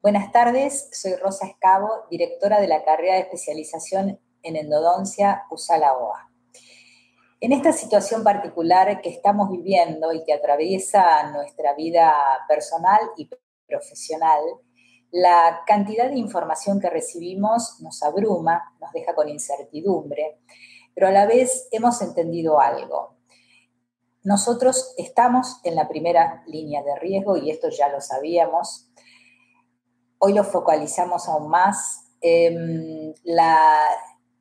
Buenas 0.00 0.30
tardes, 0.30 0.88
soy 0.92 1.16
Rosa 1.16 1.48
Escabo, 1.48 1.90
directora 2.08 2.60
de 2.60 2.68
la 2.68 2.84
carrera 2.84 3.14
de 3.14 3.22
especialización 3.22 4.20
en 4.44 4.54
endodoncia 4.54 5.42
USALA 5.50 5.92
OA. 5.92 6.30
En 7.40 7.50
esta 7.50 7.72
situación 7.72 8.22
particular 8.22 9.00
que 9.00 9.10
estamos 9.10 9.50
viviendo 9.50 10.12
y 10.12 10.22
que 10.22 10.32
atraviesa 10.32 11.32
nuestra 11.32 11.74
vida 11.74 12.14
personal 12.46 13.00
y 13.16 13.28
profesional, 13.66 14.40
la 15.10 15.62
cantidad 15.66 16.08
de 16.08 16.16
información 16.16 16.78
que 16.78 16.90
recibimos 16.90 17.80
nos 17.80 18.00
abruma, 18.04 18.76
nos 18.80 18.92
deja 18.92 19.16
con 19.16 19.28
incertidumbre, 19.28 20.38
pero 20.94 21.08
a 21.08 21.10
la 21.10 21.26
vez 21.26 21.66
hemos 21.72 22.00
entendido 22.02 22.60
algo. 22.60 23.16
Nosotros 24.22 24.94
estamos 24.96 25.58
en 25.64 25.74
la 25.74 25.88
primera 25.88 26.44
línea 26.46 26.84
de 26.84 26.94
riesgo 27.00 27.36
y 27.36 27.50
esto 27.50 27.68
ya 27.70 27.88
lo 27.88 28.00
sabíamos, 28.00 28.87
hoy 30.18 30.34
lo 30.34 30.44
focalizamos 30.44 31.28
aún 31.28 31.48
más. 31.48 32.04
La 33.24 33.80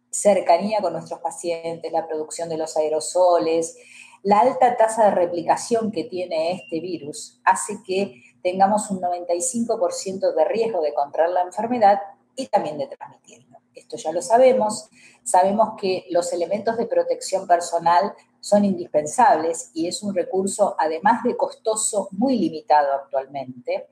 cercanía 0.09 0.81
con 0.81 0.93
nuestros 0.93 1.19
pacientes, 1.19 1.91
la 1.91 2.07
producción 2.07 2.49
de 2.49 2.57
los 2.57 2.75
aerosoles, 2.75 3.77
la 4.23 4.39
alta 4.39 4.75
tasa 4.75 5.05
de 5.05 5.11
replicación 5.11 5.91
que 5.91 6.03
tiene 6.05 6.53
este 6.53 6.79
virus 6.79 7.39
hace 7.45 7.79
que 7.85 8.23
tengamos 8.41 8.89
un 8.89 8.99
95% 8.99 10.33
de 10.33 10.45
riesgo 10.45 10.81
de 10.81 10.93
contraer 10.93 11.29
la 11.29 11.41
enfermedad 11.41 11.99
y 12.35 12.47
también 12.47 12.77
de 12.77 12.87
transmitirlo. 12.87 13.59
Esto 13.73 13.95
ya 13.97 14.11
lo 14.11 14.21
sabemos. 14.21 14.89
Sabemos 15.23 15.75
que 15.79 16.05
los 16.09 16.33
elementos 16.33 16.77
de 16.77 16.87
protección 16.87 17.45
personal 17.47 18.13
son 18.39 18.65
indispensables 18.65 19.69
y 19.73 19.87
es 19.87 20.01
un 20.01 20.15
recurso, 20.15 20.75
además 20.79 21.23
de 21.23 21.37
costoso, 21.37 22.07
muy 22.11 22.39
limitado 22.39 22.93
actualmente. 22.93 23.87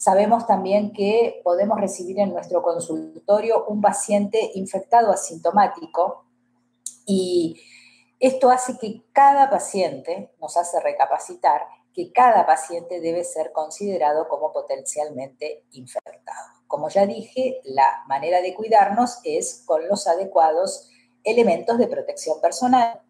Sabemos 0.00 0.46
también 0.46 0.94
que 0.94 1.42
podemos 1.44 1.78
recibir 1.78 2.18
en 2.20 2.32
nuestro 2.32 2.62
consultorio 2.62 3.66
un 3.66 3.82
paciente 3.82 4.50
infectado 4.54 5.12
asintomático 5.12 6.24
y 7.04 7.60
esto 8.18 8.50
hace 8.50 8.78
que 8.78 9.02
cada 9.12 9.50
paciente, 9.50 10.32
nos 10.40 10.56
hace 10.56 10.80
recapacitar, 10.80 11.66
que 11.92 12.12
cada 12.12 12.46
paciente 12.46 13.02
debe 13.02 13.24
ser 13.24 13.52
considerado 13.52 14.26
como 14.30 14.54
potencialmente 14.54 15.64
infectado. 15.72 16.48
Como 16.66 16.88
ya 16.88 17.04
dije, 17.04 17.60
la 17.64 18.02
manera 18.08 18.40
de 18.40 18.54
cuidarnos 18.54 19.18
es 19.24 19.64
con 19.66 19.86
los 19.86 20.06
adecuados 20.06 20.88
elementos 21.24 21.76
de 21.76 21.88
protección 21.88 22.40
personal. 22.40 23.02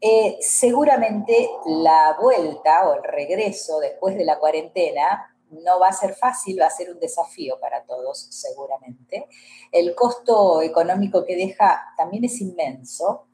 Eh, 0.00 0.38
seguramente 0.40 1.50
la 1.66 2.16
vuelta 2.22 2.88
o 2.88 2.94
el 2.94 3.02
regreso 3.02 3.80
después 3.80 4.16
de 4.16 4.24
la 4.24 4.38
cuarentena 4.38 5.29
no 5.50 5.80
va 5.80 5.88
a 5.88 5.92
ser 5.92 6.14
fácil, 6.14 6.60
va 6.60 6.66
a 6.66 6.70
ser 6.70 6.90
un 6.90 6.98
desafío 6.98 7.58
para 7.60 7.84
todos 7.84 8.28
seguramente. 8.30 9.28
El 9.72 9.94
costo 9.94 10.62
económico 10.62 11.24
que 11.24 11.36
deja 11.36 11.92
también 11.96 12.24
es 12.24 12.40
inmenso, 12.40 13.26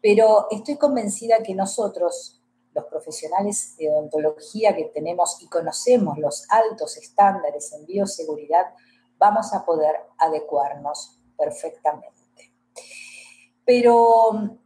pero 0.00 0.46
estoy 0.50 0.76
convencida 0.76 1.42
que 1.42 1.54
nosotros, 1.54 2.42
los 2.72 2.84
profesionales 2.86 3.76
de 3.76 3.90
odontología 3.90 4.74
que 4.74 4.84
tenemos 4.84 5.42
y 5.42 5.48
conocemos 5.48 6.18
los 6.18 6.46
altos 6.50 6.96
estándares 6.96 7.72
en 7.72 7.86
bioseguridad, 7.86 8.66
vamos 9.18 9.52
a 9.52 9.64
poder 9.64 9.96
adecuarnos 10.18 11.20
perfectamente. 11.36 12.54
Pero 13.64 14.58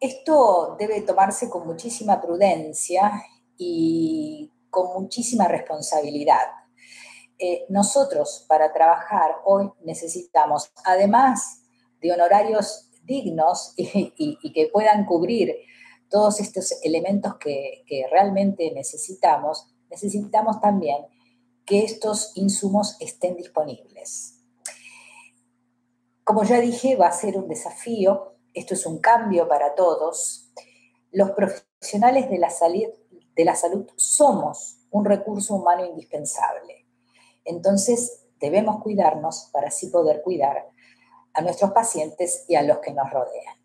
esto 0.00 0.76
debe 0.78 1.00
tomarse 1.02 1.50
con 1.50 1.66
muchísima 1.66 2.20
prudencia 2.20 3.10
y 3.56 4.52
con 4.84 5.02
muchísima 5.02 5.48
responsabilidad. 5.48 6.46
Eh, 7.40 7.66
nosotros 7.68 8.44
para 8.48 8.72
trabajar 8.72 9.30
hoy 9.44 9.70
necesitamos, 9.84 10.72
además 10.84 11.62
de 12.00 12.12
honorarios 12.12 12.90
dignos 13.04 13.74
y, 13.76 14.52
que 14.52 14.68
puedan 14.72 15.06
cubrir 15.06 15.54
todos 16.10 16.40
estos 16.40 16.82
elementos 16.82 17.36
que, 17.38 17.84
realmente 18.10 18.72
necesitamos, 18.72 19.68
necesitamos 19.90 20.60
también 20.60 21.06
que 21.64 21.84
estos 21.84 22.32
insumos 22.34 22.96
estén 22.98 23.36
disponibles. 23.36 24.40
Como 26.24 26.42
ya 26.42 26.60
dije, 26.60 26.96
va 26.96 27.08
a 27.08 27.12
ser 27.12 27.36
un 27.36 27.46
desafío, 27.46 28.36
esto 28.52 28.74
es 28.74 28.84
un 28.84 28.98
cambio 28.98 29.46
para 29.46 29.74
todos. 29.74 30.50
Los 31.12 31.30
profesionales 31.32 32.28
de 32.30 32.38
la 33.44 33.54
salud 33.54 33.86
somos 33.96 34.77
un 34.90 35.04
recurso 35.04 35.54
humano 35.54 35.84
indispensable. 35.84 36.86
Entonces, 37.44 38.24
debemos 38.40 38.82
cuidarnos 38.82 39.48
para 39.52 39.68
así 39.68 39.88
poder 39.88 40.22
cuidar 40.22 40.68
a 41.34 41.40
nuestros 41.42 41.72
pacientes 41.72 42.44
y 42.48 42.56
a 42.56 42.62
los 42.62 42.78
que 42.78 42.92
nos 42.92 43.10
rodean. 43.10 43.56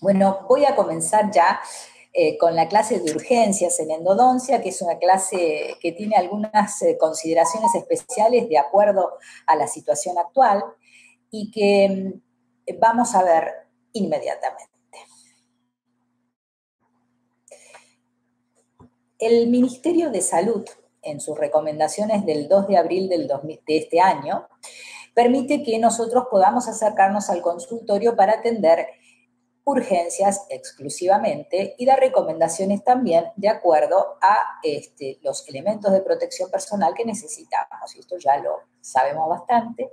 Bueno, 0.00 0.46
voy 0.48 0.64
a 0.64 0.74
comenzar 0.74 1.30
ya 1.30 1.60
eh, 2.12 2.38
con 2.38 2.56
la 2.56 2.68
clase 2.68 2.98
de 2.98 3.12
urgencias 3.12 3.78
en 3.80 3.90
endodoncia, 3.90 4.62
que 4.62 4.70
es 4.70 4.82
una 4.82 4.98
clase 4.98 5.76
que 5.80 5.92
tiene 5.92 6.16
algunas 6.16 6.82
eh, 6.82 6.96
consideraciones 6.98 7.74
especiales 7.74 8.48
de 8.48 8.58
acuerdo 8.58 9.12
a 9.46 9.56
la 9.56 9.68
situación 9.68 10.18
actual 10.18 10.64
y 11.30 11.50
que 11.50 12.20
mm, 12.66 12.78
vamos 12.80 13.14
a 13.14 13.22
ver 13.22 13.52
inmediatamente. 13.92 14.69
El 19.20 19.48
Ministerio 19.48 20.10
de 20.10 20.22
Salud, 20.22 20.64
en 21.02 21.20
sus 21.20 21.38
recomendaciones 21.38 22.24
del 22.24 22.48
2 22.48 22.68
de 22.68 22.76
abril 22.78 23.08
del 23.08 23.28
de 23.28 23.76
este 23.76 24.00
año, 24.00 24.48
permite 25.14 25.62
que 25.62 25.78
nosotros 25.78 26.24
podamos 26.30 26.68
acercarnos 26.68 27.28
al 27.28 27.42
consultorio 27.42 28.16
para 28.16 28.34
atender 28.34 28.86
urgencias 29.64 30.46
exclusivamente 30.48 31.74
y 31.76 31.84
dar 31.84 32.00
recomendaciones 32.00 32.82
también 32.82 33.26
de 33.36 33.50
acuerdo 33.50 34.16
a 34.22 34.38
este, 34.62 35.18
los 35.22 35.46
elementos 35.48 35.92
de 35.92 36.00
protección 36.00 36.50
personal 36.50 36.94
que 36.94 37.04
necesitamos. 37.04 37.94
Y 37.94 38.00
esto 38.00 38.16
ya 38.18 38.38
lo 38.38 38.56
sabemos 38.80 39.28
bastante. 39.28 39.90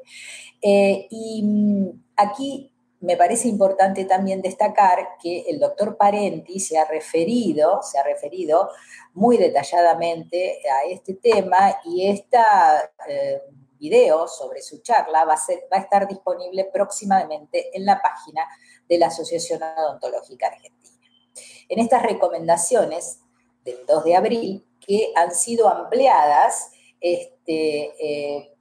Eh, 0.61 1.07
y 1.09 1.43
mm, 1.43 2.03
aquí 2.15 2.71
me 2.99 3.15
parece 3.15 3.47
importante 3.47 4.05
también 4.05 4.41
destacar 4.41 5.17
que 5.21 5.41
el 5.47 5.59
doctor 5.59 5.97
Parenti 5.97 6.59
se 6.59 6.77
ha 6.77 6.85
referido, 6.85 7.81
se 7.83 7.99
ha 7.99 8.03
referido 8.03 8.69
muy 9.13 9.37
detalladamente 9.37 10.59
a 10.69 10.89
este 10.89 11.13
tema 11.13 11.79
y 11.85 12.07
este 12.07 12.37
video 13.79 14.27
sobre 14.27 14.61
su 14.61 14.81
charla 14.81 15.25
va 15.25 15.35
a, 15.35 15.77
estar 15.77 16.07
disponible 16.07 16.65
próximamente 16.65 17.75
en 17.77 17.85
la 17.85 18.01
página 18.01 18.41
de 18.87 18.97
la 18.97 19.07
Asociación 19.07 19.61
Odontológica 19.61 20.47
Argentina. 20.47 20.97
En 21.69 21.79
estas 21.79 22.03
recomendaciones 22.03 23.19
del 23.63 23.85
2 23.85 24.03
de 24.03 24.15
abril, 24.15 24.67
que 24.79 25.11
han 25.15 25.33
sido 25.33 25.67
ampliadas 25.69 26.71
este, 26.99 27.93
eh, 27.99 28.55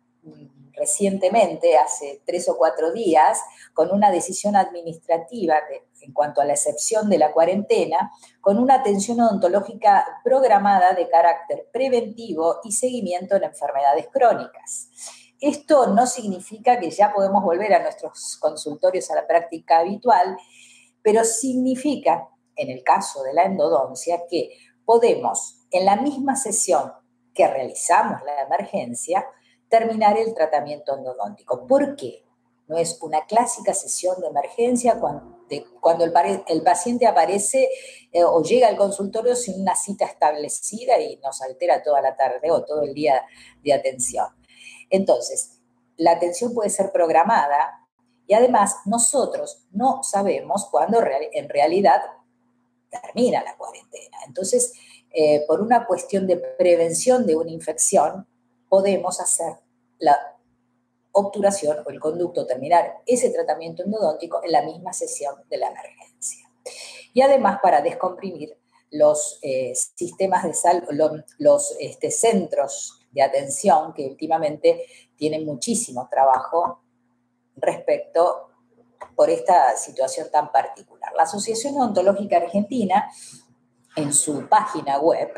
recientemente, 0.76 1.76
hace 1.78 2.22
tres 2.24 2.48
o 2.48 2.56
cuatro 2.56 2.92
días, 2.92 3.40
con 3.72 3.90
una 3.90 4.10
decisión 4.10 4.56
administrativa 4.56 5.56
en 6.00 6.12
cuanto 6.12 6.40
a 6.40 6.44
la 6.44 6.52
excepción 6.52 7.08
de 7.08 7.18
la 7.18 7.32
cuarentena, 7.32 8.12
con 8.40 8.58
una 8.58 8.74
atención 8.74 9.20
odontológica 9.20 10.04
programada 10.22 10.92
de 10.92 11.08
carácter 11.08 11.68
preventivo 11.72 12.60
y 12.62 12.72
seguimiento 12.72 13.36
en 13.36 13.44
enfermedades 13.44 14.08
crónicas. 14.12 14.88
Esto 15.40 15.88
no 15.88 16.06
significa 16.06 16.78
que 16.78 16.90
ya 16.90 17.12
podemos 17.12 17.42
volver 17.42 17.74
a 17.74 17.82
nuestros 17.82 18.38
consultorios 18.40 19.10
a 19.10 19.16
la 19.16 19.26
práctica 19.26 19.78
habitual, 19.78 20.36
pero 21.02 21.24
significa, 21.24 22.28
en 22.54 22.70
el 22.70 22.82
caso 22.82 23.22
de 23.22 23.34
la 23.34 23.44
endodoncia, 23.44 24.22
que 24.30 24.50
podemos, 24.84 25.66
en 25.70 25.84
la 25.84 25.96
misma 25.96 26.36
sesión 26.36 26.92
que 27.34 27.46
realizamos 27.46 28.22
la 28.24 28.42
emergencia, 28.42 29.26
terminar 29.68 30.16
el 30.18 30.34
tratamiento 30.34 30.96
endodóntico. 30.96 31.66
¿Por 31.66 31.96
qué? 31.96 32.24
No 32.68 32.76
es 32.76 33.00
una 33.00 33.26
clásica 33.26 33.74
sesión 33.74 34.20
de 34.20 34.26
emergencia 34.26 34.98
cuando, 35.00 36.04
el, 36.04 36.62
paciente 36.62 37.06
aparece 37.06 37.68
eh, 38.10 38.24
o 38.24 38.42
llega 38.42 38.66
al 38.66 38.76
consultorio 38.76 39.36
sin 39.36 39.60
una 39.60 39.76
cita 39.76 40.04
establecida 40.04 40.98
y 40.98 41.16
nos 41.18 41.40
altera 41.42 41.82
toda 41.82 42.00
la 42.00 42.16
tarde 42.16 42.50
o 42.50 42.64
todo 42.64 42.82
el 42.82 42.92
día 42.92 43.24
de 43.62 43.72
atención. 43.72 44.26
Entonces, 44.90 45.60
la 45.96 46.12
atención 46.12 46.54
puede 46.54 46.70
ser 46.70 46.90
programada 46.90 47.86
y 48.26 48.34
además 48.34 48.76
nosotros 48.84 49.64
no 49.70 50.02
sabemos 50.02 50.66
cuándo 50.68 51.00
en 51.00 51.48
realidad 51.48 52.02
termina 52.90 53.42
la 53.44 53.56
cuarentena. 53.56 54.18
Entonces, 54.26 54.72
eh, 55.10 55.44
por 55.46 55.60
una 55.60 55.86
cuestión 55.86 56.26
de 56.26 56.36
prevención 56.36 57.26
de 57.26 57.36
una 57.36 57.50
infección, 57.50 58.26
podemos 58.68 59.20
hacer 59.20 59.54
la 59.98 60.16
obturación 61.12 61.78
o 61.84 61.90
el 61.90 61.98
conducto, 61.98 62.46
terminar 62.46 62.98
ese 63.06 63.30
tratamiento 63.30 63.82
endodóntico 63.82 64.40
en 64.44 64.52
la 64.52 64.62
misma 64.62 64.92
sesión 64.92 65.34
de 65.48 65.56
la 65.56 65.68
emergencia. 65.68 66.50
Y 67.14 67.22
además 67.22 67.58
para 67.62 67.80
descomprimir 67.80 68.58
los 68.90 69.38
eh, 69.42 69.74
sistemas 69.74 70.44
de 70.44 70.54
salud, 70.54 71.22
los, 71.38 71.74
este, 71.80 72.10
centros 72.10 73.00
de 73.10 73.22
atención 73.22 73.94
que 73.94 74.06
últimamente 74.06 74.86
tienen 75.16 75.44
muchísimo 75.44 76.08
trabajo 76.10 76.82
respecto 77.56 78.50
por 79.14 79.30
esta 79.30 79.76
situación 79.76 80.28
tan 80.30 80.52
particular. 80.52 81.12
La 81.16 81.22
Asociación 81.22 81.76
Odontológica 81.76 82.36
Argentina 82.36 83.10
en 83.96 84.12
su 84.12 84.46
página 84.48 84.98
web, 84.98 85.32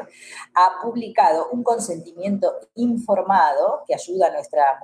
ha 0.55 0.83
publicado 0.83 1.49
un 1.51 1.63
consentimiento 1.63 2.53
informado 2.75 3.85
que 3.87 3.95
ayuda 3.95 4.27
a 4.27 4.33
nuestra, 4.33 4.81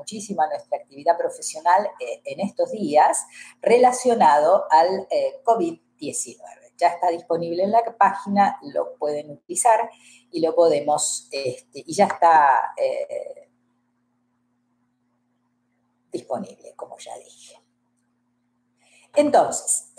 actividad 0.72 1.18
profesional 1.18 1.90
eh, 1.98 2.22
en 2.24 2.40
estos 2.40 2.70
días 2.70 3.26
relacionado 3.60 4.64
al 4.70 5.06
eh, 5.10 5.42
COVID-19. 5.44 6.38
Ya 6.76 6.88
está 6.88 7.08
disponible 7.08 7.64
en 7.64 7.72
la 7.72 7.82
página, 7.96 8.58
lo 8.62 8.96
pueden 8.96 9.30
utilizar 9.30 9.90
y 10.30 10.40
lo 10.40 10.54
podemos, 10.54 11.28
este, 11.30 11.82
y 11.84 11.94
ya 11.94 12.06
está 12.06 12.74
eh, 12.76 13.50
disponible, 16.12 16.74
como 16.76 16.96
ya 16.98 17.16
dije. 17.18 17.60
Entonces, 19.14 19.92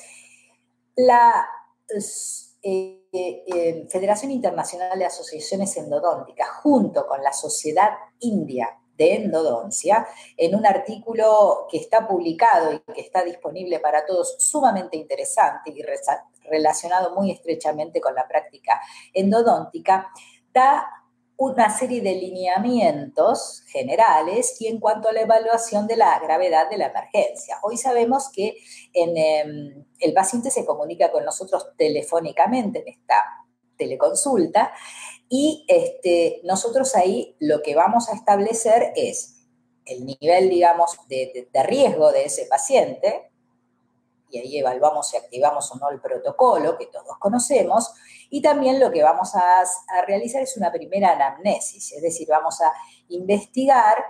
la 0.96 1.48
eh, 2.68 3.86
Federación 3.90 4.32
Internacional 4.32 4.98
de 4.98 5.06
Asociaciones 5.06 5.78
Endodónticas, 5.78 6.50
junto 6.64 7.06
con 7.06 7.22
la 7.22 7.32
Sociedad 7.32 7.92
India 8.20 8.78
de 8.98 9.16
Endodoncia, 9.16 10.08
en 10.36 10.56
un 10.56 10.66
artículo 10.66 11.68
que 11.70 11.78
está 11.78 12.08
publicado 12.08 12.74
y 12.74 12.80
que 12.94 13.02
está 13.02 13.24
disponible 13.24 13.80
para 13.80 14.06
todos, 14.06 14.36
sumamente 14.40 14.98
interesante 14.98 15.72
y 15.72 15.84
relacionado 16.50 17.14
muy 17.14 17.32
estrechamente 17.32 18.02
con 18.02 18.16
la 18.16 18.28
práctica 18.28 18.82
endodóntica, 19.14 20.10
da 20.52 20.88
una 21.38 21.76
serie 21.76 22.02
de 22.02 22.16
lineamientos 22.16 23.64
generales 23.68 24.56
y 24.60 24.68
en 24.68 24.80
cuanto 24.80 25.10
a 25.10 25.14
la 25.14 25.22
evaluación 25.22 25.86
de 25.88 25.98
la 25.98 26.18
gravedad 26.20 26.70
de 26.70 26.78
la 26.78 26.88
emergencia. 26.88 27.60
Hoy 27.62 27.78
sabemos 27.78 28.30
que 28.34 28.56
em, 28.94 29.86
el 30.00 30.14
paciente 30.14 30.50
se 30.50 30.66
comunica 30.66 31.12
con 31.12 31.26
nosotros 31.26 31.68
telefónicamente 31.78 32.80
en 32.80 32.88
esta 32.88 33.24
teleconsulta 33.78 34.72
y 35.28 35.66
este, 35.68 36.40
nosotros 36.44 36.96
ahí 36.96 37.36
lo 37.40 37.62
que 37.62 37.76
vamos 37.76 38.10
a 38.10 38.14
establecer 38.14 38.94
es 38.96 39.48
el 39.86 40.06
nivel, 40.06 40.50
digamos, 40.50 40.98
de 41.10 41.48
riesgo 41.64 42.12
de 42.12 42.26
ese 42.26 42.46
paciente, 42.46 43.30
y 44.30 44.40
ahí 44.40 44.60
evaluamos 44.60 45.10
si 45.10 45.18
activamos 45.18 45.72
o 45.72 45.76
no 45.78 45.90
el 45.90 46.02
protocolo 46.02 46.78
que 46.78 46.88
todos 46.88 47.18
conocemos, 47.20 47.94
y 48.30 48.42
también 48.42 48.80
lo 48.80 48.92
que 48.92 49.04
vamos 49.04 49.34
a, 49.36 49.64
realizar 50.06 50.42
es 50.42 50.58
una 50.58 50.72
primera 50.72 51.12
anamnesis, 51.12 51.94
es 51.94 52.02
decir, 52.02 52.28
vamos 52.30 52.60
a 52.62 52.72
investigar 53.10 54.04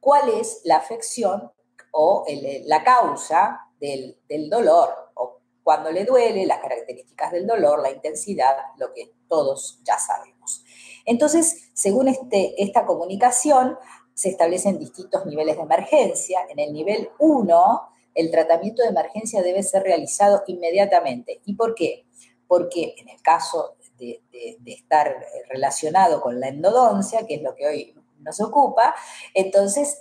cuál 0.00 0.28
es 0.28 0.60
la 0.64 0.76
afección 0.76 1.52
o 1.92 2.24
la 2.66 2.82
causa 2.82 3.60
del, 3.78 4.18
dolor, 4.50 5.10
o 5.14 5.40
cuando 5.62 5.90
le 5.90 6.04
duele, 6.04 6.46
las 6.46 6.60
características 6.60 7.32
del 7.32 7.46
dolor, 7.46 7.80
la 7.80 7.90
intensidad, 7.90 8.56
lo 8.76 8.92
que 8.92 9.14
todos 9.28 9.80
ya 9.84 9.98
sabemos. 9.98 10.64
Entonces, 11.06 11.70
según 11.74 12.08
este, 12.08 12.62
esta 12.62 12.86
comunicación, 12.86 13.78
se 14.14 14.30
establecen 14.30 14.78
distintos 14.78 15.26
niveles 15.26 15.56
de 15.56 15.62
emergencia. 15.62 16.40
En 16.48 16.58
el 16.58 16.72
nivel 16.72 17.10
1, 17.18 17.93
el 18.14 18.30
tratamiento 18.30 18.82
de 18.82 18.88
emergencia 18.88 19.42
debe 19.42 19.62
ser 19.62 19.82
realizado 19.82 20.42
inmediatamente. 20.46 21.40
¿Y 21.44 21.54
por 21.54 21.74
qué? 21.74 22.06
Porque 22.46 22.94
en 22.98 23.08
el 23.08 23.20
caso 23.22 23.76
de, 23.98 24.22
estar 24.66 25.14
relacionado 25.48 26.20
con 26.20 26.40
la 26.40 26.48
endodoncia, 26.48 27.26
que 27.26 27.36
es 27.36 27.42
lo 27.42 27.54
que 27.54 27.66
hoy 27.66 27.94
nos 28.20 28.40
ocupa, 28.40 28.94
entonces 29.34 29.98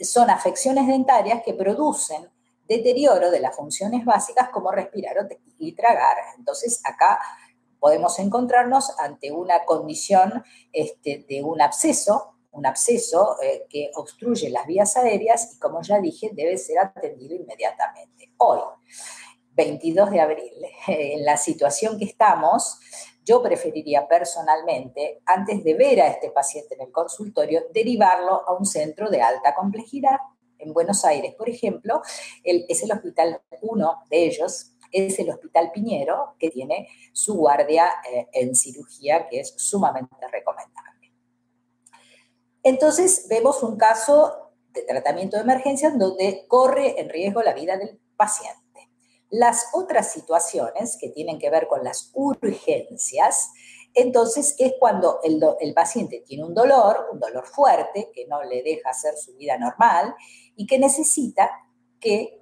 son 0.00 0.30
afecciones 0.30 0.86
dentarias 0.86 1.42
que 1.44 1.54
producen 1.54 2.30
deterioro 2.66 3.30
de 3.30 3.40
las 3.40 3.56
funciones 3.56 4.04
básicas 4.04 4.50
como 4.50 4.70
respirar 4.70 5.16
y 5.58 5.72
tragar. 5.72 6.16
Entonces 6.36 6.80
acá 6.84 7.18
podemos 7.80 8.18
encontrarnos 8.18 8.98
ante 8.98 9.32
una 9.32 9.64
condición 9.64 10.44
este, 10.72 11.24
de 11.28 11.42
un 11.42 11.60
absceso 11.60 12.37
un 12.58 12.66
absceso 12.66 13.36
eh, 13.40 13.66
que 13.68 13.90
obstruye 13.94 14.50
las 14.50 14.66
vías 14.66 14.96
aéreas 14.96 15.54
y, 15.54 15.58
como 15.58 15.80
ya 15.82 16.00
dije, 16.00 16.30
debe 16.32 16.58
ser 16.58 16.78
atendido 16.80 17.36
inmediatamente. 17.36 18.32
Hoy, 18.38 18.60
22 19.54 20.10
de 20.10 20.20
abril, 20.20 20.52
en 20.88 21.24
la 21.24 21.36
situación 21.36 21.98
que 21.98 22.04
estamos, 22.04 22.78
yo 23.24 23.42
preferiría 23.42 24.08
personalmente, 24.08 25.20
antes 25.26 25.62
de 25.62 25.74
ver 25.74 26.00
a 26.00 26.08
este 26.08 26.30
paciente 26.30 26.74
en 26.74 26.82
el 26.82 26.92
consultorio, 26.92 27.64
derivarlo 27.72 28.42
a 28.48 28.54
un 28.54 28.64
centro 28.64 29.10
de 29.10 29.20
alta 29.20 29.54
complejidad. 29.54 30.18
En 30.58 30.72
Buenos 30.72 31.04
Aires, 31.04 31.34
por 31.34 31.48
ejemplo, 31.48 32.02
es 32.42 32.82
el 32.82 32.90
hospital, 32.90 33.40
uno 33.60 34.02
de 34.10 34.24
ellos, 34.24 34.72
es 34.90 35.18
el 35.18 35.30
Hospital 35.30 35.70
Piñero, 35.72 36.34
que 36.38 36.50
tiene 36.50 36.88
su 37.12 37.36
guardia 37.36 37.86
eh, 38.10 38.26
en 38.32 38.54
cirugía, 38.54 39.28
que 39.28 39.40
es 39.40 39.54
sumamente 39.56 40.16
recomendable. 40.32 40.87
Entonces 42.62 43.26
vemos 43.28 43.62
un 43.62 43.76
caso 43.76 44.52
de 44.72 44.82
tratamiento 44.82 45.36
de 45.36 45.42
emergencia 45.42 45.90
donde 45.90 46.44
corre 46.48 47.00
en 47.00 47.08
riesgo 47.08 47.42
la 47.42 47.54
vida 47.54 47.76
del 47.76 47.98
paciente. 48.16 48.58
Las 49.30 49.66
otras 49.72 50.12
situaciones 50.12 50.96
que 51.00 51.10
tienen 51.10 51.38
que 51.38 51.50
ver 51.50 51.68
con 51.68 51.84
las 51.84 52.10
urgencias, 52.14 53.50
entonces 53.94 54.54
es 54.58 54.74
cuando 54.78 55.20
el, 55.22 55.42
el, 55.60 55.74
paciente 55.74 56.22
tiene 56.26 56.44
un 56.44 56.54
dolor, 56.54 57.08
un 57.12 57.20
dolor 57.20 57.46
fuerte, 57.46 58.10
que 58.14 58.26
no 58.26 58.42
le 58.42 58.62
deja 58.62 58.90
hacer 58.90 59.14
su 59.16 59.34
vida 59.36 59.58
normal 59.58 60.14
y 60.56 60.66
que 60.66 60.78
necesita 60.78 61.50
que 62.00 62.37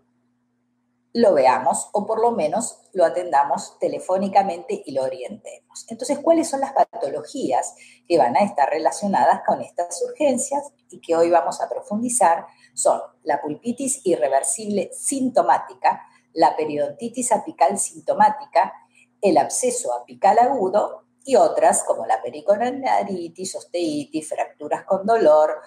lo 1.16 1.32
veamos 1.32 1.88
o 1.92 2.04
por 2.04 2.20
lo 2.20 2.32
menos 2.32 2.78
lo 2.92 3.02
atendamos 3.02 3.78
telefónicamente 3.78 4.82
y 4.84 4.92
lo 4.92 5.02
orientemos. 5.02 5.86
Entonces, 5.88 6.18
¿cuáles 6.18 6.50
son 6.50 6.60
las 6.60 6.74
patologías 6.74 7.74
que 8.06 8.18
van 8.18 8.36
a 8.36 8.40
estar 8.40 8.68
relacionadas 8.68 9.40
con 9.46 9.62
estas 9.62 10.02
urgencias 10.02 10.62
y 10.90 11.00
que 11.00 11.16
hoy 11.16 11.30
vamos 11.30 11.62
a 11.62 11.70
profundizar? 11.70 12.44
Son 12.74 13.00
la 13.22 13.40
pulpitis 13.40 14.02
irreversible 14.04 14.90
sintomática, 14.92 16.02
la 16.34 16.54
periodontitis 16.54 17.32
apical 17.32 17.78
sintomática, 17.78 18.74
el 19.22 19.38
absceso 19.38 19.94
apical 19.94 20.38
agudo 20.38 21.04
y 21.24 21.36
otras 21.36 21.82
como 21.84 22.04
la 22.04 22.20
periconaritis, 22.20 23.56
osteitis, 23.56 24.28
fracturas 24.28 24.84
con 24.84 25.06
dolor 25.06 25.62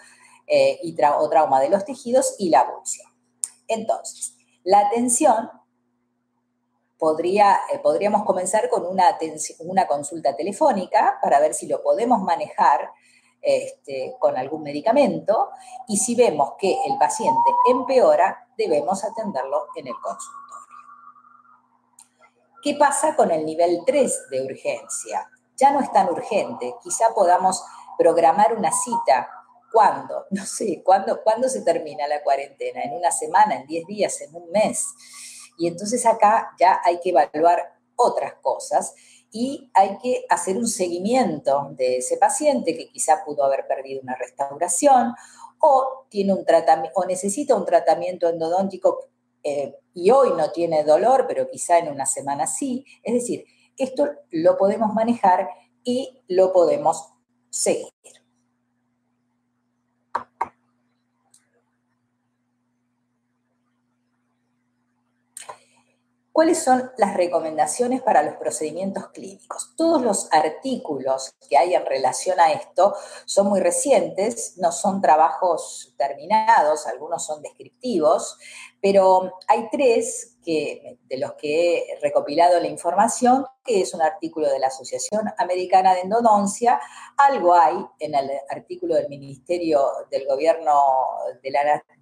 eh, 0.45 0.79
y 0.83 0.95
o 1.03 1.27
trauma 1.27 1.59
de 1.59 1.69
los 1.69 1.85
tejidos 1.85 2.35
y 2.37 2.49
la 2.49 2.59
abulsión. 2.59 3.11
Entonces, 3.67 4.35
la 4.69 4.81
atención 4.81 5.49
podría, 6.99 7.59
eh, 7.73 7.79
podríamos 7.79 8.23
comenzar 8.23 8.69
con 8.69 8.85
una, 8.85 9.17
consulta 9.87 10.35
telefónica 10.35 11.17
para 11.23 11.39
ver 11.39 11.55
si 11.55 11.65
lo 11.65 11.81
podemos 11.81 12.21
manejar 12.21 12.91
este, 13.41 14.15
con 14.19 14.37
algún 14.37 14.61
medicamento 14.61 15.49
y 15.87 15.97
si 15.97 16.13
vemos 16.13 16.53
que 16.59 16.77
el 16.85 16.99
paciente 16.99 17.49
empeora, 17.67 18.47
debemos 18.55 19.03
atenderlo 19.03 19.69
en 19.75 19.87
el 19.87 19.93
consultorio. 19.93 20.39
¿Qué 22.61 22.75
pasa 22.75 23.15
con 23.15 23.31
el 23.31 23.45
nivel 23.45 23.81
3 23.87 24.29
de 24.29 24.45
urgencia? 24.45 25.27
Ya 25.55 25.71
no 25.71 25.79
es 25.79 25.91
tan 25.91 26.09
urgente, 26.09 26.75
quizá 26.83 27.05
podamos 27.15 27.63
programar 27.97 28.53
una 28.55 28.71
cita 28.71 29.27
¿Cuándo? 29.71 30.25
No 30.31 30.45
sé, 30.45 30.81
¿cuándo, 30.83 31.21
¿cuándo 31.23 31.49
se 31.49 31.61
termina 31.61 32.07
la 32.07 32.23
cuarentena? 32.23 32.81
¿En 32.81 32.93
una 32.93 33.11
semana, 33.11 33.55
en 33.55 33.67
10 33.67 33.87
días, 33.87 34.21
en 34.21 34.35
un 34.35 34.49
mes? 34.51 34.85
Y 35.57 35.67
entonces 35.67 36.05
acá 36.05 36.51
ya 36.59 36.79
hay 36.83 36.99
que 36.99 37.09
evaluar 37.09 37.79
otras 37.95 38.35
cosas 38.41 38.95
y 39.31 39.69
hay 39.73 39.97
que 40.01 40.25
hacer 40.29 40.57
un 40.57 40.67
seguimiento 40.67 41.69
de 41.71 41.97
ese 41.97 42.17
paciente 42.17 42.75
que 42.75 42.89
quizá 42.89 43.23
pudo 43.25 43.43
haber 43.43 43.67
perdido 43.67 44.01
una 44.01 44.15
restauración 44.15 45.13
o, 45.59 46.05
tiene 46.09 46.33
un 46.33 46.45
o 46.95 47.05
necesita 47.05 47.55
un 47.55 47.65
tratamiento 47.65 48.29
endodóntico 48.29 49.09
eh, 49.43 49.75
y 49.93 50.11
hoy 50.11 50.31
no 50.31 50.51
tiene 50.51 50.83
dolor, 50.83 51.25
pero 51.27 51.49
quizá 51.49 51.77
en 51.77 51.89
una 51.89 52.05
semana 52.05 52.47
sí. 52.47 52.85
Es 53.03 53.13
decir, 53.13 53.45
esto 53.77 54.09
lo 54.31 54.57
podemos 54.57 54.93
manejar 54.93 55.49
y 55.83 56.23
lo 56.27 56.53
podemos 56.53 57.09
seguir. 57.49 57.91
¿Cuáles 66.31 66.63
son 66.63 66.91
las 66.97 67.17
recomendaciones 67.17 68.01
para 68.01 68.21
los 68.21 68.35
procedimientos 68.35 69.07
clínicos? 69.09 69.73
Todos 69.75 70.01
los 70.01 70.31
artículos 70.31 71.33
que 71.49 71.57
hay 71.57 71.73
en 71.73 71.85
relación 71.85 72.39
a 72.39 72.51
esto 72.51 72.95
son 73.25 73.47
muy 73.47 73.59
recientes, 73.59 74.53
no 74.57 74.71
son 74.71 75.01
trabajos 75.01 75.95
terminados, 75.97 76.85
algunos 76.85 77.25
son 77.25 77.41
descriptivos, 77.41 78.37
pero 78.79 79.33
hay 79.47 79.67
tres 79.71 80.37
que, 80.43 80.99
de 81.09 81.17
los 81.17 81.33
que 81.33 81.79
he 81.79 81.99
recopilado 82.01 82.59
la 82.59 82.67
información, 82.67 83.45
que 83.63 83.81
es 83.81 83.93
un 83.93 84.01
artículo 84.01 84.49
de 84.49 84.59
la 84.59 84.67
Asociación 84.67 85.33
Americana 85.37 85.93
de 85.93 86.01
Endodoncia, 86.01 86.79
algo 87.17 87.55
hay 87.55 87.75
en 87.99 88.15
el 88.15 88.29
artículo 88.49 88.95
del 88.95 89.09
Ministerio 89.09 89.87
del 90.11 90.25
Gobierno, 90.27 90.79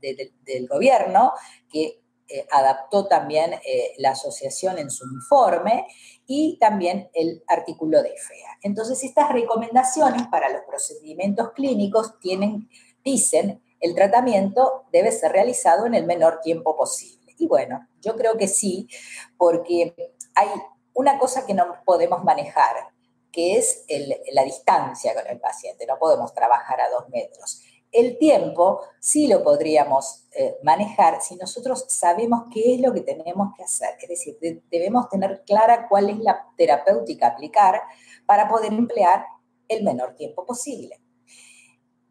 del 0.02 0.68
Gobierno 0.68 1.34
que 1.70 2.02
eh, 2.30 2.46
adaptó 2.52 3.08
también 3.08 3.54
eh, 3.54 3.94
la 3.98 4.12
asociación 4.12 4.78
en 4.80 4.92
su 4.92 5.06
informe 5.06 5.88
y 6.26 6.58
también 6.60 7.10
el 7.14 7.42
artículo 7.48 8.04
de 8.04 8.10
FEA. 8.10 8.58
Entonces, 8.64 9.04
estas 9.04 9.32
recomendaciones 9.32 10.28
para 10.28 10.50
los 10.50 10.62
procedimientos 10.68 11.52
clínicos 11.54 12.20
tienen, 12.20 12.70
dicen, 13.04 13.64
el 13.80 13.96
tratamiento 13.96 14.86
debe 14.92 15.12
ser 15.12 15.32
realizado 15.32 15.86
en 15.86 15.94
el 15.94 16.06
menor 16.06 16.42
tiempo 16.42 16.76
posible. 16.76 17.34
Y 17.38 17.48
bueno, 17.48 17.88
yo 18.02 18.16
creo 18.16 18.36
que 18.38 18.48
sí, 18.48 18.90
porque 19.38 19.96
hay 20.36 20.50
una 20.94 21.20
cosa 21.20 21.46
que 21.46 21.54
no 21.54 21.78
podemos 21.86 22.24
manejar, 22.24 22.90
que 23.32 23.58
es 23.58 23.86
la 24.34 24.44
distancia 24.44 25.14
con 25.14 25.28
el 25.28 25.40
paciente. 25.40 25.86
No 25.86 25.98
podemos 26.00 26.34
trabajar 26.34 26.82
a 26.82 26.90
dos 26.90 27.08
metros. 27.10 27.62
El 27.92 28.18
tiempo 28.18 28.82
sí 29.00 29.28
lo 29.28 29.44
podríamos 29.44 30.27
eh, 30.40 30.60
manejar 30.62 31.20
si 31.20 31.36
nosotros 31.36 31.86
sabemos 31.88 32.44
qué 32.54 32.76
es 32.76 32.82
lo 32.82 32.94
que 32.94 33.02
tenemos 33.02 33.56
que 33.58 33.64
hacer. 33.64 33.96
Es 34.00 34.08
decir, 34.08 34.38
debemos 34.70 35.10
tener 35.10 35.44
clara 35.48 35.88
cuál 35.88 36.12
es 36.12 36.20
la 36.20 36.46
terapéutica 36.56 37.26
a 37.26 37.30
aplicar 37.32 37.82
para 38.28 38.48
poder 38.48 38.72
emplear 38.72 39.26
el 39.68 39.84
menor 39.84 40.14
tiempo 40.16 40.46
posible. 40.46 41.02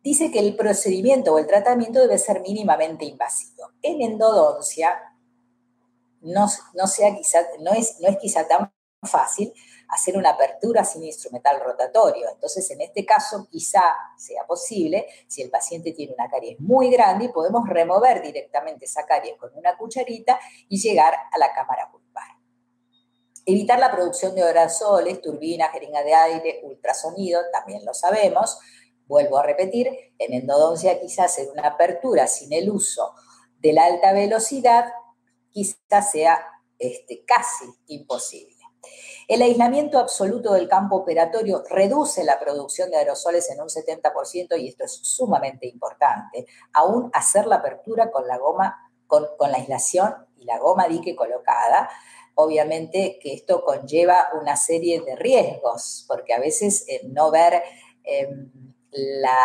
Dice 0.02 0.32
que 0.32 0.40
el 0.40 0.56
procedimiento 0.56 1.34
o 1.34 1.38
el 1.38 1.46
tratamiento 1.46 2.00
debe 2.00 2.18
ser 2.18 2.40
mínimamente 2.40 3.04
invasivo. 3.04 3.70
En 3.80 4.02
endodoncia 4.02 4.92
no, 6.20 6.46
no, 6.74 6.86
sea 6.88 7.16
no, 7.60 7.72
es, 7.74 8.00
no 8.00 8.08
es 8.08 8.16
quizá 8.16 8.48
tan 8.48 8.72
fácil 9.02 9.52
hacer 9.88 10.16
una 10.16 10.30
apertura 10.30 10.84
sin 10.84 11.04
instrumental 11.04 11.60
rotatorio. 11.60 12.28
Entonces, 12.32 12.68
en 12.70 12.80
este 12.80 13.04
caso, 13.04 13.46
quizá 13.50 13.82
sea 14.16 14.44
posible, 14.46 15.06
si 15.28 15.42
el 15.42 15.50
paciente 15.50 15.92
tiene 15.92 16.14
una 16.14 16.28
caries 16.28 16.58
muy 16.60 16.90
grande, 16.90 17.28
podemos 17.28 17.68
remover 17.68 18.22
directamente 18.22 18.86
esa 18.86 19.06
caries 19.06 19.36
con 19.36 19.50
una 19.54 19.76
cucharita 19.76 20.38
y 20.68 20.80
llegar 20.80 21.14
a 21.30 21.38
la 21.38 21.52
cámara 21.52 21.88
pulpar. 21.90 22.24
Evitar 23.44 23.78
la 23.78 23.92
producción 23.92 24.34
de 24.34 24.42
aerosoles, 24.42 25.20
turbina, 25.20 25.68
jeringa 25.68 26.02
de 26.02 26.14
aire, 26.14 26.60
ultrasonido, 26.64 27.42
también 27.52 27.84
lo 27.84 27.94
sabemos. 27.94 28.58
Vuelvo 29.06 29.38
a 29.38 29.44
repetir, 29.44 29.88
en 30.18 30.32
endodoncia 30.32 30.98
quizás 31.00 31.26
hacer 31.26 31.48
una 31.52 31.68
apertura 31.68 32.26
sin 32.26 32.52
el 32.52 32.70
uso 32.70 33.14
de 33.58 33.72
la 33.72 33.84
alta 33.84 34.12
velocidad 34.12 34.86
quizás 35.52 36.10
sea 36.10 36.44
este, 36.78 37.24
casi 37.24 37.64
imposible. 37.86 38.55
El 39.28 39.42
aislamiento 39.42 39.98
absoluto 39.98 40.52
del 40.52 40.68
campo 40.68 40.96
operatorio 40.96 41.64
reduce 41.68 42.22
la 42.22 42.38
producción 42.38 42.90
de 42.90 42.98
aerosoles 42.98 43.50
en 43.50 43.60
un 43.60 43.68
70% 43.68 44.60
y 44.60 44.68
esto 44.68 44.84
es 44.84 45.00
sumamente 45.02 45.66
importante. 45.66 46.46
Aún 46.72 47.10
hacer 47.12 47.46
la 47.46 47.56
apertura 47.56 48.12
con 48.12 48.28
la 48.28 48.38
goma, 48.38 48.92
con, 49.08 49.26
la 49.40 49.58
aislación 49.58 50.14
y 50.36 50.44
la 50.44 50.58
goma 50.58 50.86
dique 50.86 51.16
colocada, 51.16 51.90
obviamente 52.36 53.18
que 53.20 53.34
esto 53.34 53.64
conlleva 53.64 54.28
una 54.40 54.56
serie 54.56 55.00
de 55.00 55.16
riesgos, 55.16 56.04
porque 56.06 56.32
a 56.32 56.38
veces 56.38 56.84
eh, 56.86 57.00
no 57.08 57.32
ver 57.32 57.64
em, 58.04 58.52
la, 58.92 59.36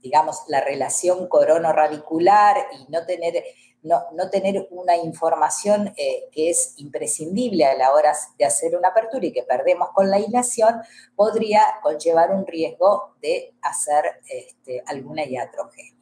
digamos, 0.00 0.44
la 0.46 0.60
relación 0.60 1.26
corono-radicular 1.26 2.58
y 2.78 2.92
no 2.92 3.04
tener 3.06 3.42
no, 3.82 4.30
tener 4.30 4.68
una 4.70 4.96
información 4.96 5.92
eh, 5.96 6.28
que 6.32 6.50
es 6.50 6.74
imprescindible 6.76 7.64
a 7.64 7.76
la 7.76 7.92
hora 7.92 8.12
de 8.38 8.44
hacer 8.44 8.76
una 8.76 8.88
apertura 8.88 9.26
y 9.26 9.32
que 9.32 9.42
perdemos 9.42 9.88
con 9.94 10.10
la 10.10 10.16
aislación, 10.16 10.82
podría 11.16 11.62
conllevar 11.82 12.30
un 12.30 12.46
riesgo 12.46 13.14
de 13.22 13.54
hacer 13.62 14.20
este, 14.28 14.82
alguna 14.86 15.24
iatrogenia. 15.24 16.00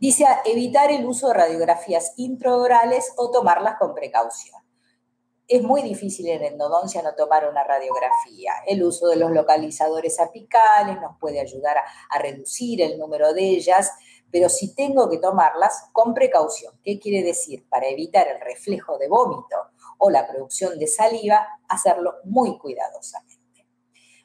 Dice 0.00 0.26
evitar 0.44 0.90
el 0.90 1.06
uso 1.06 1.28
de 1.28 1.34
radiografías 1.34 2.14
intraorales 2.16 3.12
o 3.16 3.30
tomarlas 3.30 3.76
con 3.78 3.94
precaución. 3.94 4.60
Es 5.46 5.62
muy 5.62 5.82
difícil 5.82 6.28
en 6.28 6.44
endodoncia 6.44 7.02
no 7.02 7.14
tomar 7.14 7.48
una 7.48 7.62
radiografía. 7.62 8.52
El 8.66 8.82
uso 8.82 9.08
de 9.08 9.16
los 9.16 9.30
localizadores 9.32 10.18
apicales 10.18 11.00
nos 11.00 11.18
puede 11.18 11.40
ayudar 11.40 11.76
a 12.08 12.18
reducir 12.18 12.80
el 12.80 12.98
número 12.98 13.32
de 13.34 13.42
ellas, 13.42 13.92
pero 14.32 14.48
si 14.48 14.74
tengo 14.74 15.08
que 15.08 15.18
tomarlas 15.18 15.90
con 15.92 16.14
precaución. 16.14 16.74
¿Qué 16.82 16.98
quiere 16.98 17.24
decir? 17.24 17.68
Para 17.68 17.86
evitar 17.86 18.26
el 18.26 18.40
reflejo 18.40 18.98
de 18.98 19.08
vómito 19.08 19.56
o 19.98 20.10
la 20.10 20.26
producción 20.26 20.78
de 20.78 20.88
saliva, 20.88 21.46
hacerlo 21.68 22.14
muy 22.24 22.58
cuidadosamente. 22.58 23.42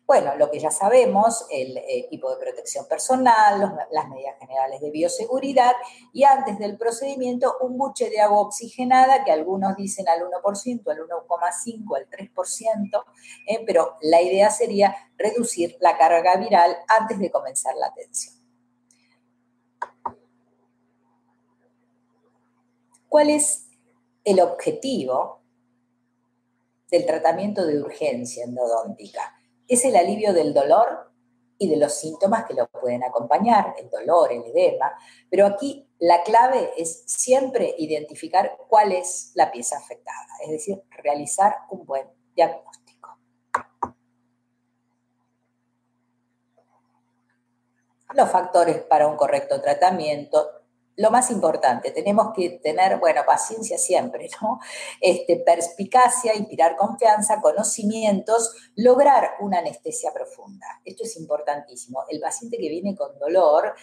Bueno, 0.07 0.37
lo 0.37 0.49
que 0.49 0.59
ya 0.59 0.71
sabemos, 0.71 1.45
el 1.51 1.77
equipo 1.85 2.31
de 2.31 2.37
protección 2.37 2.87
personal, 2.87 3.77
las 3.91 4.07
medidas 4.07 4.39
generales 4.39 4.79
de 4.79 4.89
bioseguridad 4.89 5.73
y 6.13 6.23
antes 6.23 6.57
del 6.59 6.77
procedimiento 6.77 7.57
un 7.59 7.77
buche 7.77 8.09
de 8.09 8.21
agua 8.21 8.39
oxigenada 8.39 9.25
que 9.25 9.33
algunos 9.33 9.75
dicen 9.75 10.07
al 10.07 10.21
1%, 10.21 10.89
al 10.89 10.99
1,5%, 10.99 11.97
al 11.97 12.09
3%, 12.09 13.03
eh, 13.47 13.63
pero 13.65 13.97
la 14.01 14.21
idea 14.21 14.49
sería 14.49 14.95
reducir 15.17 15.75
la 15.81 15.97
carga 15.97 16.37
viral 16.37 16.77
antes 16.87 17.19
de 17.19 17.29
comenzar 17.29 17.75
la 17.75 17.87
atención. 17.87 18.36
¿Cuál 23.09 23.29
es 23.29 23.69
el 24.23 24.41
objetivo 24.41 25.41
del 26.91 27.05
tratamiento 27.05 27.65
de 27.65 27.81
urgencia 27.81 28.43
endodóntica? 28.43 29.21
Es 29.67 29.85
el 29.85 29.95
alivio 29.95 30.33
del 30.33 30.53
dolor 30.53 31.11
y 31.57 31.69
de 31.69 31.77
los 31.77 31.93
síntomas 31.93 32.45
que 32.45 32.53
lo 32.53 32.67
pueden 32.67 33.03
acompañar, 33.03 33.75
el 33.79 33.89
dolor, 33.89 34.31
el 34.31 34.43
edema, 34.45 34.93
pero 35.29 35.45
aquí 35.45 35.89
la 35.99 36.21
clave 36.23 36.71
es 36.77 37.03
siempre 37.07 37.73
identificar 37.77 38.57
cuál 38.67 38.91
es 38.91 39.31
la 39.33 39.51
pieza 39.51 39.77
afectada, 39.77 40.27
es 40.43 40.51
decir, 40.51 40.83
realizar 40.89 41.55
un 41.71 41.85
buen 41.85 42.07
diagnóstico. 42.35 43.17
Los 48.13 48.29
factores 48.29 48.83
para 48.83 49.07
un 49.07 49.17
correcto 49.17 49.59
tratamiento 49.61 50.56
lo 50.97 51.11
más 51.11 51.29
importante, 51.29 51.91
tenemos 51.91 52.33
que 52.35 52.59
tener, 52.61 52.97
bueno, 52.97 53.21
paciencia 53.25 53.77
siempre, 53.77 54.29
¿no? 54.41 54.59
Este, 54.99 55.37
perspicacia, 55.37 56.35
inspirar 56.35 56.75
confianza, 56.75 57.39
conocimientos, 57.39 58.55
lograr 58.75 59.35
una 59.39 59.59
anestesia 59.59 60.11
profunda. 60.11 60.65
Esto 60.83 61.03
es 61.03 61.15
importantísimo. 61.17 62.03
El 62.09 62.19
paciente 62.19 62.57
que 62.57 62.67
viene 62.67 62.95
con 62.95 63.17
dolor 63.19 63.75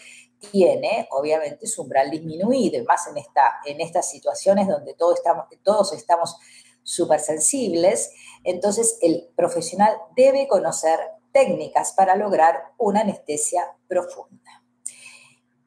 tiene, 0.51 1.09
obviamente, 1.13 1.69
su 1.69 1.83
umbral 1.83 2.11
disminuido, 2.11 2.79
y 2.79 2.85
más 2.85 3.07
en, 3.07 3.17
esta, 3.17 3.61
en 3.65 3.81
estas 3.81 4.11
situaciones 4.11 4.67
donde 4.67 4.95
todos 4.95 5.19
estamos, 5.19 5.47
todos 5.63 5.93
estamos 5.93 6.37
súper 6.83 7.21
sensibles, 7.21 8.11
entonces 8.43 8.99
el 9.01 9.31
profesional 9.37 9.97
debe 10.17 10.49
conocer 10.49 10.99
técnicas 11.33 11.93
para 11.93 12.17
lograr 12.17 12.73
una 12.77 13.03
anestesia 13.03 13.77
profunda. 13.87 14.64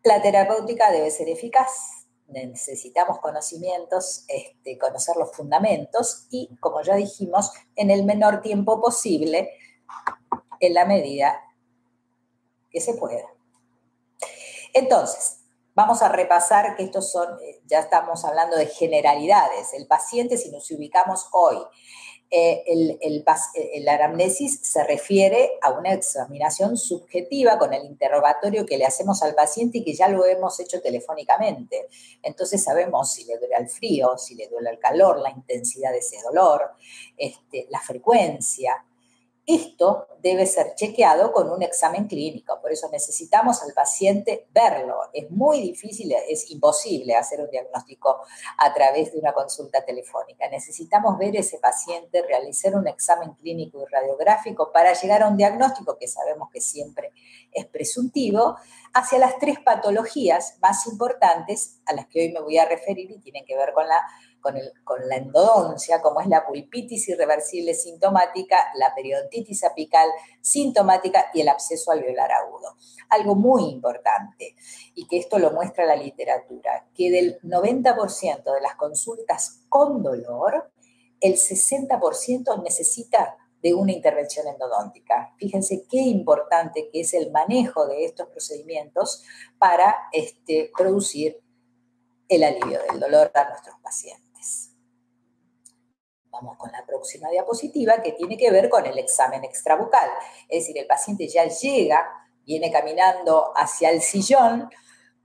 La 0.07 0.21
terapéutica 0.21 0.89
debe 0.89 1.11
ser 1.11 1.27
eficaz, 1.27 2.07
necesitamos 2.27 3.19
conocimientos, 3.19 4.23
este, 4.29 4.77
conocer 4.77 5.17
los 5.17 5.35
fundamentos 5.35 6.27
y, 6.29 6.55
como 6.61 6.81
ya 6.81 6.95
dijimos, 6.95 7.51
en 7.75 7.91
el 7.91 8.05
menor 8.05 8.41
tiempo 8.41 8.79
posible, 8.79 9.51
en 10.61 10.73
la 10.73 10.85
medida 10.85 11.41
que 12.71 12.79
se 12.79 12.93
pueda. 12.93 13.25
Entonces, 14.73 15.41
vamos 15.75 16.01
a 16.01 16.07
repasar 16.07 16.77
que 16.77 16.83
estos 16.83 17.11
son, 17.11 17.37
eh, 17.43 17.59
ya 17.65 17.79
estamos 17.79 18.23
hablando 18.23 18.55
de 18.55 18.67
generalidades. 18.67 19.73
El 19.73 19.87
paciente, 19.87 20.37
si 20.37 20.49
nos 20.51 20.71
ubicamos 20.71 21.27
hoy 21.33 21.57
eh, 22.29 22.63
el, 22.67 22.99
el, 23.01 23.87
anamnesis 23.87 24.59
se 24.61 24.83
refiere 24.83 25.51
a 25.61 25.71
una 25.71 25.93
examinación 25.93 26.75
subjetiva 26.75 27.57
con 27.57 27.73
el 27.73 27.85
interrogatorio 27.85 28.65
que 28.65 28.77
le 28.77 28.85
hacemos 28.85 29.23
al 29.23 29.33
paciente 29.33 29.77
y 29.77 29.83
que 29.83 29.93
ya 29.93 30.09
lo 30.09 30.25
hemos 30.25 30.59
hecho 30.59 30.81
telefónicamente. 30.81 31.87
Entonces 32.21 32.61
sabemos 32.61 33.13
si 33.13 33.23
le 33.23 33.37
duele 33.37 33.55
al 33.55 33.69
frío, 33.69 34.17
si 34.17 34.35
le 34.35 34.47
duele 34.47 34.69
al 34.69 34.79
calor, 34.79 35.19
la 35.19 35.29
intensidad 35.29 35.91
de 35.91 35.99
ese 35.99 36.17
dolor, 36.21 36.71
este, 37.15 37.67
la 37.69 37.79
frecuencia. 37.79 38.85
Esto 39.47 40.09
debe 40.21 40.45
ser 40.45 40.75
chequeado 40.75 41.31
con 41.31 41.49
un 41.49 41.63
examen 41.63 42.05
clínico. 42.05 42.59
Por 42.61 42.69
eso 42.73 42.89
necesitamos 42.91 43.63
al 43.63 43.71
paciente 43.73 44.45
verlo. 44.51 44.97
Es 45.13 45.31
muy 45.31 45.61
difícil, 45.61 46.13
es 46.27 46.51
imposible 46.51 47.15
hacer 47.15 47.39
un 47.39 47.49
diagnóstico 47.49 48.19
a 48.57 48.73
través 48.73 49.13
de 49.13 49.19
una 49.19 49.31
consulta 49.31 49.85
telefónica. 49.85 50.49
Necesitamos 50.49 51.17
ver 51.17 51.37
ese 51.37 51.59
paciente, 51.59 52.23
realizar 52.23 52.75
un 52.75 52.89
examen 52.89 53.35
clínico 53.35 53.81
y 53.81 53.89
radiográfico 53.89 54.69
para 54.73 54.91
llegar 54.91 55.23
a 55.23 55.29
un 55.29 55.37
diagnóstico 55.37 55.97
que 55.97 56.09
sabemos 56.09 56.49
que 56.51 56.59
siempre 56.59 57.13
es 57.53 57.65
presuntivo, 57.67 58.57
hacia 58.93 59.17
las 59.17 59.37
tres 59.39 59.59
patologías 59.61 60.57
más 60.61 60.85
importantes 60.87 61.79
a 61.85 61.93
las 61.93 62.07
que 62.07 62.19
hoy 62.19 62.31
me 62.33 62.41
voy 62.41 62.57
a 62.57 62.65
referir 62.65 63.09
y 63.11 63.19
tienen 63.19 63.45
que 63.45 63.55
ver 63.55 63.71
con 63.71 63.87
la 63.87 64.05
con, 64.41 64.55
la 65.07 65.15
endodoncia, 65.15 66.01
como 66.01 66.21
es 66.21 66.27
la 66.27 66.45
pulpitis 66.45 67.09
irreversible 67.09 67.73
sintomática, 67.73 68.57
la 68.75 68.93
periodontitis 68.95 69.63
apical 69.63 70.09
sintomática 70.41 71.27
y 71.33 71.41
el 71.41 71.49
absceso 71.49 71.91
alveolar 71.91 72.31
agudo. 72.31 72.75
Algo 73.09 73.35
muy 73.35 73.65
importante, 73.65 74.55
y 74.95 75.07
que 75.07 75.17
esto 75.17 75.39
lo 75.39 75.51
muestra 75.51 75.85
la 75.85 75.95
literatura, 75.95 76.87
que 76.93 77.11
del 77.11 77.39
90% 77.41 78.53
de 78.53 78.61
las 78.61 78.75
consultas 78.75 79.61
con 79.69 80.03
dolor, 80.03 80.71
el 81.19 81.33
60% 81.33 82.63
necesita 82.63 83.37
de 83.61 83.73
una 83.73 83.91
intervención 83.91 84.47
endodóntica. 84.47 85.33
Fíjense 85.37 85.85
qué 85.89 85.97
importante 85.97 86.89
que 86.91 87.01
es 87.01 87.13
el 87.13 87.31
manejo 87.31 87.87
de 87.87 88.05
estos 88.05 88.27
procedimientos 88.29 89.23
para 89.57 89.95
este, 90.11 90.71
producir 90.77 91.41
el 92.29 92.43
alivio 92.43 92.79
del 92.89 92.99
dolor 92.99 93.31
a 93.33 93.49
nuestros 93.49 93.75
pacientes. 93.81 94.26
Vamos 96.39 96.57
con 96.57 96.71
la 96.71 96.85
próxima 96.85 97.29
diapositiva 97.29 98.01
que 98.03 98.11
tiene 98.11 98.37
que 98.37 98.51
ver 98.51 98.69
con 98.69 98.85
el 98.85 98.97
examen 98.99 99.43
extrabucal. 99.43 100.07
Es 100.47 100.63
decir, 100.63 100.77
el 100.77 100.85
paciente 100.85 101.27
ya 101.27 101.45
llega, 101.45 102.07
viene 102.45 102.71
caminando 102.71 103.53
hacia 103.55 103.89
el 103.89 104.01
sillón, 104.01 104.69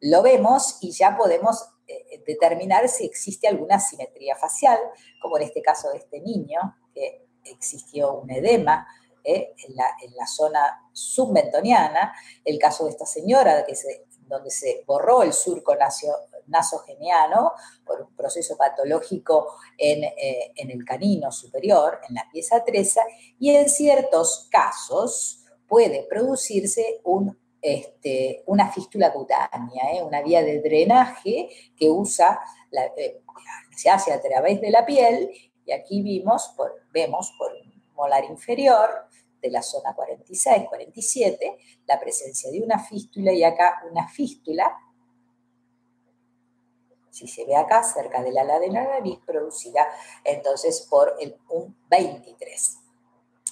lo 0.01 0.23
vemos 0.23 0.79
y 0.81 0.91
ya 0.91 1.17
podemos 1.17 1.69
eh, 1.87 2.23
determinar 2.27 2.89
si 2.89 3.05
existe 3.05 3.47
alguna 3.47 3.79
simetría 3.79 4.37
facial, 4.37 4.79
como 5.21 5.37
en 5.37 5.45
este 5.45 5.61
caso 5.61 5.91
de 5.91 5.99
este 5.99 6.21
niño, 6.21 6.61
que 6.95 7.27
existió 7.45 8.15
un 8.15 8.31
edema 8.31 8.87
eh, 9.23 9.55
en, 9.69 9.77
la, 9.77 9.85
en, 10.03 10.17
la, 10.17 10.27
zona 10.27 10.89
submentoniana, 10.93 12.15
el 12.45 12.59
caso 12.59 12.85
de 12.85 12.91
esta 12.91 13.07
señora 13.07 13.65
donde 14.29 14.51
se 14.51 14.83
borró 14.87 15.23
el 15.23 15.33
surco 15.33 15.75
nasogeniano 16.53 17.53
por 17.85 18.03
un 18.03 18.15
proceso 18.15 18.57
patológico 18.57 19.57
eh, 19.77 20.53
en, 20.55 20.71
el 20.71 20.85
canino 20.85 21.33
superior, 21.33 21.99
en 22.09 22.15
la 22.15 22.29
pieza 22.31 22.65
tresa, 22.65 23.03
y 23.39 23.51
en 23.51 23.69
ciertos 23.69 24.49
casos 24.51 25.45
puede 25.67 26.07
producirse 26.09 27.01
un, 27.03 27.37
este, 27.61 28.45
una 28.47 28.71
fístula 28.71 29.13
cutánea, 29.13 29.93
eh, 29.95 30.03
una 30.03 30.23
vía 30.23 30.43
de 30.43 30.61
drenaje 30.61 31.49
que 31.77 31.91
usa 31.91 32.39
eh, 32.97 33.23
se 33.77 33.91
hace 33.91 34.13
a 34.13 34.21
través 34.21 34.61
de 34.61 34.71
la 34.71 34.87
piel, 34.87 35.31
y 35.65 35.73
aquí 35.73 36.03
vimos 36.03 36.55
vemos 36.93 37.33
por 37.39 37.53
molar 37.95 38.25
inferior 38.25 38.89
de 39.41 39.51
la 39.51 39.63
zona 39.63 39.95
46, 39.95 40.69
47, 40.69 41.59
la 41.87 41.99
presencia 41.99 42.51
de 42.51 42.63
una 42.63 42.79
fístula 42.79 43.33
y 43.33 43.43
acá 43.43 43.83
una 43.91 44.09
fístula, 44.09 44.77
si 47.13 47.29
se 47.29 47.45
ve 47.45 47.55
acá, 47.55 47.83
cerca 47.85 48.23
del 48.23 48.39
ala 48.39 48.59
de 48.59 48.69
la 48.69 48.85
nariz, 48.85 49.19
producida 49.27 49.87
entonces 50.25 50.87
por 50.89 51.15
el 51.21 51.37
un 51.51 51.77
23. 51.91 52.79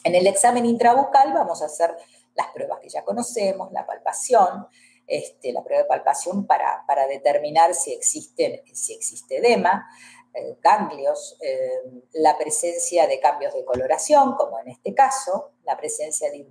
En 0.05 0.14
el 0.14 0.26
examen 0.26 0.64
intrabucal 0.64 1.35
vamos 1.35 1.61
a 1.61 1.67
hacer 1.67 1.95
las 2.35 2.49
pruebas 2.49 2.81
que 2.81 2.88
ya 2.88 3.05
conocemos, 3.05 3.71
la 3.71 3.87
palpación, 3.87 4.67
este, 5.07 5.52
la 5.52 5.62
prueba 5.62 5.83
de 5.83 5.88
palpación 5.88 6.47
para, 6.47 7.07
determinar 7.07 7.75
si, 7.75 7.93
existen, 7.93 8.62
si 8.73 8.95
existe 8.95 9.37
edema, 9.37 9.87
eh, 10.33 10.57
ganglios, 10.62 11.37
eh, 11.43 11.83
la 12.14 12.38
presencia 12.38 13.07
de 13.07 13.21
cambios 13.21 13.52
de 13.52 13.64
coloración, 13.67 14.37
como 14.37 14.59
en 14.61 14.69
este 14.69 14.95
caso, 14.95 15.50
la 15.64 15.76
presencia 15.76 16.31
de, 16.31 16.47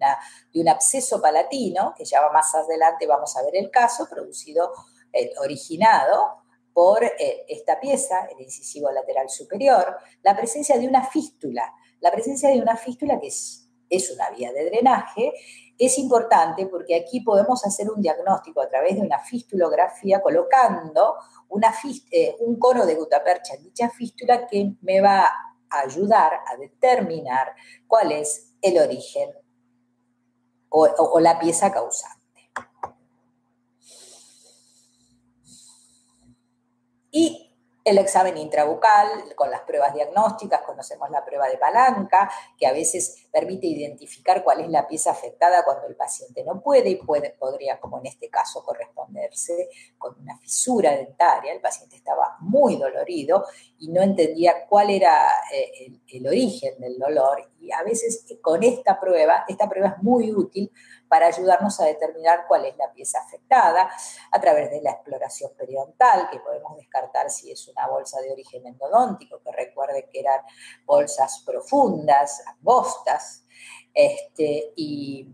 de 0.53 0.61
un 0.61 0.69
absceso 0.69 1.19
palatino, 1.19 1.95
que 1.97 2.05
ya 2.05 2.21
más 2.29 2.53
adelante, 2.53 3.07
vamos 3.07 3.35
a 3.35 3.41
ver 3.41 3.55
el 3.55 3.71
caso, 3.71 4.07
producido, 4.07 4.73
originado 5.39 6.39
por 6.73 7.03
esta 7.47 7.79
pieza, 7.79 8.27
el 8.31 8.41
incisivo 8.41 8.91
lateral 8.91 9.29
superior, 9.29 9.97
la 10.23 10.35
presencia 10.35 10.77
de 10.77 10.87
una 10.87 11.05
fístula, 11.05 11.73
la 11.99 12.11
presencia 12.11 12.49
de 12.49 12.61
una 12.61 12.77
fístula 12.77 13.19
que 13.19 13.27
es, 13.27 13.69
es 13.89 14.11
una 14.11 14.29
vía 14.31 14.53
de 14.53 14.65
drenaje, 14.65 15.33
es 15.77 15.97
importante 15.97 16.67
porque 16.67 16.95
aquí 16.95 17.21
podemos 17.21 17.65
hacer 17.65 17.89
un 17.89 18.01
diagnóstico 18.01 18.61
a 18.61 18.69
través 18.69 18.95
de 18.95 19.01
una 19.01 19.19
fistulografía 19.19 20.21
colocando 20.21 21.15
eh, 22.11 22.35
un 22.39 22.59
cono 22.59 22.85
de 22.85 22.95
gutapercha 22.95 23.55
en 23.55 23.63
dicha 23.63 23.89
fístula 23.89 24.45
que 24.45 24.73
me 24.81 25.01
va 25.01 25.23
a 25.69 25.79
ayudar 25.79 26.33
a 26.45 26.57
determinar 26.57 27.53
cuál 27.87 28.11
es 28.11 28.53
el 28.61 28.77
origen 28.77 29.31
o 30.71 31.19
la 31.19 31.39
pieza 31.39 31.71
causante. 31.71 32.18
Y 37.11 37.49
el 37.89 37.97
examen 37.97 38.37
intrabucal 38.37 39.07
con 39.35 39.49
las 39.49 39.61
pruebas 39.61 39.93
diagnósticas, 39.93 40.61
conocemos 40.61 41.09
la 41.09 41.23
prueba 41.25 41.47
de 41.47 41.57
palanca, 41.57 42.29
que 42.57 42.67
a 42.67 42.73
veces 42.73 43.27
permite 43.31 43.67
identificar 43.67 44.43
cuál 44.43 44.61
es 44.61 44.69
la 44.69 44.87
pieza 44.87 45.11
afectada 45.11 45.63
cuando 45.63 45.87
el 45.87 45.95
paciente 45.95 46.43
no 46.43 46.61
puede 46.61 46.89
y 46.89 46.95
puede, 46.97 47.31
podría, 47.31 47.79
como 47.79 47.99
en 47.99 48.07
este 48.07 48.29
caso, 48.29 48.63
corresponderse 48.63 49.69
con 49.97 50.19
una 50.19 50.37
fisura 50.37 50.91
dentaria. 50.91 51.53
El 51.53 51.61
paciente 51.61 51.95
estaba 51.95 52.37
muy 52.41 52.75
dolorido 52.75 53.45
y 53.79 53.89
no 53.89 54.01
entendía 54.01 54.67
cuál 54.67 54.89
era 54.89 55.25
eh, 55.51 55.71
el, 55.87 56.01
el 56.07 56.27
origen 56.27 56.79
del 56.79 56.99
dolor. 56.99 57.49
Y 57.59 57.71
a 57.71 57.81
veces 57.83 58.25
con 58.41 58.61
esta 58.63 58.99
prueba, 58.99 59.45
esta 59.47 59.67
prueba 59.67 59.95
es 59.97 60.03
muy 60.03 60.31
útil 60.31 60.71
para 61.09 61.27
ayudarnos 61.27 61.79
a 61.79 61.85
determinar 61.85 62.45
cuál 62.47 62.65
es 62.65 62.77
la 62.77 62.93
pieza 62.93 63.19
afectada 63.19 63.89
a 64.31 64.39
través 64.39 64.69
de 64.69 64.81
la 64.81 64.91
exploración 64.91 65.51
periodontal, 65.57 66.29
que 66.29 66.39
podemos 66.39 66.77
descartar 66.77 67.29
si 67.29 67.51
es 67.51 67.67
una 67.67 67.87
bolsa 67.87 68.21
de 68.21 68.31
origen 68.31 68.65
endodóntico, 68.65 69.41
que 69.43 69.51
recuerde 69.51 70.07
que 70.09 70.19
eran 70.19 70.41
bolsas 70.85 71.43
profundas, 71.45 72.43
angostas, 72.45 73.43
este, 73.93 74.71
y, 74.75 75.27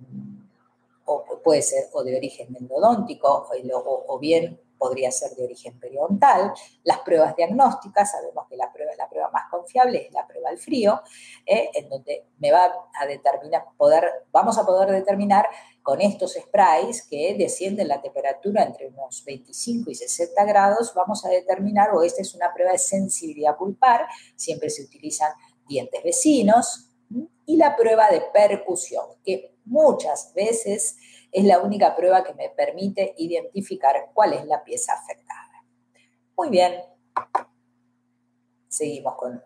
o 1.06 1.24
puede 1.44 1.62
ser 1.62 1.90
o 1.92 2.04
de 2.04 2.18
origen 2.18 2.56
endodóntico 2.56 3.48
o 4.08 4.18
bien 4.18 4.65
podría 4.86 5.10
ser 5.10 5.32
de 5.32 5.44
origen 5.44 5.80
periodontal. 5.80 6.54
Las 6.84 7.00
pruebas 7.00 7.36
diagnósticas, 7.36 8.12
sabemos 8.12 8.46
que 8.48 8.56
la 8.56 8.72
prueba, 8.72 8.92
la 8.96 9.10
prueba 9.10 9.32
más 9.32 9.50
confiable 9.50 10.06
es 10.06 10.14
la 10.14 10.28
prueba 10.28 10.50
al 10.50 10.60
frío, 10.60 11.02
eh, 11.44 11.72
en 11.74 11.90
donde 11.90 12.28
me 12.38 12.52
va 12.52 12.72
a 12.94 13.08
determinar, 13.08 13.66
poder, 13.78 14.04
vamos 14.32 14.60
a 14.60 14.66
poder 14.66 14.92
determinar 14.92 15.48
con 15.82 16.02
estos 16.02 16.34
sprays 16.34 17.08
que 17.08 17.36
descienden 17.36 17.88
la 17.88 18.00
temperatura 18.00 18.62
entre 18.62 18.90
unos 18.90 19.26
25 19.26 19.90
y 19.90 19.96
60 19.96 20.46
grados, 20.46 20.94
vamos 20.94 21.26
a 21.26 21.30
determinar, 21.30 21.90
o 21.96 22.04
esta 22.04 22.22
es 22.22 22.36
una 22.36 22.54
prueba 22.54 22.72
de 22.72 22.78
sensibilidad 22.78 23.58
pulpar, 23.58 24.06
siempre 24.36 24.70
se 24.70 24.84
utilizan 24.84 25.32
dientes 25.68 26.04
vecinos, 26.04 26.92
y 27.48 27.58
la 27.58 27.76
prueba 27.76 28.10
de 28.10 28.22
percusión, 28.34 29.06
que 29.24 29.56
muchas 29.66 30.32
veces 30.36 30.98
es 31.36 31.44
la 31.44 31.60
única 31.60 31.98
prueba 31.98 32.24
que 32.24 32.34
me 32.34 32.48
permite 32.48 33.14
identificar 33.18 34.10
cuál 34.14 34.32
es 34.32 34.46
la 34.46 34.64
pieza 34.64 34.94
afectada. 34.94 35.66
Muy 36.38 36.48
bien, 36.48 36.82
seguimos 38.70 39.16
con 39.16 39.44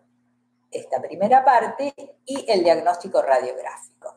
esta 0.70 1.02
primera 1.02 1.44
parte 1.44 1.92
y 2.24 2.48
el 2.48 2.62
diagnóstico 2.62 3.20
radiográfico. 3.22 4.14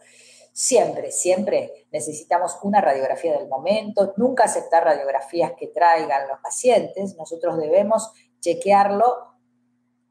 Siempre, 0.51 1.11
siempre 1.11 1.87
necesitamos 1.91 2.59
una 2.61 2.79
radiografía 2.79 3.39
del 3.39 3.47
momento, 3.47 4.13
nunca 4.17 4.43
aceptar 4.43 4.83
radiografías 4.83 5.53
que 5.57 5.69
traigan 5.69 6.27
los 6.27 6.37
pacientes, 6.41 7.15
nosotros 7.17 7.57
debemos 7.57 8.11
chequearlo 8.39 9.33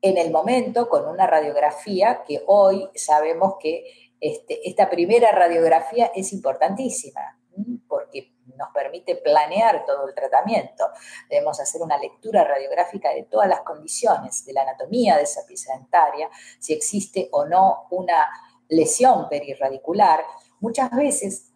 en 0.01 0.19
el 0.19 0.33
momento 0.33 0.89
con 0.89 1.07
una 1.07 1.29
radiografía 1.29 2.25
que 2.27 2.43
hoy 2.49 2.91
sabemos 2.97 3.55
que 3.61 3.85
este, 4.19 4.69
esta 4.69 4.91
primera 4.91 5.31
radiografía 5.31 6.11
es 6.13 6.33
importantísima 6.33 7.39
porque 7.89 8.33
nos 8.57 8.69
permite 8.73 9.17
planear 9.17 9.85
todo 9.87 10.09
el 10.09 10.15
tratamiento. 10.15 10.89
Debemos 11.29 11.61
hacer 11.61 11.83
una 11.83 11.99
lectura 11.99 12.45
radiográfica 12.45 13.11
de 13.11 13.25
todas 13.25 13.49
las 13.49 13.61
condiciones, 13.61 14.45
de 14.45 14.53
la 14.53 14.63
anatomía 14.63 15.17
de 15.17 15.23
esa 15.23 15.47
pieza 15.47 15.75
dentaria, 15.75 16.29
si 16.59 16.73
existe 16.73 17.29
o 17.33 17.47
no 17.47 17.87
una 17.91 18.29
lesión 18.69 19.29
perirradicular. 19.29 20.25
Muchas 20.61 20.91
veces 20.91 21.53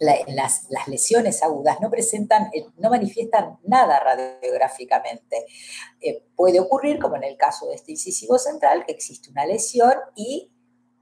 las, 0.00 0.68
lesiones 0.86 1.42
agudas 1.42 1.80
no 1.80 1.90
presentan, 1.90 2.50
eh, 2.54 2.66
no 2.78 2.90
manifiestan 2.90 3.58
nada 3.64 4.00
radiográficamente. 4.00 5.46
Eh, 6.00 6.24
puede 6.34 6.58
ocurrir, 6.58 6.98
como 6.98 7.16
en 7.16 7.24
el 7.24 7.36
caso 7.36 7.66
de 7.66 7.74
este 7.74 7.92
incisivo 7.92 8.38
central, 8.38 8.84
que 8.86 8.92
existe 8.92 9.30
una 9.30 9.44
lesión 9.44 9.92
y 10.14 10.50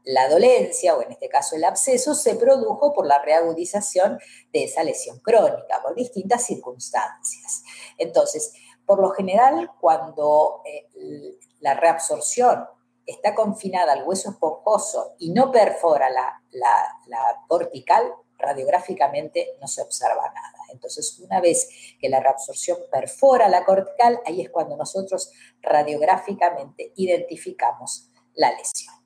la 0.08 0.26
dolencia, 0.26 0.96
o 0.96 1.02
en 1.02 1.12
este 1.12 1.28
caso 1.28 1.54
el 1.54 1.64
absceso, 1.64 2.14
se 2.14 2.34
produjo 2.36 2.94
por 2.94 3.06
la 3.06 3.20
reagudización 3.20 4.18
de 4.50 4.64
esa 4.64 4.82
lesión 4.82 5.18
crónica, 5.18 5.82
por 5.82 5.94
distintas 5.94 6.46
circunstancias. 6.46 7.62
Entonces, 7.98 8.54
por 8.86 9.00
lo 9.00 9.10
general, 9.10 9.70
cuando 9.78 10.62
eh, 10.64 11.38
la 11.60 11.74
reabsorción 11.74 12.66
está 13.04 13.34
confinada 13.34 13.92
al 13.92 14.08
hueso 14.08 14.30
esponjoso 14.30 15.14
y 15.18 15.30
no 15.30 15.52
perfora 15.52 16.08
la, 16.08 16.42
la 16.52 17.44
cortical, 17.46 18.10
radiográficamente 18.38 19.58
no 19.60 19.68
se 19.68 19.82
observa 19.82 20.26
nada. 20.32 20.58
Entonces, 20.72 21.18
una 21.18 21.42
vez 21.42 21.68
que 22.00 22.08
la 22.08 22.20
reabsorción 22.20 22.78
perfora 22.90 23.46
la 23.50 23.66
cortical, 23.66 24.20
ahí 24.24 24.40
es 24.40 24.48
cuando 24.48 24.74
nosotros 24.74 25.32
radiográficamente 25.60 26.94
identificamos 26.96 28.10
la 28.32 28.52
lesión. 28.52 28.97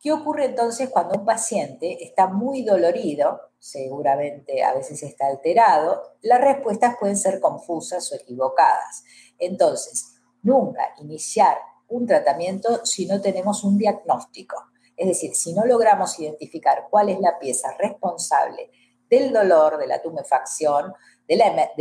¿Qué 0.00 0.12
ocurre 0.12 0.44
entonces 0.44 0.90
cuando 0.90 1.18
un 1.18 1.24
paciente 1.24 2.04
está 2.04 2.28
muy 2.28 2.62
dolorido? 2.62 3.40
Seguramente 3.58 4.62
a 4.62 4.72
veces 4.72 5.02
está 5.02 5.26
alterado. 5.26 6.02
Las 6.22 6.40
respuestas 6.40 6.96
pueden 7.00 7.16
ser 7.16 7.40
confusas 7.40 8.12
o 8.12 8.14
equivocadas. 8.14 9.02
Entonces, 9.38 10.20
nunca 10.42 10.94
iniciar 10.98 11.58
un 11.88 12.06
tratamiento 12.06 12.84
si 12.84 13.06
no 13.06 13.20
tenemos 13.20 13.64
un 13.64 13.76
diagnóstico. 13.76 14.56
Es 14.96 15.08
decir, 15.08 15.34
si 15.34 15.52
no 15.52 15.64
logramos 15.64 16.18
identificar 16.20 16.86
cuál 16.90 17.08
es 17.08 17.18
la 17.20 17.38
pieza 17.38 17.72
responsable 17.78 18.70
del 19.08 19.32
dolor, 19.32 19.78
de 19.78 19.86
la 19.86 20.00
tumefacción, 20.00 20.92
de 21.26 21.36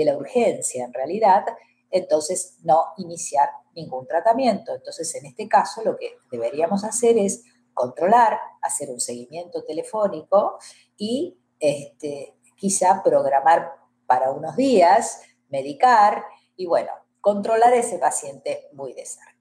la, 0.05 0.17
urgencia 0.17 0.85
en 0.85 0.93
realidad, 0.93 1.45
entonces 1.91 2.57
no 2.63 2.83
iniciar 2.97 3.49
ningún 3.75 4.07
tratamiento. 4.07 4.75
Entonces, 4.75 5.13
en 5.15 5.25
este 5.27 5.47
caso, 5.47 5.83
lo 5.83 5.97
que 5.97 6.17
deberíamos 6.31 6.83
hacer 6.83 7.17
es 7.17 7.43
controlar, 7.77 8.39
hacer 8.61 8.89
un 8.89 8.99
seguimiento 8.99 9.63
telefónico 9.63 10.57
y 10.97 11.37
este, 11.59 12.35
quizá 12.55 13.03
programar 13.03 13.71
para 14.07 14.31
unos 14.31 14.55
días, 14.55 15.21
medicar 15.49 16.25
y 16.55 16.65
bueno, 16.65 16.91
controlar 17.21 17.71
a 17.73 17.77
ese 17.77 17.99
paciente 17.99 18.67
muy 18.73 18.93
de 18.93 19.05
cerca. 19.05 19.37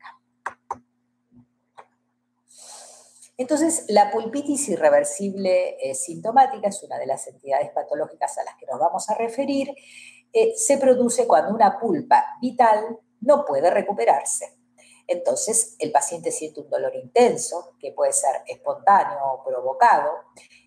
Entonces, 3.38 3.84
la 3.88 4.10
pulpitis 4.10 4.68
irreversible 4.68 5.76
eh, 5.80 5.94
sintomática 5.94 6.68
es 6.68 6.82
una 6.82 6.98
de 6.98 7.06
las 7.06 7.26
entidades 7.26 7.70
patológicas 7.70 8.38
a 8.38 8.44
las 8.44 8.56
que 8.56 8.66
nos 8.66 8.78
vamos 8.78 9.08
a 9.10 9.14
referir. 9.14 9.74
Eh, 10.32 10.54
se 10.56 10.78
produce 10.78 11.26
cuando 11.26 11.54
una 11.54 11.78
pulpa 11.78 12.24
vital 12.40 12.98
no 13.20 13.44
puede 13.44 13.70
recuperarse. 13.70 14.56
Entonces, 15.06 15.76
el 15.78 15.92
paciente 15.92 16.32
siente 16.32 16.60
un 16.60 16.68
dolor 16.68 16.94
intenso, 16.96 17.74
que 17.78 17.92
puede 17.92 18.12
ser 18.12 18.42
espontáneo 18.46 19.18
o 19.24 19.44
provocado, 19.44 20.10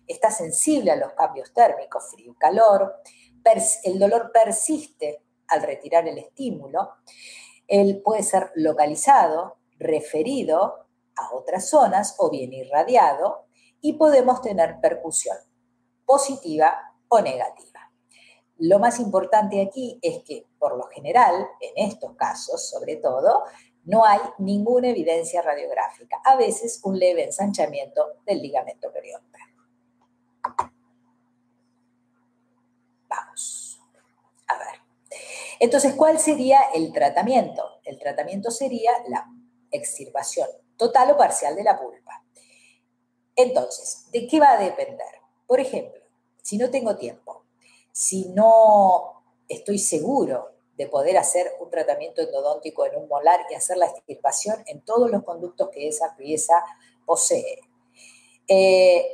está 0.06 0.30
sensible 0.30 0.90
a 0.90 0.96
los 0.96 1.12
cambios 1.12 1.52
térmicos, 1.52 2.10
frío 2.10 2.32
y 2.32 2.36
calor, 2.36 3.02
el 3.84 3.98
dolor 3.98 4.30
persiste 4.32 5.22
al 5.48 5.62
retirar 5.62 6.06
el 6.06 6.18
estímulo, 6.18 6.90
él 7.66 8.00
puede 8.04 8.22
ser 8.22 8.50
localizado, 8.54 9.56
referido 9.78 10.86
a 11.16 11.34
otras 11.34 11.68
zonas 11.68 12.14
o 12.18 12.30
bien 12.30 12.52
irradiado 12.52 13.46
y 13.80 13.94
podemos 13.94 14.42
tener 14.42 14.80
percusión 14.80 15.36
positiva 16.04 16.76
o 17.08 17.20
negativa. 17.20 17.80
Lo 18.58 18.78
más 18.78 19.00
importante 19.00 19.62
aquí 19.62 19.98
es 20.02 20.22
que, 20.24 20.46
por 20.58 20.76
lo 20.76 20.84
general, 20.88 21.48
en 21.60 21.88
estos 21.88 22.14
casos 22.16 22.68
sobre 22.68 22.96
todo, 22.96 23.44
no 23.84 24.04
hay 24.04 24.20
ninguna 24.38 24.88
evidencia 24.88 25.42
radiográfica, 25.42 26.20
a 26.24 26.36
veces 26.36 26.80
un 26.84 26.98
leve 26.98 27.24
ensanchamiento 27.24 28.04
del 28.26 28.42
ligamento 28.42 28.92
periodontal. 28.92 29.40
Vamos 33.08 33.80
a 34.46 34.58
ver. 34.58 34.80
Entonces, 35.58 35.94
¿cuál 35.94 36.18
sería 36.18 36.60
el 36.74 36.92
tratamiento? 36.92 37.80
El 37.84 37.98
tratamiento 37.98 38.50
sería 38.50 38.92
la 39.08 39.26
extirpación 39.70 40.48
total 40.76 41.10
o 41.12 41.16
parcial 41.16 41.56
de 41.56 41.64
la 41.64 41.78
pulpa. 41.78 42.24
Entonces, 43.36 44.10
¿de 44.10 44.26
qué 44.26 44.40
va 44.40 44.52
a 44.52 44.58
depender? 44.58 45.20
Por 45.46 45.60
ejemplo, 45.60 46.00
si 46.42 46.58
no 46.58 46.70
tengo 46.70 46.96
tiempo, 46.96 47.44
si 47.92 48.28
no 48.30 49.22
estoy 49.48 49.78
seguro 49.78 50.59
de 50.80 50.86
poder 50.86 51.18
hacer 51.18 51.52
un 51.60 51.68
tratamiento 51.68 52.22
endodóntico 52.22 52.86
en 52.86 52.96
un 52.96 53.06
molar 53.06 53.40
y 53.50 53.54
hacer 53.54 53.76
la 53.76 53.84
extirpación 53.84 54.62
en 54.64 54.80
todos 54.80 55.10
los 55.10 55.22
conductos 55.24 55.68
que 55.68 55.86
esa 55.86 56.16
pieza 56.16 56.54
posee. 57.04 57.60
Eh, 58.48 59.04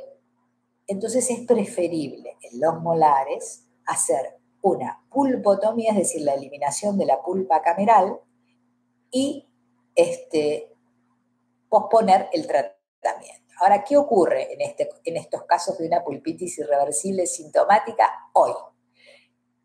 entonces 0.87 1.29
es 1.29 1.41
preferible 1.41 2.37
en 2.41 2.61
los 2.61 2.79
molares 2.79 3.65
hacer 3.85 4.37
una 4.61 5.05
pulpotomía, 5.11 5.91
es 5.91 5.97
decir, 5.97 6.21
la 6.21 6.35
eliminación 6.35 6.97
de 6.97 7.05
la 7.05 7.21
pulpa 7.21 7.61
cameral 7.61 8.17
y 9.11 9.45
este, 9.93 10.73
posponer 11.67 12.29
el 12.31 12.47
tratamiento. 12.47 13.53
Ahora, 13.59 13.83
¿qué 13.83 13.97
ocurre 13.97 14.53
en, 14.53 14.61
este, 14.61 14.87
en 15.03 15.17
estos 15.17 15.43
casos 15.43 15.77
de 15.77 15.87
una 15.87 16.01
pulpitis 16.01 16.59
irreversible 16.59 17.27
sintomática 17.27 18.09
hoy? 18.31 18.53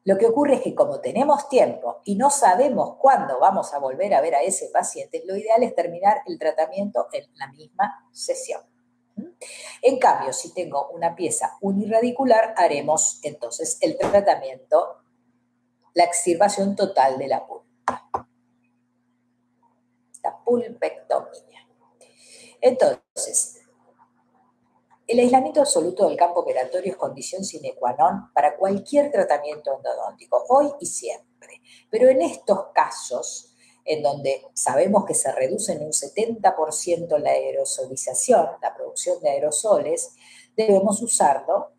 Lo 0.04 0.18
que 0.18 0.26
ocurre 0.26 0.54
es 0.54 0.62
que 0.62 0.74
como 0.74 1.00
tenemos 1.00 1.48
tiempo 1.48 2.00
y 2.04 2.16
no 2.16 2.30
sabemos 2.30 2.96
cuándo 2.98 3.38
vamos 3.38 3.72
a 3.72 3.78
volver 3.78 4.14
a 4.14 4.20
ver 4.20 4.34
a 4.34 4.42
ese 4.42 4.68
paciente, 4.72 5.22
lo 5.26 5.36
ideal 5.36 5.62
es 5.62 5.74
terminar 5.76 6.22
el 6.26 6.38
tratamiento 6.38 7.06
en 7.12 7.26
la 7.36 7.48
misma 7.52 8.08
sesión. 8.10 8.62
En 9.80 9.98
cambio, 9.98 10.32
si 10.32 10.52
tengo 10.54 10.88
una 10.90 11.14
pieza 11.14 11.56
uniradicular, 11.60 12.54
haremos 12.56 13.20
entonces 13.22 13.78
el 13.80 13.96
tratamiento, 13.96 15.02
la 15.94 16.04
extirpación 16.04 16.74
total 16.74 17.18
de 17.18 17.28
la 17.28 17.46
pulpa. 17.46 18.10
La 20.24 20.38
pulpectomía. 20.44 21.68
Entonces, 22.60 23.61
el 25.06 25.18
aislamiento 25.18 25.60
absoluto 25.60 26.08
del 26.08 26.16
campo 26.16 26.40
operatorio 26.40 26.92
es 26.92 26.96
condición 26.96 27.44
sine 27.44 27.74
qua 27.74 27.92
non 27.98 28.30
para 28.32 28.56
cualquier 28.56 29.10
tratamiento 29.10 29.74
endodóntico, 29.74 30.44
hoy 30.48 30.70
y 30.80 30.86
siempre. 30.86 31.60
Pero 31.90 32.08
en 32.08 32.22
estos 32.22 32.72
casos, 32.72 33.54
en 33.84 34.02
donde 34.02 34.46
sabemos 34.54 35.04
que 35.04 35.14
se 35.14 35.32
reduce 35.32 35.72
en 35.72 35.82
un 35.82 35.92
70% 35.92 37.18
la 37.18 37.30
aerosolización, 37.30 38.46
la 38.62 38.74
producción 38.74 39.20
de 39.20 39.30
aerosoles, 39.30 40.14
debemos 40.56 41.02
usarlo, 41.02 41.72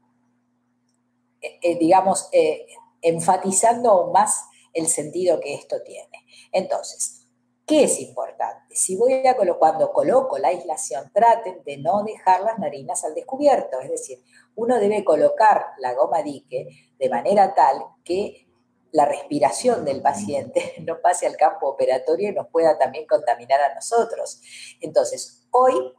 eh, 1.42 1.60
eh, 1.62 1.78
digamos, 1.78 2.28
eh, 2.32 2.68
enfatizando 3.02 3.90
aún 3.90 4.12
más 4.12 4.46
el 4.74 4.88
sentido 4.88 5.40
que 5.40 5.54
esto 5.54 5.82
tiene. 5.84 6.26
Entonces, 6.52 7.23
¿Qué 7.66 7.86
es 7.86 8.00
importante? 8.02 8.76
Si 8.76 8.98
voy 8.98 9.26
a 9.26 9.38
cuando 9.58 9.94
coloco 9.94 10.38
la 10.38 10.50
aislación, 10.50 11.10
traten 11.14 11.64
de 11.64 11.78
no 11.78 12.04
dejar 12.04 12.42
las 12.42 12.60
narinas 12.60 13.06
al 13.06 13.16
descubierto, 13.16 13.80
es 13.80 13.90
decir, 13.90 14.22
uno 14.56 14.80
debe 14.80 15.06
colocar 15.06 15.68
la 15.80 15.94
goma 15.94 16.22
dique 16.22 16.68
de 17.00 17.10
manera 17.10 17.54
tal 17.56 17.86
que 18.04 18.48
la 18.92 19.06
respiración 19.06 19.86
del 19.86 20.02
paciente 20.02 20.76
no 20.86 21.00
pase 21.02 21.26
al 21.26 21.38
campo 21.38 21.68
operatorio 21.68 22.30
y 22.30 22.34
nos 22.34 22.48
pueda 22.48 22.78
también 22.78 23.06
contaminar 23.08 23.62
a 23.62 23.74
nosotros. 23.74 24.42
Entonces, 24.82 25.48
hoy, 25.52 25.94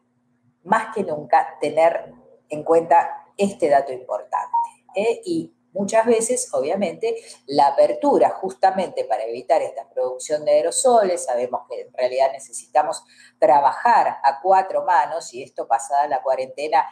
más 0.63 0.95
que 0.95 1.03
nunca, 1.03 1.59
tener 1.61 2.13
en 2.51 2.63
cuenta 2.63 3.27
este 3.37 3.69
dato 3.69 3.93
importante. 3.93 4.55
¿eh? 4.95 5.21
Y 5.25 5.55
Muchas 5.75 6.07
veces, 6.07 6.49
obviamente, 6.55 7.17
la 7.47 7.67
apertura 7.67 8.31
justamente 8.31 9.05
para 9.05 9.25
evitar 9.25 9.61
esta 9.61 9.89
producción 9.91 10.45
de 10.45 10.53
aerosoles, 10.53 11.25
sabemos 11.25 11.63
que 11.69 11.81
en 11.81 11.93
realidad 11.93 12.31
necesitamos 12.33 13.03
trabajar 13.41 14.19
a 14.23 14.41
cuatro 14.41 14.85
manos 14.85 15.35
y 15.35 15.43
esto 15.43 15.67
pasada 15.67 16.07
la 16.07 16.23
cuarentena 16.23 16.87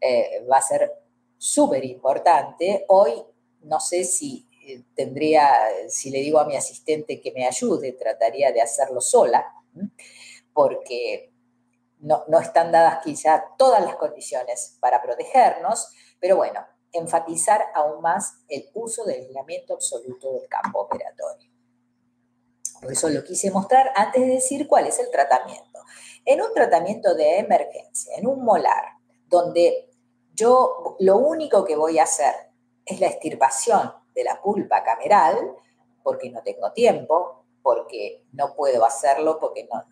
eh, 0.00 0.46
va 0.50 0.58
a 0.58 0.62
ser 0.62 0.92
súper 1.36 1.84
importante. 1.84 2.84
Hoy 2.88 3.24
no 3.62 3.80
sé 3.80 4.04
si 4.04 4.48
eh, 4.68 4.84
tendría, 4.94 5.50
si 5.88 6.10
le 6.10 6.20
digo 6.20 6.38
a 6.38 6.46
mi 6.46 6.54
asistente 6.54 7.20
que 7.20 7.32
me 7.32 7.44
ayude, 7.44 7.90
trataría 7.92 8.52
de 8.52 8.62
hacerlo 8.62 9.00
sola, 9.00 9.52
porque 10.52 11.32
no, 11.98 12.22
no 12.28 12.38
están 12.38 12.70
dadas 12.70 13.00
quizá 13.02 13.44
todas 13.58 13.84
las 13.84 13.96
condiciones 13.96 14.76
para 14.78 15.02
protegernos, 15.02 15.92
pero 16.20 16.36
bueno, 16.36 16.64
enfatizar 16.92 17.64
aún 17.74 18.00
más 18.00 18.38
el 18.48 18.68
uso 18.74 19.04
del 19.04 19.20
aislamiento 19.20 19.74
absoluto 19.74 20.32
del 20.32 20.48
campo 20.48 20.80
operatorio. 20.80 21.50
Por 22.80 22.92
eso 22.92 23.08
lo 23.08 23.24
quise 23.24 23.50
mostrar 23.50 23.90
antes 23.94 24.22
de 24.22 24.34
decir 24.34 24.68
cuál 24.68 24.86
es 24.86 24.98
el 24.98 25.10
tratamiento. 25.10 25.80
En 26.24 26.40
un 26.40 26.52
tratamiento 26.54 27.14
de 27.14 27.38
emergencia, 27.38 28.16
en 28.16 28.26
un 28.26 28.44
molar, 28.44 28.84
donde 29.26 29.90
yo 30.34 30.96
lo 31.00 31.16
único 31.18 31.64
que 31.64 31.76
voy 31.76 31.98
a 31.98 32.04
hacer 32.04 32.34
es 32.84 33.00
la 33.00 33.08
extirpación 33.08 33.92
de 34.14 34.24
la 34.24 34.40
pulpa 34.40 34.82
cameral, 34.84 35.56
porque 36.02 36.30
no 36.30 36.42
tengo 36.42 36.72
tiempo, 36.72 37.44
porque 37.62 38.24
no 38.32 38.54
puedo 38.54 38.84
hacerlo, 38.84 39.38
porque 39.40 39.68
no, 39.70 39.84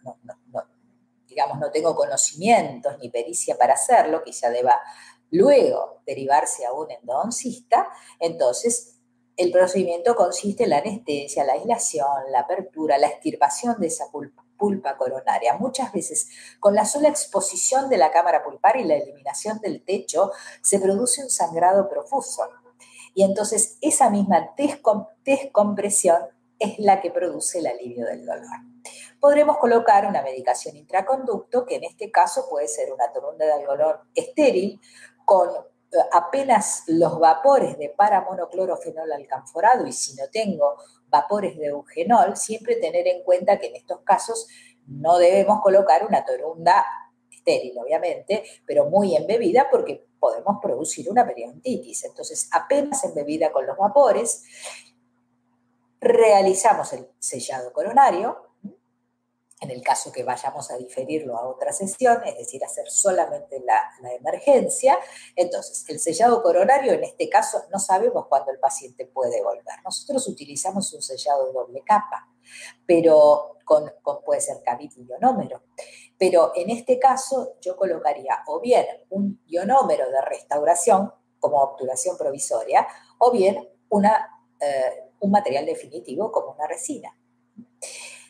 digamos, 1.27 1.59
no 1.59 1.71
tengo 1.71 1.95
conocimientos 1.95 2.99
ni 2.99 3.11
pericia 3.11 3.59
para 3.59 3.75
hacerlo, 3.75 4.23
quizá 4.23 4.49
deba 4.51 4.81
luego 5.31 6.03
derivarse 6.07 6.67
a 6.67 6.73
un 6.73 6.91
endodoncista, 6.91 7.89
entonces 8.21 8.97
el 9.37 9.51
procedimiento 9.51 10.15
consiste 10.17 10.65
en 10.65 10.71
la 10.71 10.79
anestesia, 10.79 11.45
la 11.45 11.53
aislación, 11.55 12.09
la 12.31 12.41
apertura, 12.41 12.97
la 12.97 13.09
extirpación 13.09 13.79
de 13.79 13.89
esa 13.89 14.07
pulpa, 14.11 14.97
coronaria. 14.97 15.55
Muchas 15.59 15.93
veces, 15.93 16.29
con 16.59 16.75
la 16.75 16.87
sola 16.87 17.09
exposición 17.09 17.91
de 17.91 17.99
la 17.99 18.11
cámara 18.11 18.43
pulpar 18.43 18.79
y 18.79 18.85
la 18.85 18.95
eliminación 18.95 19.61
del 19.61 19.85
techo, 19.85 20.33
se 20.63 20.79
produce 20.81 21.23
un 21.23 21.29
sangrado 21.29 21.87
profuso. 21.91 22.43
Y 23.15 23.23
entonces 23.25 23.77
esa 23.83 24.09
misma 24.09 24.55
descompresión 25.25 26.23
es 26.59 26.79
la 26.79 27.03
que 27.03 27.11
produce 27.11 27.59
el 27.59 27.67
alivio 27.67 28.07
del 28.07 28.25
dolor. 28.25 28.47
Podremos 29.21 29.59
colocar 29.59 30.07
una 30.07 30.23
medicación 30.23 30.77
intraconducto, 30.77 31.67
que 31.67 31.77
en 31.77 31.85
este 31.85 32.11
caso 32.11 32.47
puede 32.49 32.69
ser 32.69 32.93
una 32.93 33.13
torunda 33.13 33.45
de 33.45 33.53
algodón 33.53 33.97
estéril, 34.15 34.81
con 35.27 35.51
eh, 35.51 35.97
apenas 36.13 36.85
los 36.87 37.19
vapores 37.19 37.77
de 37.77 37.91
paramonoclorofenol 37.91 39.13
alcanforado 39.13 39.87
y 39.87 39.93
si 39.93 40.15
no 40.17 40.23
tengo 40.33 40.77
vapores 41.09 41.59
de 41.59 41.67
eugenol, 41.67 42.37
siempre 42.37 42.77
tener 42.77 43.07
en 43.09 43.23
cuenta 43.25 43.59
que 43.59 43.67
en 43.67 43.77
estos 43.77 44.01
casos 44.01 44.47
no 44.87 45.19
debemos 45.19 45.61
colocar 45.61 46.07
una 46.07 46.25
torunda 46.25 46.87
estéril, 47.31 47.77
obviamente, 47.79 48.45
pero 48.65 48.87
muy 48.87 49.17
embebida 49.17 49.69
porque 49.71 50.07
podemos 50.19 50.59
producir 50.63 51.11
una 51.11 51.27
periodontitis. 51.27 52.05
Entonces, 52.05 52.49
apenas 52.53 53.05
embebida 53.05 53.51
con 53.53 53.67
los 53.67 53.77
vapores, 53.77 54.45
realizamos 56.01 56.93
el 56.93 57.09
sellado 57.19 57.73
coronario, 57.73 58.46
en 59.61 59.71
el 59.71 59.83
caso 59.83 60.13
que 60.13 60.23
vayamos 60.23 60.71
a 60.71 60.77
diferirlo 60.77 61.37
a 61.37 61.49
otra 61.49 61.73
sesión, 61.73 62.23
es 62.27 62.37
decir, 62.37 62.63
hacer 62.63 62.91
solamente 62.91 63.61
la, 63.61 63.83
emergencia. 64.15 64.99
Entonces, 65.35 65.85
el 65.89 65.99
sellado 65.99 66.43
coronario, 66.43 66.93
en 66.93 67.05
este 67.05 67.29
caso, 67.29 67.63
no 67.73 67.79
sabemos 67.79 68.27
cuándo 68.29 68.51
el 68.51 68.59
paciente 68.59 69.07
puede 69.07 69.43
volver. 69.43 69.83
Nosotros 69.85 70.29
utilizamos 70.29 70.93
un 70.93 71.03
sellado 71.03 71.47
de 71.47 71.53
doble 71.53 71.83
capa, 71.85 72.29
pero 72.87 73.57
con, 73.65 73.91
puede 74.25 74.41
ser 74.41 74.63
cavite 74.63 75.01
y 75.01 75.07
ionómero. 75.07 75.63
Pero 76.19 76.53
en 76.55 76.71
este 76.71 76.99
caso, 76.99 77.55
yo 77.61 77.77
colocaría 77.77 78.43
o 78.47 78.61
bien 78.61 78.87
un 79.11 79.43
ionómero 79.47 80.11
de 80.11 80.21
restauración 80.21 81.13
como 81.39 81.59
obturación 81.63 82.17
provisoria, 82.17 82.87
o 83.19 83.31
bien 83.31 83.69
una, 83.89 84.43
eh, 84.61 85.11
un 85.21 85.31
material 85.31 85.65
definitivo 85.65 86.33
como 86.33 86.53
una 86.53 86.67
resina. 86.67 87.17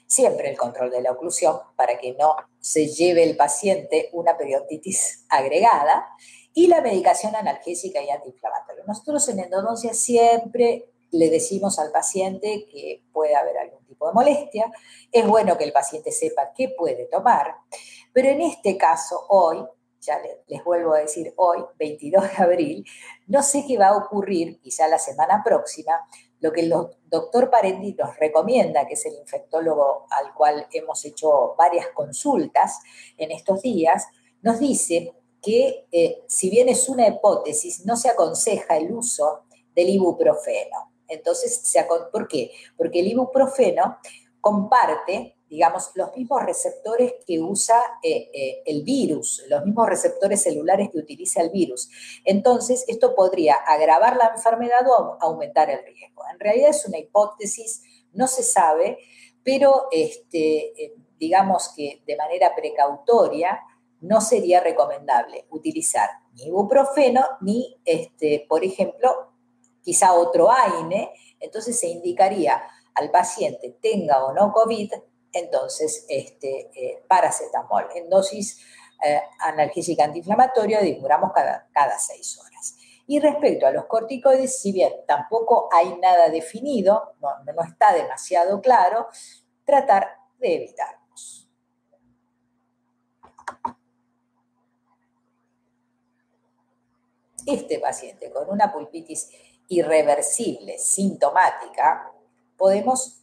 Siempre 0.07 0.51
el 0.51 0.57
control 0.57 0.91
de 0.91 1.03
la 1.03 1.13
oclusión 1.13 1.59
para 1.77 1.99
que 1.99 2.15
no 2.15 2.37
se 2.61 2.89
lleve 2.89 3.25
el 3.25 3.37
paciente 3.37 4.11
una 4.13 4.37
periodontitis 4.37 5.25
agregada 5.29 6.09
y 6.55 6.69
la 6.69 6.81
medicación 6.81 7.37
analgésica 7.37 8.03
y 8.03 8.11
antiinflamatoria. 8.11 8.85
Nosotros 8.87 9.29
en 9.29 9.41
endodoncia 9.41 9.93
siempre 9.93 10.91
le 11.11 11.31
decimos 11.31 11.79
al 11.79 11.93
paciente 11.93 12.67
que 12.71 13.05
puede 13.13 13.35
haber 13.35 13.59
algún 13.59 13.85
tipo 13.87 14.07
de 14.07 14.15
molestia, 14.15 14.71
es 15.13 15.27
bueno 15.27 15.57
que 15.57 15.65
el 15.65 15.73
paciente 15.73 16.13
sepa 16.13 16.53
qué 16.55 16.75
puede 16.77 17.07
tomar, 17.07 17.57
pero 18.13 18.29
en 18.29 18.41
este 18.41 18.77
caso 18.77 19.27
hoy, 19.29 19.65
ya 20.01 20.21
les 20.47 20.65
vuelvo 20.65 20.95
a 20.95 21.01
decir 21.01 21.33
hoy, 21.37 21.65
22 21.79 22.23
de 22.23 22.43
abril, 22.43 22.85
no 23.27 23.43
sé 23.43 23.65
qué 23.67 23.77
va 23.77 23.89
a 23.89 23.97
ocurrir, 23.97 24.61
quizá 24.61 24.89
la 24.89 24.99
semana 24.99 25.43
próxima, 25.45 25.93
lo 26.41 26.53
que 26.53 26.63
el 26.63 26.73
doctor 27.07 27.51
Parendi 27.51 27.95
nos 27.95 28.17
recomienda, 28.19 28.87
que 28.87 28.95
es 28.95 29.07
el 29.07 29.15
infectólogo 29.15 30.07
al 30.11 30.35
cual 30.35 30.67
hemos 30.73 31.05
hecho 31.05 31.55
varias 31.57 31.89
consultas 31.95 32.81
en 33.17 33.31
estos 33.31 33.63
días, 33.63 34.07
nos 34.43 34.59
dice 34.59 35.15
que 35.43 35.87
eh, 35.93 36.25
si 36.27 36.51
bien 36.51 36.69
es 36.69 36.89
una 36.89 37.07
hipótesis, 37.07 37.85
no 37.87 37.97
se 37.97 38.09
aconseja 38.09 38.77
el 38.77 38.93
uso 38.93 39.45
del 39.75 39.91
ibuprofeno. 39.91 40.93
Entonces, 41.09 41.63
¿por 42.13 42.27
qué? 42.27 42.51
Porque 42.77 43.01
el 43.01 43.09
ibuprofeno 43.09 43.99
comparte 44.41 45.36
digamos, 45.49 45.91
los 45.95 46.15
mismos 46.17 46.43
receptores 46.45 47.15
que 47.27 47.41
usa 47.41 47.81
eh, 48.03 48.31
eh, 48.33 48.63
el 48.67 48.83
virus, 48.83 49.45
los 49.49 49.65
mismos 49.65 49.89
receptores 49.89 50.43
celulares 50.43 50.91
que 50.91 50.99
utiliza 50.99 51.41
el 51.41 51.51
virus. 51.51 51.89
Entonces, 52.25 52.85
esto 52.89 53.15
podría 53.15 53.55
agravar 53.55 54.17
la 54.17 54.33
enfermedad 54.35 54.87
o 54.89 55.19
aumentar 55.21 55.71
el 55.71 55.85
riesgo. 55.85 56.23
En 56.33 56.41
realidad 56.41 56.71
es 56.71 56.85
una 56.87 56.99
hipótesis, 56.99 57.83
no 58.13 58.27
se 58.27 58.43
sabe, 58.43 58.99
pero 59.45 59.87
este, 59.93 60.85
eh, 60.85 60.95
digamos 61.19 61.73
que 61.77 62.03
de 62.07 62.17
manera 62.17 62.55
precautoria 62.55 63.61
no 64.01 64.21
sería 64.21 64.61
recomendable 64.61 65.47
utilizar 65.51 66.11
ni 66.35 66.47
ibuprofeno 66.47 67.25
ni, 67.41 67.81
este, 67.85 68.45
por 68.49 68.65
ejemplo, 68.65 69.33
quizá 69.83 70.13
otro 70.13 70.51
AINE. 70.51 71.11
Entonces 71.39 71.79
se 71.79 71.89
indicaría 71.89 72.63
al 72.95 73.11
paciente, 73.11 73.79
tenga 73.81 74.25
o 74.25 74.33
no 74.33 74.53
COVID, 74.53 74.93
entonces 75.39 76.05
este, 76.09 76.71
eh, 76.75 77.05
paracetamol 77.09 77.89
en 77.95 78.09
dosis 78.09 78.61
eh, 79.05 79.21
analgésica 79.41 80.05
antiinflamatoria 80.05 80.81
dimuramos 80.81 81.33
cada, 81.33 81.69
cada 81.73 81.99
seis 81.99 82.39
horas. 82.39 82.77
Y 83.07 83.21
respecto 83.21 83.67
a 83.67 83.71
los 83.71 83.85
corticoides, 83.85 84.61
si 84.61 84.73
bien 84.73 84.93
tampoco 85.07 85.69
hay 85.73 85.97
nada 85.99 86.29
definido, 86.29 87.15
no, 87.21 87.29
no 87.45 87.63
está 87.63 87.93
demasiado 87.93 88.61
claro, 88.61 89.07
tratar 89.65 90.09
de 90.39 90.55
evitarlos. 90.57 91.49
Este 97.47 97.79
paciente 97.79 98.33
con 98.33 98.51
una 98.51 98.73
pulpitis 98.73 99.31
irreversible, 99.69 100.79
sintomática, 100.79 102.13
podemos 102.57 103.23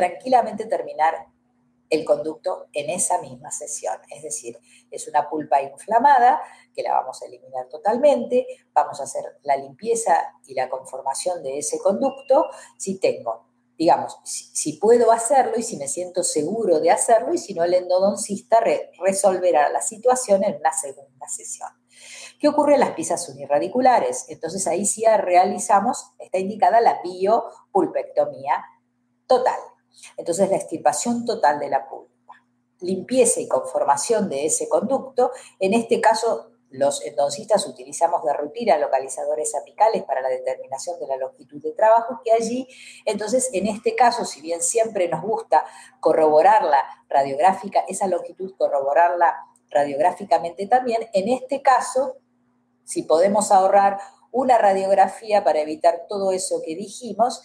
tranquilamente 0.00 0.64
terminar 0.64 1.26
el 1.90 2.06
conducto 2.06 2.68
en 2.72 2.88
esa 2.88 3.20
misma 3.20 3.50
sesión. 3.50 3.98
Es 4.08 4.22
decir, 4.22 4.58
es 4.90 5.06
una 5.08 5.28
pulpa 5.28 5.60
inflamada 5.60 6.40
que 6.74 6.82
la 6.82 6.94
vamos 6.94 7.20
a 7.20 7.26
eliminar 7.26 7.68
totalmente, 7.68 8.46
vamos 8.72 8.98
a 8.98 9.02
hacer 9.02 9.24
la 9.42 9.58
limpieza 9.58 10.14
y 10.46 10.54
la 10.54 10.70
conformación 10.70 11.42
de 11.42 11.58
ese 11.58 11.78
conducto 11.80 12.46
si 12.78 12.98
tengo, 12.98 13.46
digamos, 13.76 14.18
si, 14.24 14.78
puedo 14.78 15.12
hacerlo 15.12 15.58
y 15.58 15.62
si 15.62 15.76
me 15.76 15.86
siento 15.86 16.22
seguro 16.22 16.80
de 16.80 16.92
hacerlo 16.92 17.34
y 17.34 17.38
si 17.38 17.52
no 17.52 17.62
el 17.62 17.74
endodoncista 17.74 18.58
resolverá 18.98 19.68
la 19.68 19.82
situación 19.82 20.44
en 20.44 20.56
una 20.56 20.72
segunda 20.72 21.28
sesión. 21.28 21.68
¿Qué 22.38 22.48
ocurre 22.48 22.74
en 22.74 22.80
las 22.80 22.92
piezas 22.92 23.28
unirradiculares? 23.28 24.24
Entonces 24.30 24.66
ahí 24.66 24.86
sí 24.86 25.04
realizamos, 25.04 26.12
está 26.18 26.38
indicada 26.38 26.80
la 26.80 27.02
biopulpectomía 27.02 28.64
total. 29.26 29.58
Entonces, 30.16 30.50
la 30.50 30.56
extirpación 30.56 31.24
total 31.24 31.58
de 31.58 31.68
la 31.68 31.88
pulpa, 31.88 32.34
limpieza 32.80 33.40
y 33.40 33.48
conformación 33.48 34.28
de 34.28 34.46
ese 34.46 34.68
conducto, 34.68 35.30
en 35.58 35.74
este 35.74 36.00
caso 36.00 36.50
los 36.70 37.04
endoncistas 37.04 37.66
utilizamos 37.66 38.22
de 38.24 38.32
rutina 38.32 38.78
localizadores 38.78 39.54
apicales 39.56 40.04
para 40.04 40.20
la 40.20 40.28
determinación 40.28 40.98
de 41.00 41.08
la 41.08 41.16
longitud 41.16 41.60
de 41.60 41.72
trabajo, 41.72 42.20
que 42.24 42.32
allí, 42.32 42.68
entonces, 43.04 43.50
en 43.52 43.66
este 43.66 43.96
caso, 43.96 44.24
si 44.24 44.40
bien 44.40 44.62
siempre 44.62 45.08
nos 45.08 45.22
gusta 45.22 45.64
corroborarla 45.98 46.78
radiográfica, 47.08 47.80
esa 47.88 48.06
longitud 48.06 48.54
corroborarla 48.56 49.34
radiográficamente 49.68 50.66
también, 50.66 51.08
en 51.12 51.28
este 51.28 51.60
caso, 51.60 52.16
si 52.84 53.02
podemos 53.02 53.50
ahorrar 53.50 53.98
una 54.30 54.56
radiografía 54.56 55.42
para 55.42 55.60
evitar 55.60 56.06
todo 56.08 56.30
eso 56.30 56.62
que 56.64 56.76
dijimos, 56.76 57.42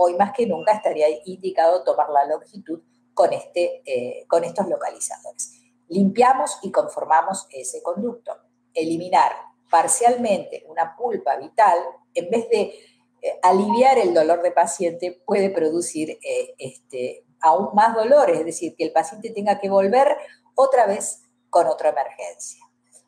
hoy 0.00 0.14
más 0.14 0.32
que 0.32 0.46
nunca 0.46 0.72
estaría 0.72 1.08
indicado 1.24 1.82
tomar 1.82 2.08
la 2.10 2.24
longitud 2.24 2.80
con, 3.12 3.32
este, 3.32 3.82
eh, 3.84 4.26
con 4.28 4.44
estos 4.44 4.68
localizadores. 4.68 5.60
Limpiamos 5.88 6.58
y 6.62 6.70
conformamos 6.70 7.48
ese 7.50 7.82
conducto. 7.82 8.32
Eliminar 8.72 9.32
parcialmente 9.68 10.64
una 10.68 10.94
pulpa 10.96 11.36
vital, 11.36 11.78
en 12.14 12.30
vez 12.30 12.48
de 12.48 12.60
eh, 12.60 13.40
aliviar 13.42 13.98
el 13.98 14.14
dolor 14.14 14.40
del 14.40 14.52
paciente, 14.52 15.20
puede 15.26 15.50
producir 15.50 16.10
eh, 16.10 16.54
este, 16.58 17.24
aún 17.40 17.70
más 17.74 17.96
dolor, 17.96 18.30
es 18.30 18.44
decir, 18.44 18.76
que 18.76 18.84
el 18.84 18.92
paciente 18.92 19.30
tenga 19.30 19.58
que 19.58 19.68
volver 19.68 20.16
otra 20.54 20.86
vez 20.86 21.22
con 21.50 21.66
otra 21.66 21.88
emergencia, 21.88 22.64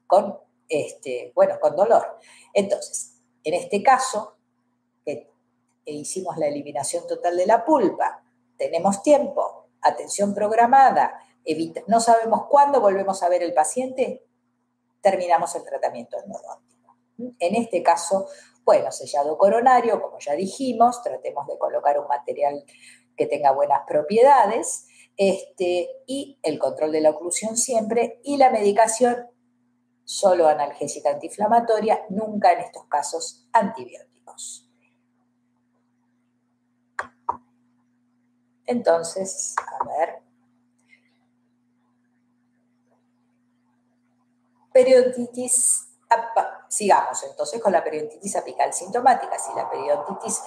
con, 0.09 0.37
este, 0.69 1.31
bueno, 1.37 1.55
con 1.61 1.77
dolor. 1.77 2.19
Entonces, 2.53 3.15
en 3.45 3.55
este 3.55 3.81
caso, 3.81 4.39
e 5.85 5.93
hicimos 5.93 6.37
la 6.37 6.47
eliminación 6.47 7.07
total 7.07 7.37
de 7.37 7.47
la 7.47 7.65
pulpa, 7.65 8.23
tenemos 8.57 9.03
tiempo, 9.03 9.69
atención 9.81 10.35
programada, 10.35 11.19
no 11.87 12.01
sabemos 12.01 12.47
cuándo 12.49 12.81
volvemos 12.81 13.23
a 13.23 13.29
ver 13.29 13.43
el 13.43 13.55
paciente, 13.55 14.25
terminamos 15.01 15.55
el 15.55 15.65
tratamiento 15.65 16.19
endodóntico. 16.23 16.97
En 17.39 17.55
este 17.55 17.83
caso, 17.83 18.27
bueno, 18.65 18.93
sellado 18.93 19.37
coronario, 19.39 20.01
como 20.01 20.19
ya 20.19 20.35
dijimos, 20.35 21.03
tratemos 21.03 21.47
de 21.47 21.59
colocar 21.59 21.99
un 21.99 22.07
material 22.07 22.65
que 23.17 23.27
tenga 23.27 23.53
buenas 23.53 23.81
propiedades, 23.87 24.87
este, 25.17 25.89
y 26.07 26.39
el 26.43 26.59
control 26.59 26.93
de 26.93 27.01
la 27.01 27.11
oclusión 27.11 27.57
siempre, 27.57 28.21
y 28.23 28.37
la 28.37 28.51
medicación 28.51 29.29
solo 30.05 30.49
analgésica 30.49 31.11
antiinflamatoria, 31.11 32.05
nunca 32.09 32.53
en 32.53 32.61
estos 32.61 32.87
casos 32.87 33.49
antibióticos. 33.53 34.70
Entonces, 38.71 39.57
a 39.59 39.85
ver. 39.85 40.21
Periodontitis, 44.73 45.89
sigamos 46.69 47.25
entonces 47.25 47.61
con 47.61 47.73
la 47.73 47.83
periodontitis 47.83 48.37
apical 48.37 48.73
sintomática. 48.73 49.37
Si 49.41 49.53
la 49.57 49.69
periodontitis, 49.69 50.41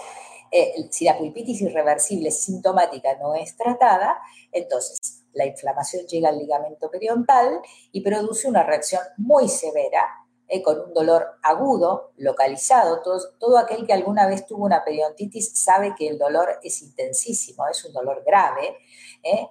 eh, 0.49 0.87
si 0.89 1.03
la 1.03 1.17
pulpitis 1.17 1.63
irreversible 1.63 2.31
sintomática 2.31 3.13
no 3.17 3.35
es 3.35 3.57
tratada, 3.57 4.17
entonces 4.53 5.25
la 5.33 5.45
inflamación 5.45 6.05
llega 6.05 6.29
al 6.29 6.37
ligamento 6.37 6.89
periodontal 6.89 7.61
y 7.91 7.99
produce 7.99 8.47
una 8.47 8.63
reacción 8.63 9.01
muy 9.17 9.49
severa, 9.49 10.22
eh, 10.53 10.61
con 10.61 10.79
un 10.79 10.93
dolor 10.93 11.39
agudo, 11.41 12.11
localizado. 12.17 13.01
Todo, 13.01 13.57
aquel 13.57 13.87
que 13.87 13.93
alguna 13.93 14.27
vez 14.27 14.45
tuvo 14.45 14.65
una 14.65 14.83
periodontitis 14.83 15.57
sabe 15.57 15.95
que 15.97 16.07
el 16.07 16.19
dolor 16.19 16.59
es 16.61 16.83
intensísimo, 16.83 17.67
es 17.67 17.83
un 17.85 17.91
dolor 17.91 18.23
grave. 18.23 18.77
Eh. 19.23 19.47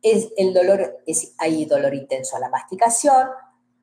Es, 0.00 0.32
el 0.36 0.54
dolor 0.54 1.02
es, 1.06 1.34
hay 1.38 1.64
dolor 1.64 1.92
intenso 1.92 2.36
a 2.36 2.38
la 2.38 2.50
masticación, 2.50 3.30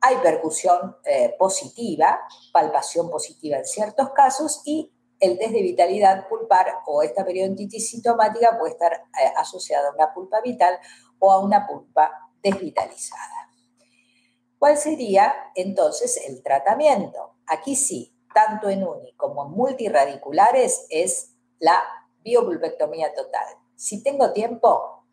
hay 0.00 0.16
percusión 0.22 0.96
eh, 1.04 1.34
positiva, 1.38 2.20
palpación 2.54 3.10
positiva 3.10 3.58
en 3.58 3.66
ciertos 3.66 4.08
casos 4.12 4.62
y 4.64 4.90
el 5.20 5.38
test 5.38 5.52
de 5.52 5.60
vitalidad 5.60 6.26
pulpar 6.26 6.78
o 6.86 7.02
esta 7.02 7.22
periodontitis 7.22 7.90
sintomática 7.90 8.58
puede 8.58 8.72
estar 8.72 9.04
asociada 9.36 9.90
a 9.90 9.94
una 9.94 10.14
pulpa 10.14 10.40
vital 10.40 10.78
o 11.18 11.32
a 11.32 11.38
una 11.40 11.66
pulpa 11.66 12.30
desvitalizada. 12.42 13.51
¿Cuál 14.62 14.78
sería 14.78 15.34
entonces 15.56 16.16
el 16.24 16.40
tratamiento? 16.40 17.34
Aquí 17.48 17.74
sí, 17.74 18.14
tanto 18.32 18.68
en 18.68 18.86
uni 18.86 19.12
como 19.16 19.44
en 19.44 19.50
multiradiculares 19.50 20.86
es 20.88 21.34
la 21.58 21.82
biopulpectomía 22.22 23.12
total. 23.12 23.44
Si 23.74 24.04
tengo 24.04 24.32
tiempo, 24.32 25.04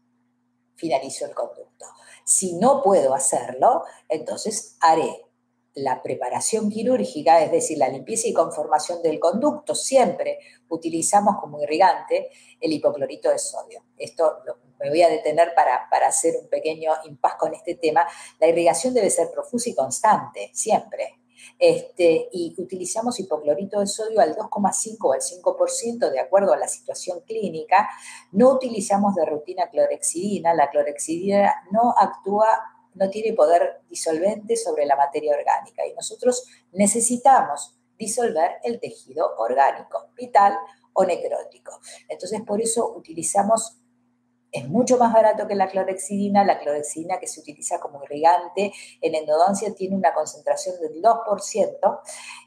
finalizo 0.75 1.25
el 1.25 1.33
conducto. 1.33 1.87
Si 2.23 2.57
no 2.57 2.83
puedo 2.83 3.15
hacerlo, 3.15 3.85
entonces 4.07 4.77
haré 4.81 5.25
la 5.73 6.03
preparación 6.03 6.69
quirúrgica, 6.69 7.43
es 7.43 7.51
decir, 7.51 7.79
la 7.79 7.89
limpieza 7.89 8.27
y 8.27 8.33
conformación 8.33 9.01
del 9.01 9.19
conducto. 9.19 9.73
Siempre 9.73 10.37
utilizamos 10.67 11.37
como 11.41 11.59
irrigante 11.59 12.29
el 12.61 12.71
hipoclorito 12.71 13.31
de 13.31 13.39
sodio. 13.39 13.83
Esto 13.97 14.43
me 14.79 14.89
voy 14.89 15.01
a 15.01 15.09
detener 15.09 15.53
para, 15.55 15.87
hacer 16.07 16.35
un 16.41 16.47
pequeño 16.47 16.91
impas 17.05 17.35
con 17.35 17.53
este 17.53 17.75
tema, 17.75 18.07
la 18.39 18.47
irrigación 18.47 18.93
debe 18.93 19.09
ser 19.09 19.29
profusa 19.31 19.69
y 19.69 19.75
constante, 19.75 20.51
siempre. 20.53 21.19
Este, 21.57 22.29
y 22.31 22.53
utilizamos 22.57 23.19
hipoclorito 23.19 23.79
de 23.79 23.87
sodio 23.87 24.19
al 24.21 24.35
2,5 24.35 24.97
o 25.01 25.13
al 25.13 25.21
5% 25.21 26.09
de 26.09 26.19
acuerdo 26.19 26.53
a 26.53 26.57
la 26.57 26.67
situación 26.67 27.21
clínica. 27.21 27.89
No 28.31 28.51
utilizamos 28.51 29.15
de 29.15 29.25
rutina 29.25 29.69
clorexidina. 29.69 30.53
La 30.53 30.69
clorexidina 30.69 31.53
no 31.71 31.93
actúa, 31.97 32.47
no 32.93 33.09
tiene 33.09 33.33
poder 33.33 33.81
disolvente 33.89 34.55
sobre 34.57 34.85
la 34.85 34.95
materia 34.95 35.35
orgánica 35.35 35.85
y 35.85 35.93
nosotros 35.93 36.45
necesitamos 36.71 37.75
disolver 37.97 38.57
el 38.63 38.79
tejido 38.79 39.35
orgánico, 39.37 40.07
vital 40.15 40.57
o 40.93 41.03
necrótico. 41.05 41.79
Entonces, 42.07 42.41
por 42.41 42.61
eso 42.61 42.93
utilizamos 42.95 43.79
es 44.51 44.67
mucho 44.67 44.97
más 44.97 45.13
barato 45.13 45.47
que 45.47 45.55
la 45.55 45.67
clorexidina. 45.67 46.43
La 46.43 46.59
clorexidina 46.59 47.19
que 47.19 47.27
se 47.27 47.39
utiliza 47.41 47.79
como 47.79 48.03
irrigante 48.03 48.73
en 49.01 49.15
endodoncia 49.15 49.73
tiene 49.73 49.95
una 49.95 50.13
concentración 50.13 50.79
del 50.81 51.01
2% 51.01 51.99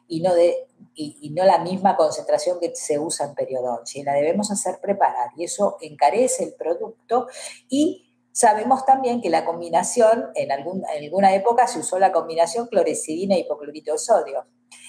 y 0.08 0.20
no, 0.20 0.34
de, 0.34 0.68
y, 0.94 1.30
no 1.30 1.44
la 1.44 1.58
misma 1.58 1.96
concentración 1.96 2.58
que 2.60 2.74
se 2.74 2.98
usa 2.98 3.26
en 3.26 3.34
periodoncia. 3.34 4.00
Y 4.00 4.04
la 4.04 4.14
debemos 4.14 4.50
hacer 4.50 4.80
preparar 4.80 5.30
y 5.36 5.44
eso 5.44 5.76
encarece 5.80 6.44
el 6.44 6.54
producto 6.54 7.28
y 7.68 8.08
Sabemos 8.34 8.86
también 8.86 9.20
que 9.20 9.28
la 9.28 9.44
combinación, 9.44 10.30
en, 10.34 10.50
en 10.50 11.04
alguna 11.04 11.34
época 11.34 11.66
se 11.66 11.80
usó 11.80 11.98
la 11.98 12.12
combinación 12.12 12.66
clorexidina 12.66 13.36
y 13.36 13.40
hipoclorito 13.40 13.92
de 13.92 13.98
sodio. 13.98 14.46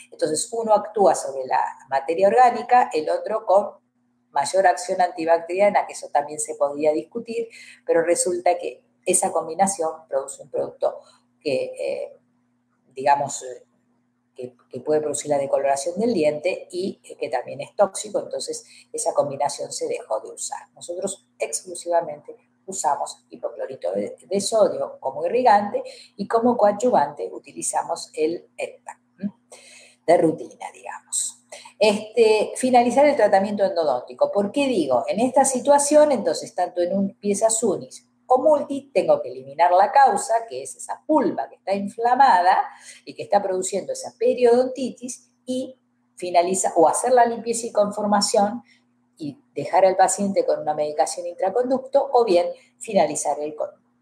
Entonces, 0.09 0.47
uno 0.53 0.73
actúa 0.73 1.13
sobre 1.13 1.45
la 1.45 1.61
materia 1.89 2.29
orgánica, 2.29 2.89
el 2.93 3.09
otro 3.09 3.45
con 3.45 3.82
mayor 4.33 4.67
acción 4.67 4.99
antibacteriana, 5.01 5.85
que 5.85 5.93
eso 5.93 6.09
también 6.09 6.39
se 6.39 6.55
podía 6.55 6.91
discutir, 6.91 7.47
pero 7.85 8.03
resulta 8.03 8.57
que 8.57 8.83
esa 9.05 9.31
combinación 9.31 9.91
produce 10.09 10.41
un 10.41 10.49
producto 10.49 10.99
que, 11.39 11.71
eh, 11.77 12.17
digamos, 12.93 13.43
eh, 13.43 13.63
que, 14.35 14.55
puede 14.81 15.01
producir 15.01 15.29
la 15.29 15.37
decoloración 15.37 15.99
del 15.99 16.13
diente 16.13 16.67
y 16.71 16.99
que 17.19 17.29
también 17.29 17.61
es 17.61 17.75
tóxico, 17.75 18.19
entonces 18.19 18.65
esa 18.91 19.13
combinación 19.13 19.71
se 19.71 19.87
dejó 19.87 20.19
de 20.19 20.31
usar. 20.31 20.67
Nosotros 20.73 21.27
exclusivamente 21.37 22.35
usamos 22.65 23.23
hipoclorito 23.29 23.91
de, 23.91 24.41
sodio 24.41 24.97
como 24.99 25.25
irrigante 25.25 25.83
y 26.17 26.27
como 26.27 26.57
coadyuvante 26.57 27.29
utilizamos 27.31 28.09
el 28.13 28.49
ETA, 28.57 28.99
de 30.07 30.17
rutina, 30.17 30.65
digamos. 30.73 31.42
Este, 31.85 32.53
finalizar 32.55 33.05
el 33.05 33.17
tratamiento 33.17 33.65
endodóntico. 33.65 34.31
¿Por 34.31 34.53
qué 34.53 34.67
digo? 34.69 35.03
En 35.05 35.19
esta 35.19 35.43
situación, 35.43 36.13
entonces, 36.13 36.55
tanto 36.55 36.79
en 36.79 36.97
un 36.97 37.13
piezas 37.15 37.61
unis 37.61 38.07
o 38.25 38.41
multi, 38.41 38.89
tengo 38.93 39.21
que 39.21 39.27
eliminar 39.27 39.69
la 39.73 39.91
causa, 39.91 40.33
que 40.47 40.63
es 40.63 40.77
esa 40.77 41.03
pulpa 41.05 41.49
que 41.49 41.55
está 41.55 41.73
inflamada 41.73 42.57
y 43.03 43.13
que 43.13 43.23
está 43.23 43.41
produciendo 43.41 43.91
esa 43.91 44.13
periodontitis, 44.17 45.29
y 45.45 45.75
finaliza 46.15 46.71
o 46.77 46.87
hacer 46.87 47.11
la 47.11 47.25
limpieza 47.25 47.67
y 47.67 47.73
conformación 47.73 48.63
y 49.17 49.37
dejar 49.53 49.85
al 49.85 49.97
paciente 49.97 50.45
con 50.45 50.61
una 50.61 50.73
medicación 50.73 51.27
intraconducto, 51.27 52.11
o 52.13 52.23
bien 52.23 52.47
finalizar 52.79 53.41
el, 53.41 53.55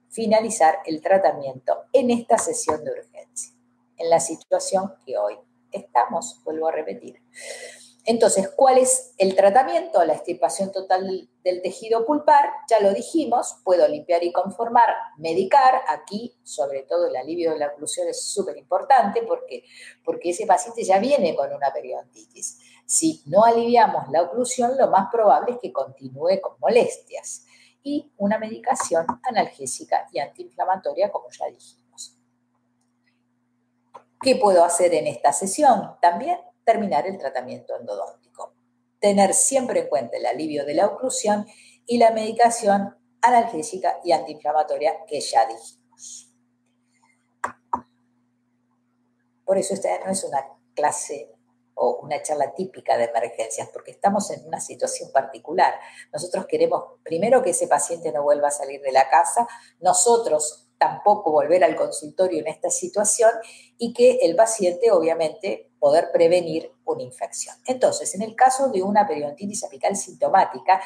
finalizar 0.08 0.82
el 0.86 1.02
tratamiento 1.02 1.86
en 1.94 2.12
esta 2.12 2.38
sesión 2.38 2.86
de 2.86 2.92
urgencia, 2.92 3.56
en 3.98 4.08
la 4.12 4.20
situación 4.20 4.94
que 5.04 5.18
hoy 5.18 5.40
estamos, 5.72 6.42
vuelvo 6.44 6.68
a 6.68 6.72
repetir. 6.72 7.22
Entonces, 8.04 8.50
¿cuál 8.56 8.80
es 8.80 9.14
el 9.20 9.36
tratamiento? 9.36 10.04
La 10.04 10.14
extirpación 10.14 10.72
total 10.72 11.30
del, 11.44 11.62
tejido 11.62 12.04
pulpar, 12.06 12.50
ya 12.68 12.80
lo 12.80 12.94
dijimos, 12.94 13.58
puedo 13.64 13.88
limpiar 13.88 14.24
y 14.24 14.32
conformar, 14.32 14.90
medicar, 15.18 15.82
aquí 15.88 16.36
sobre 16.44 16.82
todo 16.82 17.08
el 17.08 17.16
alivio 17.16 17.52
de 17.52 17.60
la 17.60 17.68
oclusión 17.68 18.08
es 18.08 18.24
súper 18.24 18.58
importante 18.58 19.22
porque, 19.22 19.64
porque 20.04 20.32
ese 20.32 20.48
paciente 20.48 20.84
ya 20.84 20.98
viene 20.98 21.36
con 21.36 21.54
una 21.54 21.72
periodontitis. 21.72 22.60
Si 22.88 23.22
no 23.28 23.44
aliviamos 23.44 24.10
la 24.10 24.24
oclusión, 24.24 24.78
lo 24.78 24.88
más 24.88 25.10
probable 25.12 25.52
es 25.54 25.60
que 25.60 25.72
continúe 25.72 26.42
con 26.42 26.60
molestias 26.60 27.46
y 27.84 28.12
una 28.18 28.40
medicación 28.40 29.06
analgésica 29.24 30.08
y 30.12 30.20
antiinflamatoria, 30.20 31.12
como 31.12 31.30
ya 31.30 31.46
dijimos. 31.48 31.81
¿Qué 34.22 34.36
puedo 34.36 34.64
hacer 34.64 34.94
en 34.94 35.08
esta 35.08 35.34
sesión? 35.34 35.98
También 36.00 36.38
terminar 36.64 37.08
el 37.08 37.18
tratamiento 37.18 37.76
endodóntico. 37.76 38.54
Tener 39.00 39.34
siempre 39.34 39.82
en 39.82 39.88
cuenta 39.88 40.18
el 40.18 40.28
alivio 40.28 40.64
de 40.64 40.76
la 40.76 40.86
oclusión 40.86 41.48
y 41.88 41.98
la 41.98 42.12
medicación 42.12 42.96
analgésica 43.22 44.00
y 44.04 44.12
antiinflamatoria 44.12 45.06
que 45.08 45.20
ya 45.22 45.48
dijimos. 45.48 46.32
Por 49.44 49.58
eso 49.58 49.74
esta 49.74 49.90
no 50.06 50.12
es 50.12 50.24
una 50.24 50.46
clase 50.76 51.34
o 51.74 52.00
una 52.04 52.22
charla 52.22 52.54
típica 52.54 52.98
de 52.98 53.06
emergencias, 53.06 53.70
porque 53.74 53.90
estamos 53.90 54.30
en 54.30 54.46
una 54.46 54.62
situación 54.62 55.12
particular. 55.12 55.80
Nosotros 56.14 56.46
queremos 56.46 57.00
primero 57.04 57.42
que 57.42 57.50
ese 57.50 57.68
paciente 57.68 58.12
no 58.12 58.22
vuelva 58.22 58.50
a 58.50 58.52
salir 58.52 58.82
de 58.82 58.92
la 58.92 59.10
casa, 59.10 59.48
nosotros 59.80 60.71
tampoco 60.82 61.32
volver 61.32 61.64
al 61.64 61.76
consultorio 61.76 62.40
en 62.40 62.48
esta 62.48 62.72
situación 62.72 63.30
y 63.78 63.94
que 63.94 64.18
el 64.24 64.36
paciente, 64.36 64.92
obviamente, 64.92 65.70
poder 65.78 66.10
prevenir 66.12 66.72
una 66.86 67.04
infección. 67.04 67.56
Entonces, 67.68 68.16
en 68.16 68.24
el 68.24 68.36
caso 68.36 68.70
de 68.70 68.82
una 68.82 69.06
periodontitis 69.06 69.64
apical 69.64 69.96
sintomática, 69.96 70.82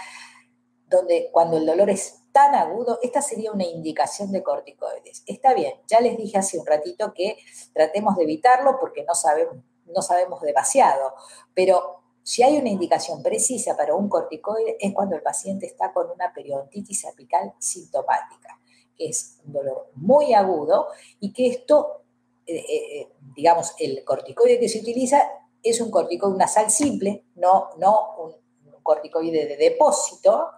donde 0.90 1.30
cuando 1.32 1.56
el 1.56 1.66
dolor 1.66 1.90
es 1.90 2.24
tan 2.34 2.56
agudo, 2.56 3.00
esta 3.04 3.22
sería 3.22 3.54
una 3.54 3.64
indicación 3.64 4.34
de 4.34 4.44
corticoides. 4.44 5.24
Está 5.28 5.54
bien, 5.54 5.76
ya 5.88 6.02
les 6.02 6.18
dije 6.18 6.38
hace 6.38 6.60
un 6.60 6.66
ratito 6.66 7.14
que 7.14 7.38
tratemos 7.74 8.18
de 8.18 8.24
evitarlo 8.24 8.78
porque 8.82 9.06
no 9.06 9.16
sabemos, 9.16 9.56
no 9.86 10.02
sabemos 10.02 10.42
demasiado, 10.42 11.14
pero 11.54 12.02
si 12.22 12.44
hay 12.44 12.58
una 12.58 12.68
indicación 12.68 13.24
precisa 13.24 13.78
para 13.78 13.96
un 13.96 14.10
corticoide 14.10 14.76
es 14.78 14.94
cuando 14.94 15.16
el 15.16 15.22
paciente 15.22 15.66
está 15.66 15.94
con 15.94 16.12
una 16.12 16.34
periodontitis 16.34 17.06
apical 17.06 17.54
sintomática 17.60 18.60
que 18.98 19.08
es 19.08 19.40
un 19.46 19.54
dolor 19.54 19.90
muy 19.96 20.34
agudo 20.34 20.88
y 21.20 21.34
que 21.34 21.48
esto, 21.48 22.04
eh, 22.46 22.58
eh, 22.58 23.00
eh, 23.00 23.10
digamos, 23.36 23.74
el 23.80 24.04
corticoide 24.04 24.60
que 24.60 24.70
se 24.70 24.80
utiliza 24.80 25.22
es 25.62 25.82
un 25.82 25.92
corticoide 25.92 26.38
nasal 26.38 26.70
simple, 26.70 27.26
no, 27.36 27.70
no 27.78 28.16
un, 28.18 28.46
corticoide 28.84 29.48
de 29.48 29.58
depósito, 29.58 30.52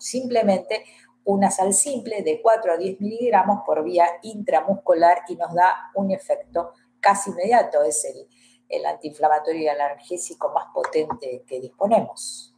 simplemente 0.00 0.84
una 1.22 1.52
sal 1.52 1.72
simple 1.72 2.22
de 2.22 2.42
4 2.42 2.72
a 2.72 2.76
10 2.76 3.00
miligramos 3.00 3.60
por 3.64 3.84
vía 3.84 4.08
intramuscular 4.22 5.18
y 5.28 5.36
nos 5.36 5.54
da 5.54 5.92
un 5.94 6.10
efecto 6.10 6.72
casi 6.98 7.30
inmediato. 7.30 7.84
Es 7.84 8.04
el, 8.06 8.26
el 8.68 8.84
antiinflamatorio 8.84 9.62
y 9.62 9.68
analgésico 9.68 10.50
más 10.50 10.66
potente 10.74 11.44
que 11.46 11.60
disponemos. 11.60 12.53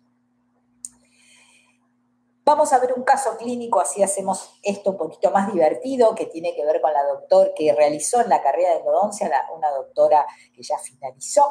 Vamos 2.48 2.72
a 2.72 2.78
ver 2.78 2.92
un 2.96 3.02
caso 3.02 3.36
clínico, 3.36 3.80
así 3.80 4.04
hacemos 4.04 4.60
esto 4.62 4.92
un 4.92 4.96
poquito 4.96 5.32
más 5.32 5.52
divertido, 5.52 6.14
que 6.14 6.26
tiene 6.26 6.54
que 6.54 6.64
ver 6.64 6.80
con 6.80 6.92
la 6.92 7.02
doctora 7.02 7.50
que 7.56 7.74
realizó 7.74 8.20
en 8.20 8.28
la 8.28 8.40
carrera 8.40 8.70
de 8.70 8.76
endodoncia, 8.76 9.28
una 9.52 9.68
doctora 9.72 10.24
que 10.54 10.62
ya 10.62 10.78
finalizó, 10.78 11.42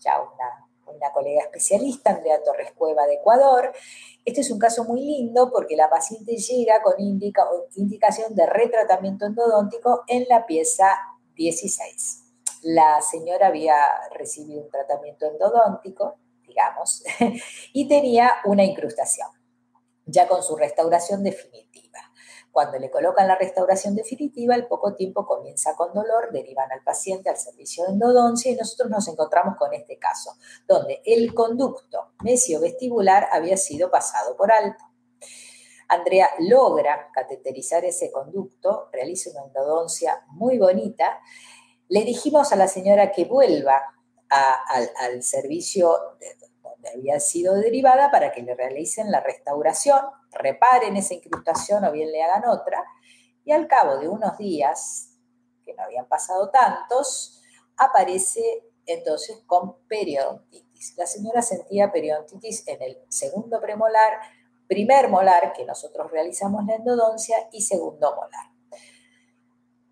ya 0.00 0.20
una, 0.20 1.12
colega 1.14 1.44
especialista, 1.44 2.10
Andrea 2.10 2.42
Torres 2.42 2.72
Cueva 2.72 3.06
de 3.06 3.14
Ecuador. 3.14 3.72
Este 4.26 4.42
es 4.42 4.50
un 4.50 4.58
caso 4.58 4.84
muy 4.84 5.00
lindo 5.00 5.50
porque 5.50 5.76
la 5.76 5.88
paciente 5.88 6.36
llega 6.36 6.82
con 6.82 7.00
indica, 7.00 7.46
indicación 7.76 8.34
de 8.34 8.44
retratamiento 8.44 9.24
endodóntico 9.24 10.04
en 10.08 10.26
la 10.28 10.44
pieza 10.44 10.98
16. 11.36 12.22
La 12.64 13.00
señora 13.00 13.46
había 13.46 13.76
recibido 14.12 14.62
un 14.62 14.70
tratamiento 14.70 15.24
endodóntico, 15.24 16.16
digamos, 16.46 17.02
y 17.72 17.88
tenía 17.88 18.30
una 18.44 18.62
incrustación 18.64 19.28
ya 20.06 20.28
con 20.28 20.42
su 20.42 20.56
restauración 20.56 21.22
definitiva. 21.22 22.00
Cuando 22.54 22.78
le 22.78 22.88
colocan 22.88 23.26
la 23.26 23.36
restauración 23.36 23.96
definitiva, 23.96 24.54
al 24.54 24.68
poco 24.68 24.94
tiempo 24.94 25.26
comienza 25.26 25.74
con 25.74 25.92
dolor, 25.92 26.30
derivan 26.30 26.70
al 26.70 26.84
paciente 26.84 27.28
al 27.28 27.36
servicio 27.36 27.84
de 27.84 27.94
endodoncia 27.94 28.52
y 28.52 28.54
nosotros 28.54 28.90
nos 28.90 29.08
encontramos 29.08 29.56
con 29.58 29.74
este 29.74 29.98
caso, 29.98 30.36
donde 30.68 31.02
el 31.04 31.34
conducto 31.34 32.12
mesio-vestibular 32.22 33.28
había 33.32 33.56
sido 33.56 33.90
pasado 33.90 34.36
por 34.36 34.52
alto. 34.52 34.84
Andrea 35.88 36.30
logra 36.38 37.10
cateterizar 37.12 37.84
ese 37.84 38.12
conducto, 38.12 38.88
realiza 38.92 39.30
una 39.30 39.46
endodoncia 39.46 40.24
muy 40.28 40.56
bonita. 40.56 41.20
Le 41.88 42.04
dijimos 42.04 42.52
a 42.52 42.56
la 42.56 42.68
señora 42.68 43.10
que 43.10 43.24
vuelva 43.24 43.82
al, 44.28 44.90
al 44.96 45.22
servicio 45.24 46.16
de, 46.20 46.53
había 46.94 47.20
sido 47.20 47.54
derivada 47.54 48.10
para 48.10 48.32
que 48.32 48.42
le 48.42 48.54
realicen 48.54 49.10
la 49.10 49.20
restauración, 49.20 50.00
reparen 50.32 50.96
esa 50.96 51.14
incrustación 51.14 51.84
o 51.84 51.92
bien 51.92 52.10
le 52.10 52.22
hagan 52.22 52.48
otra, 52.48 52.84
y 53.44 53.52
al 53.52 53.66
cabo 53.66 53.98
de 53.98 54.08
unos 54.08 54.38
días, 54.38 55.10
que 55.64 55.74
no 55.74 55.82
habían 55.82 56.06
pasado 56.06 56.50
tantos, 56.50 57.42
aparece 57.76 58.42
entonces 58.86 59.42
con 59.46 59.78
periodontitis. 59.86 60.96
La 60.96 61.06
señora 61.06 61.42
sentía 61.42 61.92
periodontitis 61.92 62.66
en 62.68 62.82
el 62.82 62.98
segundo 63.08 63.60
premolar, 63.60 64.18
primer 64.66 65.08
molar, 65.08 65.52
que 65.52 65.64
nosotros 65.64 66.10
realizamos 66.10 66.64
la 66.66 66.76
endodoncia, 66.76 67.36
y 67.52 67.62
segundo 67.62 68.14
molar. 68.14 68.50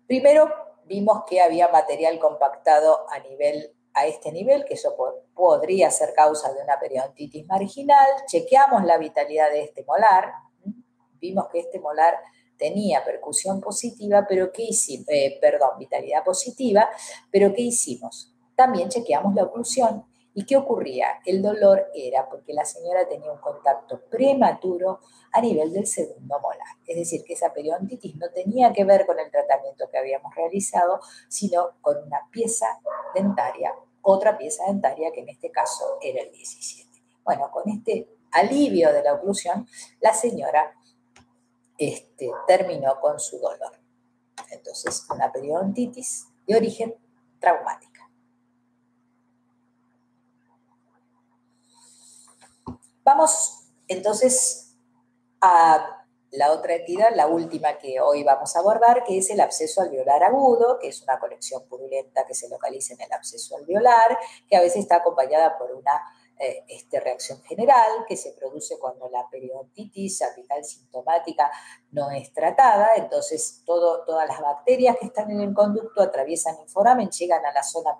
Primero 0.07 0.51
vimos 0.85 1.23
que 1.27 1.41
había 1.41 1.67
material 1.69 2.19
compactado 2.19 3.05
a 3.09 3.19
nivel 3.19 3.75
a 3.93 4.05
este 4.07 4.31
nivel, 4.31 4.65
que 4.65 4.73
eso 4.73 4.95
podría 5.33 5.91
ser 5.91 6.13
causa 6.13 6.51
de 6.53 6.61
una 6.63 6.79
periodontitis 6.79 7.45
marginal. 7.47 8.07
Chequeamos 8.27 8.83
la 8.85 8.97
vitalidad 8.97 9.51
de 9.51 9.63
este 9.63 9.83
molar, 9.85 10.31
vimos 11.19 11.47
que 11.51 11.59
este 11.59 11.79
molar 11.79 12.15
tenía 12.57 13.03
percusión 13.03 13.61
positiva, 13.61 14.25
pero 14.27 14.51
¿qué 14.51 14.63
hicimos? 14.63 15.05
Eh, 15.09 15.37
perdón, 15.41 15.71
vitalidad 15.79 16.23
positiva, 16.23 16.89
pero 17.31 17.53
¿qué 17.53 17.61
hicimos? 17.61 18.33
También 18.55 18.89
chequeamos 18.89 19.33
la 19.35 19.43
oclusión. 19.43 20.05
¿Y 20.35 20.45
qué 20.45 20.57
ocurría? 20.57 21.19
El 21.25 21.41
dolor 21.41 21.87
era 21.93 22.27
porque 22.27 22.53
la 22.53 22.65
señora 22.65 23.07
tenía 23.07 23.31
un 23.31 23.39
contacto 23.39 24.01
prematuro 24.09 24.99
a 25.31 25.41
nivel 25.41 25.71
del 25.71 25.85
segundo 25.85 26.39
molar. 26.39 26.77
Es 26.87 26.97
decir, 26.97 27.23
que 27.23 27.33
esa 27.33 27.53
periodontitis 27.53 28.15
no 28.15 28.29
tenía 28.31 28.73
que 28.73 28.83
ver 28.83 29.05
con 29.05 29.19
el 29.19 29.29
tratamiento 29.29 29.89
que 29.91 29.97
habíamos 29.97 30.33
realizado, 30.33 30.99
sino 31.29 31.71
con 31.81 31.97
una 31.97 32.27
pieza 32.31 32.79
dentaria, 33.13 33.73
otra 34.01 34.37
pieza 34.37 34.65
dentaria 34.65 35.11
que 35.11 35.21
en 35.21 35.29
este 35.29 35.51
caso 35.51 35.97
era 36.01 36.23
el 36.23 36.31
17. 36.31 36.89
Bueno, 37.23 37.51
con 37.51 37.69
este 37.69 38.09
alivio 38.31 38.91
de 38.91 39.03
la 39.03 39.13
oclusión, 39.13 39.67
la 40.01 40.13
señora 40.13 40.75
este, 41.77 42.31
terminó 42.47 42.99
con 42.99 43.19
su 43.19 43.37
dolor. 43.39 43.79
Entonces, 44.49 45.05
una 45.13 45.31
periodontitis 45.31 46.27
de 46.47 46.55
origen 46.55 46.95
traumático. 47.39 47.92
Vamos 53.03 53.67
entonces 53.87 54.77
a 55.41 56.03
la 56.31 56.51
otra 56.51 56.75
entidad, 56.75 57.09
la 57.15 57.27
última 57.27 57.77
que 57.77 57.99
hoy 57.99 58.23
vamos 58.23 58.55
a 58.55 58.59
abordar, 58.59 59.03
que 59.03 59.17
es 59.17 59.29
el 59.29 59.39
absceso 59.41 59.81
alveolar 59.81 60.23
agudo, 60.23 60.79
que 60.79 60.87
es 60.87 61.01
una 61.03 61.19
colección 61.19 61.67
purulenta 61.67 62.25
que 62.25 62.33
se 62.33 62.49
localiza 62.49 62.93
en 62.93 63.01
el 63.01 63.11
absceso 63.11 63.57
alveolar, 63.57 64.17
que 64.49 64.55
a 64.55 64.61
veces 64.61 64.81
está 64.81 64.95
acompañada 64.97 65.57
por 65.57 65.71
una 65.73 66.01
eh, 66.39 66.63
este, 66.67 66.99
reacción 66.99 67.41
general 67.43 68.05
que 68.07 68.17
se 68.17 68.31
produce 68.31 68.79
cuando 68.79 69.07
la 69.09 69.29
periodontitis 69.29 70.23
apical 70.23 70.63
sintomática 70.63 71.51
no 71.91 72.09
es 72.09 72.33
tratada. 72.33 72.89
Entonces, 72.95 73.61
todas 73.65 74.27
las 74.27 74.41
bacterias 74.41 74.97
que 74.99 75.07
están 75.07 75.29
en 75.29 75.41
el 75.41 75.53
conducto 75.53 76.01
atraviesan 76.01 76.55
el 76.59 76.69
foramen, 76.69 77.11
llegan 77.11 77.45
a 77.45 77.51
la 77.51 77.63
zona 77.63 77.99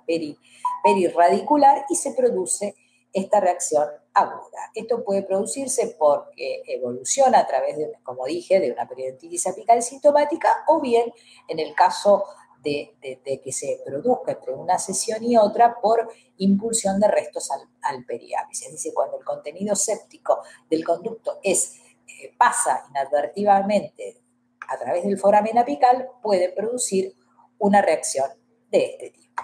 perirradicular 0.84 1.86
y 1.90 1.96
se 1.96 2.14
produce 2.14 2.76
esta 3.14 3.40
reacción 3.40 3.88
aguda. 4.14 4.72
Esto 4.74 5.04
puede 5.04 5.24
producirse 5.24 5.96
porque 5.98 6.64
evoluciona 6.68 7.40
a 7.40 7.48
través 7.48 7.78
de, 7.78 7.92
como 8.04 8.26
dije, 8.26 8.60
de 8.60 8.72
una 8.72 8.88
periodontitis 8.88 9.48
apical 9.48 9.82
sintomática 9.82 10.66
o 10.68 10.82
bien 10.82 11.14
en 11.48 11.60
el 11.60 11.74
caso 11.76 12.26
de, 12.64 13.42
que 13.44 13.52
se 13.52 13.82
produzca 13.86 14.32
entre 14.32 14.54
una 14.54 14.80
sesión 14.80 15.24
y 15.24 15.38
otra 15.38 15.80
por 15.82 16.10
impulsión 16.38 17.00
de 17.00 17.08
restos 17.08 17.52
al, 17.52 17.62
al 17.82 18.06
Es 18.10 18.72
decir, 18.72 18.94
cuando 18.94 19.18
el 19.20 19.26
contenido 19.26 19.76
séptico 19.76 20.42
del 20.70 20.84
conducto 20.86 21.40
es, 21.44 21.76
eh, 22.08 22.34
pasa 22.38 22.86
inadvertidamente 22.90 24.22
a 24.68 24.78
través 24.78 25.04
del 25.04 25.18
foramen 25.18 25.58
apical, 25.58 26.10
puede 26.22 26.50
producir 26.50 27.16
una 27.60 27.82
reacción 27.82 28.30
de 28.72 28.86
este 28.86 29.10
tipo. 29.12 29.44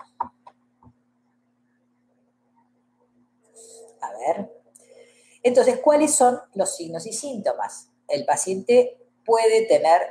A 4.01 4.11
ver. 4.17 4.51
Entonces, 5.43 5.79
¿cuáles 5.79 6.13
son 6.13 6.39
los 6.53 6.75
signos 6.75 7.05
y 7.05 7.13
síntomas? 7.13 7.89
El 8.07 8.25
paciente 8.25 8.97
puede 9.25 9.65
tener 9.65 10.01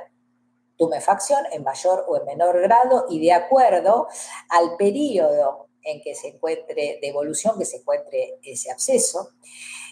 tumefacción 0.77 1.45
en 1.51 1.63
mayor 1.63 2.05
o 2.07 2.17
en 2.17 2.25
menor 2.25 2.59
grado 2.61 3.05
y 3.09 3.19
de 3.19 3.33
acuerdo 3.33 4.07
al 4.49 4.77
periodo 4.77 5.67
en 5.83 6.01
que 6.01 6.15
se 6.15 6.29
encuentre, 6.29 6.99
de 7.01 7.07
evolución 7.07 7.57
que 7.57 7.65
se 7.65 7.77
encuentre 7.77 8.39
ese 8.43 8.71
absceso. 8.71 9.31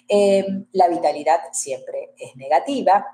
Eh, 0.07 0.45
la 0.71 0.87
vitalidad 0.87 1.41
siempre 1.51 2.13
es 2.17 2.35
negativa. 2.37 3.05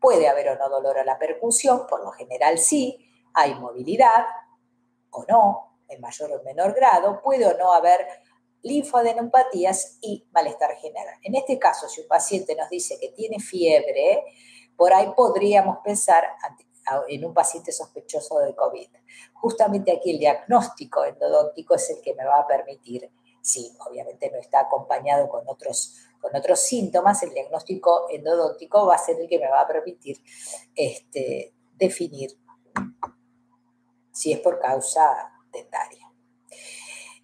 Puede 0.00 0.28
haber 0.28 0.48
o 0.48 0.56
no 0.56 0.68
dolor 0.68 0.98
a 0.98 1.04
la 1.04 1.18
percusión, 1.18 1.86
por 1.86 2.02
lo 2.02 2.10
general 2.12 2.58
sí. 2.58 3.06
Hay 3.34 3.54
movilidad 3.54 4.26
o 5.10 5.24
no, 5.28 5.78
en 5.88 6.00
mayor 6.00 6.32
o 6.32 6.38
en 6.38 6.44
menor 6.44 6.74
grado. 6.74 7.20
Puede 7.22 7.46
o 7.46 7.56
no 7.56 7.72
haber 7.72 8.06
linfadenopatías 8.62 9.98
y 10.00 10.26
malestar 10.32 10.76
general. 10.76 11.16
En 11.22 11.34
este 11.34 11.58
caso, 11.58 11.88
si 11.88 12.00
un 12.00 12.08
paciente 12.08 12.54
nos 12.54 12.70
dice 12.70 12.98
que 13.00 13.08
tiene 13.08 13.40
fiebre, 13.40 14.24
por 14.76 14.92
ahí 14.94 15.12
podríamos 15.16 15.78
pensar 15.84 16.24
en 17.08 17.24
un 17.24 17.34
paciente 17.34 17.72
sospechoso 17.72 18.38
de 18.40 18.54
COVID. 18.54 18.88
Justamente 19.34 19.92
aquí 19.92 20.12
el 20.12 20.18
diagnóstico 20.18 21.04
endodóntico 21.04 21.74
es 21.74 21.90
el 21.90 22.00
que 22.00 22.14
me 22.14 22.24
va 22.24 22.40
a 22.40 22.46
permitir, 22.46 23.10
si 23.40 23.76
obviamente 23.88 24.30
no 24.30 24.38
está 24.38 24.60
acompañado 24.60 25.28
con 25.28 25.42
otros, 25.46 25.96
con 26.20 26.34
otros 26.34 26.60
síntomas, 26.60 27.22
el 27.22 27.34
diagnóstico 27.34 28.06
endodóntico 28.10 28.86
va 28.86 28.94
a 28.94 28.98
ser 28.98 29.20
el 29.20 29.28
que 29.28 29.38
me 29.38 29.48
va 29.48 29.62
a 29.62 29.66
permitir 29.66 30.22
este, 30.74 31.54
definir 31.76 32.38
si 34.12 34.32
es 34.32 34.40
por 34.40 34.60
causa 34.60 35.32
dentaria. 35.52 36.01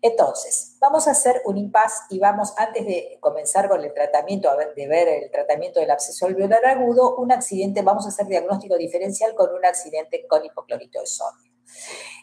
Entonces, 0.01 0.77
vamos 0.81 1.09
a 1.09 1.11
hacer 1.11 1.43
un 1.45 1.57
impasse 1.57 2.05
y 2.11 2.21
vamos, 2.21 2.55
antes 2.57 2.87
de 2.87 3.19
comenzar 3.21 3.69
con 3.69 3.83
el 3.83 3.93
tratamiento, 3.93 4.49
de 4.77 4.87
ver 4.87 5.09
el 5.09 5.31
tratamiento 5.31 5.81
del 5.81 5.91
absceso 5.91 6.27
alveolar 6.27 6.65
agudo, 6.67 7.17
un 7.17 7.33
accidente, 7.33 7.83
vamos 7.83 8.07
a 8.07 8.11
hacer 8.11 8.27
diagnóstico 8.27 8.77
diferencial 8.77 9.35
con 9.35 9.53
un 9.53 9.65
accidente 9.67 10.25
con 10.29 10.45
hipoclorito 10.45 11.01
de 11.01 11.07
sodio. 11.07 11.53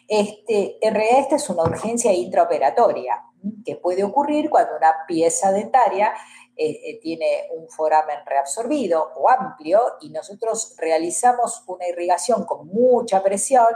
Este, 0.08 0.78
en 0.80 0.94
realidad 0.94 1.20
esta 1.20 1.36
es 1.36 1.50
una 1.50 1.64
urgencia 1.64 2.12
intraoperatoria 2.12 3.22
que 3.64 3.76
puede 3.76 4.04
ocurrir 4.04 4.48
cuando 4.50 4.76
una 4.76 4.92
pieza 5.06 5.52
dentaria 5.52 6.14
eh, 6.56 6.70
eh, 6.70 7.00
tiene 7.00 7.48
un 7.54 7.68
foramen 7.68 8.18
reabsorbido 8.24 9.12
o 9.16 9.28
amplio 9.28 9.80
y 10.00 10.10
nosotros 10.10 10.74
realizamos 10.78 11.62
una 11.66 11.86
irrigación 11.86 12.44
con 12.44 12.66
mucha 12.68 13.22
presión 13.22 13.68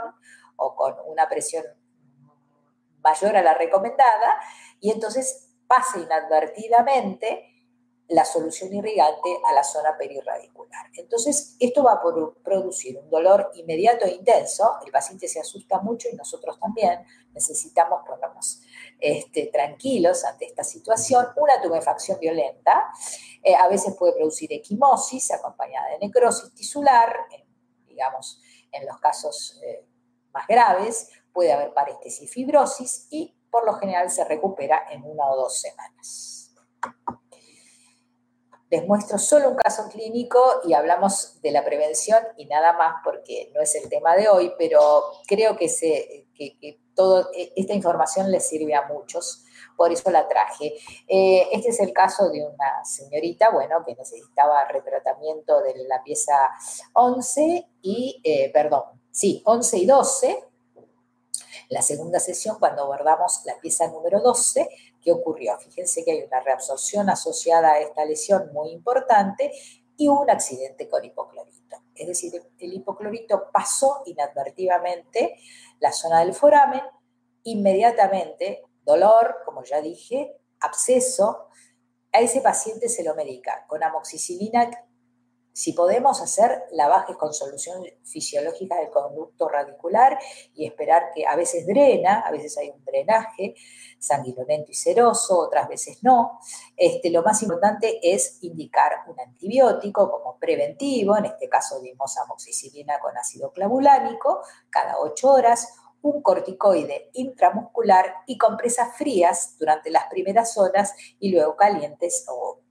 o 0.55 0.75
con 0.75 0.95
una 1.05 1.29
presión 1.29 1.63
mayor 3.03 3.35
a 3.35 3.41
la 3.41 3.53
recomendada 3.53 4.39
y 4.79 4.91
entonces 4.91 5.49
pasa 5.67 5.99
inadvertidamente 5.99 7.51
la 8.11 8.25
solución 8.25 8.73
irrigante 8.73 9.39
a 9.49 9.53
la 9.53 9.63
zona 9.63 9.97
perirradicular. 9.97 10.87
Entonces, 10.97 11.55
esto 11.59 11.81
va 11.83 11.93
a 11.93 12.01
producir 12.43 12.97
un 12.97 13.09
dolor 13.09 13.51
inmediato 13.55 14.05
e 14.05 14.11
intenso, 14.11 14.79
el 14.85 14.91
paciente 14.91 15.29
se 15.29 15.39
asusta 15.39 15.79
mucho 15.79 16.09
y 16.11 16.15
nosotros 16.15 16.59
también 16.59 17.05
necesitamos 17.33 18.01
ponernos 18.05 18.61
este, 18.99 19.47
tranquilos 19.47 20.25
ante 20.25 20.45
esta 20.45 20.63
situación, 20.65 21.25
una 21.37 21.61
tumefacción 21.61 22.19
violenta, 22.19 22.91
eh, 23.41 23.55
a 23.55 23.69
veces 23.69 23.95
puede 23.97 24.13
producir 24.13 24.51
equimosis 24.51 25.31
acompañada 25.31 25.91
de 25.91 25.99
necrosis 25.99 26.53
tisular, 26.53 27.15
digamos, 27.87 28.41
en 28.73 28.85
los 28.87 28.99
casos 28.99 29.57
eh, 29.63 29.85
más 30.33 30.47
graves, 30.47 31.09
puede 31.33 31.51
haber 31.51 31.73
paréstesis 31.73 32.23
y 32.23 32.27
fibrosis 32.27 33.07
y 33.09 33.35
por 33.49 33.65
lo 33.65 33.73
general 33.73 34.09
se 34.09 34.23
recupera 34.23 34.85
en 34.89 35.03
una 35.03 35.29
o 35.29 35.35
dos 35.35 35.59
semanas. 35.59 36.41
Les 38.71 38.87
muestro 38.87 39.17
solo 39.17 39.49
un 39.49 39.57
caso 39.57 39.89
clínico 39.89 40.41
y 40.63 40.73
hablamos 40.73 41.41
de 41.41 41.51
la 41.51 41.65
prevención 41.65 42.19
y 42.37 42.45
nada 42.45 42.71
más 42.71 43.01
porque 43.03 43.51
no 43.53 43.61
es 43.61 43.75
el 43.75 43.89
tema 43.89 44.15
de 44.15 44.29
hoy, 44.29 44.53
pero 44.57 45.03
creo 45.27 45.57
que, 45.57 45.67
se, 45.67 46.27
que, 46.33 46.79
toda 46.95 47.27
esta 47.33 47.73
información 47.73 48.31
les 48.31 48.47
sirve 48.47 48.73
a 48.73 48.87
muchos, 48.87 49.43
por 49.75 49.91
eso 49.91 50.09
la 50.09 50.25
traje. 50.27 50.75
Eh, 51.07 51.49
este 51.51 51.69
es 51.69 51.79
el 51.81 51.91
caso 51.91 52.29
de 52.29 52.45
una 52.45 52.85
señorita, 52.85 53.49
bueno, 53.49 53.83
que 53.85 53.95
necesitaba 53.95 54.65
retratamiento 54.65 55.61
de 55.61 55.73
la 55.87 56.01
pieza 56.01 56.49
11 56.93 57.67
y, 57.81 58.21
eh, 58.23 58.51
perdón, 58.53 58.83
sí, 59.11 59.41
11 59.45 59.77
y 59.79 59.85
12, 59.85 60.50
la 61.71 61.81
segunda 61.81 62.19
sesión, 62.19 62.57
cuando 62.59 62.83
abordamos 62.83 63.43
la 63.45 63.57
pieza 63.57 63.87
número 63.87 64.19
12, 64.19 64.67
¿qué 65.01 65.13
ocurrió? 65.13 65.57
Fíjense 65.57 66.03
que 66.03 66.11
hay 66.11 66.21
una 66.23 66.41
reabsorción 66.41 67.09
asociada 67.09 67.71
a 67.71 67.79
esta 67.79 68.03
lesión 68.03 68.51
muy 68.51 68.71
importante 68.71 69.53
y 69.95 70.09
un 70.09 70.29
accidente 70.29 70.89
con 70.89 71.05
hipoclorito. 71.05 71.77
Es 71.95 72.07
decir, 72.07 72.33
el 72.59 72.73
hipoclorito 72.73 73.49
pasó 73.53 74.03
inadvertidamente 74.05 75.37
la 75.79 75.93
zona 75.93 76.19
del 76.19 76.33
foramen, 76.33 76.81
inmediatamente 77.43 78.63
dolor, 78.83 79.37
como 79.45 79.63
ya 79.63 79.79
dije, 79.79 80.35
absceso, 80.59 81.47
a 82.11 82.19
ese 82.19 82.41
paciente 82.41 82.89
se 82.89 83.05
lo 83.05 83.15
medica 83.15 83.65
con 83.67 83.81
amoxicilina 83.81 84.69
si 85.61 85.73
podemos 85.73 86.19
hacer 86.23 86.63
lavajes 86.71 87.15
con 87.17 87.35
solución 87.35 87.83
fisiológica 88.03 88.77
del 88.77 88.89
conducto 88.89 89.47
radicular 89.47 90.17
y 90.55 90.65
esperar 90.65 91.11
que 91.13 91.27
a 91.27 91.35
veces 91.35 91.67
drena, 91.67 92.21
a 92.21 92.31
veces 92.31 92.57
hay 92.57 92.71
un 92.71 92.83
drenaje 92.83 93.53
sanguinolento 93.99 94.71
y 94.71 94.73
seroso, 94.73 95.37
otras 95.37 95.67
veces 95.69 95.99
no, 96.01 96.39
este, 96.75 97.11
lo 97.11 97.21
más 97.21 97.43
importante 97.43 97.99
es 98.01 98.39
indicar 98.41 99.03
un 99.07 99.19
antibiótico 99.19 100.09
como 100.09 100.39
preventivo, 100.39 101.15
en 101.15 101.25
este 101.25 101.47
caso 101.47 101.79
dimos 101.79 102.17
amoxicilina 102.17 102.99
con 102.99 103.15
ácido 103.15 103.53
clavulánico 103.53 104.41
cada 104.71 104.97
8 104.99 105.29
horas, 105.29 105.75
un 106.01 106.23
corticoide 106.23 107.11
intramuscular 107.13 108.15
y 108.25 108.39
compresas 108.39 108.97
frías 108.97 109.57
durante 109.59 109.91
las 109.91 110.05
primeras 110.07 110.57
horas 110.57 110.95
y 111.19 111.31
luego 111.31 111.55
calientes 111.55 112.25
o 112.27 112.61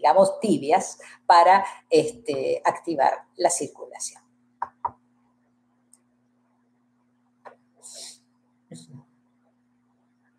digamos, 0.00 0.40
tibias 0.40 0.98
para 1.26 1.62
este, 1.90 2.62
activar 2.64 3.26
la 3.36 3.50
circulación. 3.50 4.22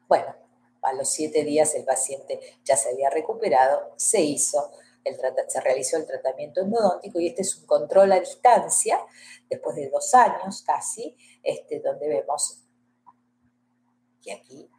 Bueno, 0.08 0.36
a 0.82 0.94
los 0.94 1.10
siete 1.10 1.44
días 1.44 1.76
el 1.76 1.86
paciente 1.86 2.40
ya 2.64 2.76
se 2.76 2.90
había 2.90 3.12
recuperado, 3.12 3.94
se 3.98 4.22
hizo, 4.22 4.72
el, 5.04 5.16
se 5.48 5.62
realizó 5.62 5.98
el 5.98 6.08
tratamiento 6.08 6.62
endodóntico 6.62 7.20
y 7.20 7.28
este 7.28 7.44
es 7.44 7.56
un 7.56 7.68
control 7.68 8.12
a 8.14 8.20
distancia, 8.20 9.00
después 9.48 9.76
de 9.76 9.90
dos 9.90 10.12
años 10.16 10.64
casi, 10.64 11.16
este, 11.44 11.82
donde 11.82 12.10
vemos 12.10 12.64
que 14.24 14.34
aquí 14.34 14.72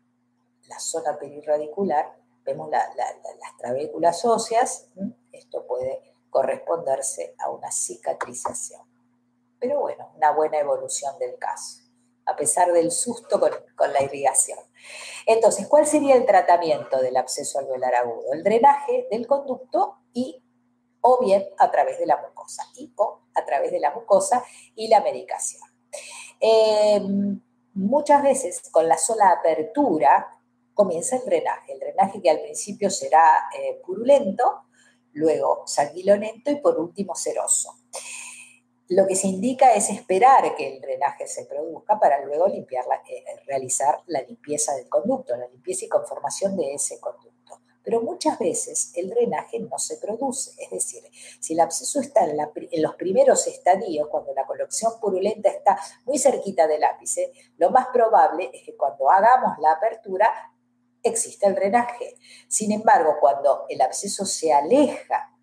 la 0.66 0.80
zona 0.80 1.16
perirradicular 1.16 2.21
vemos 2.44 2.70
las 2.70 3.56
trabéculas 3.58 4.24
óseas, 4.24 4.88
esto 5.32 5.66
puede 5.66 6.00
corresponderse 6.30 7.34
a 7.38 7.50
una 7.50 7.70
cicatrización. 7.70 8.80
Pero 9.60 9.80
bueno, 9.80 10.10
una 10.16 10.32
buena 10.32 10.58
evolución 10.58 11.16
del 11.18 11.38
caso, 11.38 11.82
a 12.26 12.34
pesar 12.34 12.72
del 12.72 12.90
susto 12.90 13.38
con, 13.38 13.92
la 13.92 14.02
irrigación. 14.02 14.58
Entonces, 15.26 15.68
¿cuál 15.68 15.86
sería 15.86 16.16
el 16.16 16.26
tratamiento 16.26 17.00
del 17.00 17.16
absceso 17.16 17.58
alveolar 17.58 17.94
agudo? 17.94 18.32
El 18.32 18.42
drenaje 18.42 19.06
del 19.10 19.26
conducto 19.26 19.98
y 20.12 20.42
o 21.00 21.18
bien 21.20 21.46
a 21.58 21.70
través 21.70 21.98
de 21.98 22.06
la 22.06 22.16
mucosa, 22.16 22.64
y 22.76 22.92
o 22.96 23.20
a 23.34 23.44
través 23.44 23.70
de 23.72 23.80
la 23.80 23.92
mucosa 23.92 24.44
y 24.74 24.88
la 24.88 25.00
medicación. 25.00 25.62
Em, 26.40 27.40
muchas 27.74 28.22
veces 28.22 28.62
con 28.70 28.88
la 28.88 28.98
sola 28.98 29.30
apertura 29.30 30.41
comienza 30.74 31.16
el 31.16 31.24
drenaje. 31.24 31.72
El 31.72 31.80
drenaje 31.80 32.20
que 32.20 32.30
al 32.30 32.40
principio 32.40 32.90
será 32.90 33.48
eh, 33.58 33.80
purulento, 33.84 34.64
luego 35.12 35.62
sanguinolento 35.66 36.50
y 36.50 36.56
por 36.56 36.78
último 36.78 37.14
seroso. 37.14 37.74
Lo 38.88 39.06
que 39.06 39.16
se 39.16 39.26
indica 39.26 39.72
es 39.72 39.88
esperar 39.88 40.54
que 40.54 40.74
el 40.74 40.80
drenaje 40.80 41.26
se 41.26 41.46
produzca 41.46 41.98
para 41.98 42.22
luego 42.24 42.48
eh, 42.48 42.66
realizar 43.46 44.02
la 44.06 44.20
limpieza 44.20 44.74
del 44.74 44.88
conducto, 44.88 45.34
la 45.36 45.48
limpieza 45.48 45.86
y 45.86 45.88
conformación 45.88 46.56
de 46.56 46.74
ese 46.74 47.00
conducto. 47.00 47.32
Pero 47.82 48.02
muchas 48.02 48.38
veces 48.38 48.92
el 48.94 49.08
drenaje 49.08 49.58
no 49.60 49.78
se 49.78 49.96
produce, 49.96 50.52
es 50.62 50.70
decir, 50.70 51.02
si 51.40 51.54
el 51.54 51.60
absceso 51.60 52.00
está 52.00 52.24
en, 52.24 52.38
en 52.38 52.82
los 52.82 52.94
primeros 52.94 53.46
estadios, 53.46 54.08
cuando 54.08 54.32
la 54.34 54.46
colección 54.46 54.92
purulenta 55.00 55.48
está 55.48 55.78
muy 56.04 56.18
cerquita 56.18 56.66
del 56.66 56.84
ápice, 56.84 57.32
lo 57.56 57.70
más 57.70 57.86
probable 57.92 58.50
es 58.52 58.62
que 58.62 58.76
cuando 58.76 59.10
hagamos 59.10 59.58
la 59.58 59.72
apertura 59.72 60.30
existe 61.02 61.46
el 61.46 61.54
drenaje. 61.54 62.16
Sin 62.48 62.72
embargo, 62.72 63.16
cuando 63.20 63.66
el 63.68 63.80
absceso 63.80 64.24
se 64.24 64.52
aleja 64.52 65.36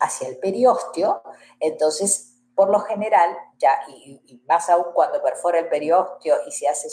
hacia 0.00 0.28
el 0.28 0.38
periósteo, 0.38 1.22
entonces, 1.60 2.34
por 2.54 2.70
lo 2.70 2.80
general, 2.80 3.36
ya, 3.58 3.78
y, 3.88 4.42
más 4.46 4.68
aún 4.68 4.92
cuando 4.94 5.22
perfora 5.22 5.58
el 5.58 5.68
periósteo 5.68 6.36
y 6.46 6.52
se 6.52 6.68
hace, 6.68 6.88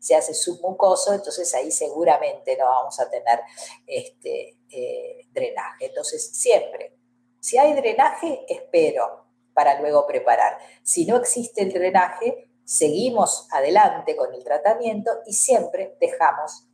se 0.00 0.14
hace 0.14 0.34
submucoso, 0.34 1.12
entonces 1.12 1.54
ahí 1.54 1.70
seguramente 1.70 2.56
no 2.56 2.66
vamos 2.66 2.98
a 3.00 3.10
tener 3.10 3.40
este, 3.86 4.58
eh, 4.70 5.26
drenaje. 5.32 5.86
Entonces, 5.86 6.36
siempre, 6.36 6.96
si 7.40 7.58
hay 7.58 7.74
drenaje, 7.74 8.44
espero 8.48 9.26
para 9.54 9.80
luego 9.80 10.06
preparar. 10.06 10.58
Si 10.82 11.04
no 11.04 11.16
existe 11.16 11.62
el 11.62 11.72
drenaje, 11.72 12.50
seguimos 12.64 13.48
adelante 13.50 14.16
con 14.16 14.32
el 14.32 14.44
tratamiento 14.44 15.10
y 15.26 15.32
siempre 15.32 15.96
dejamos 16.00 16.69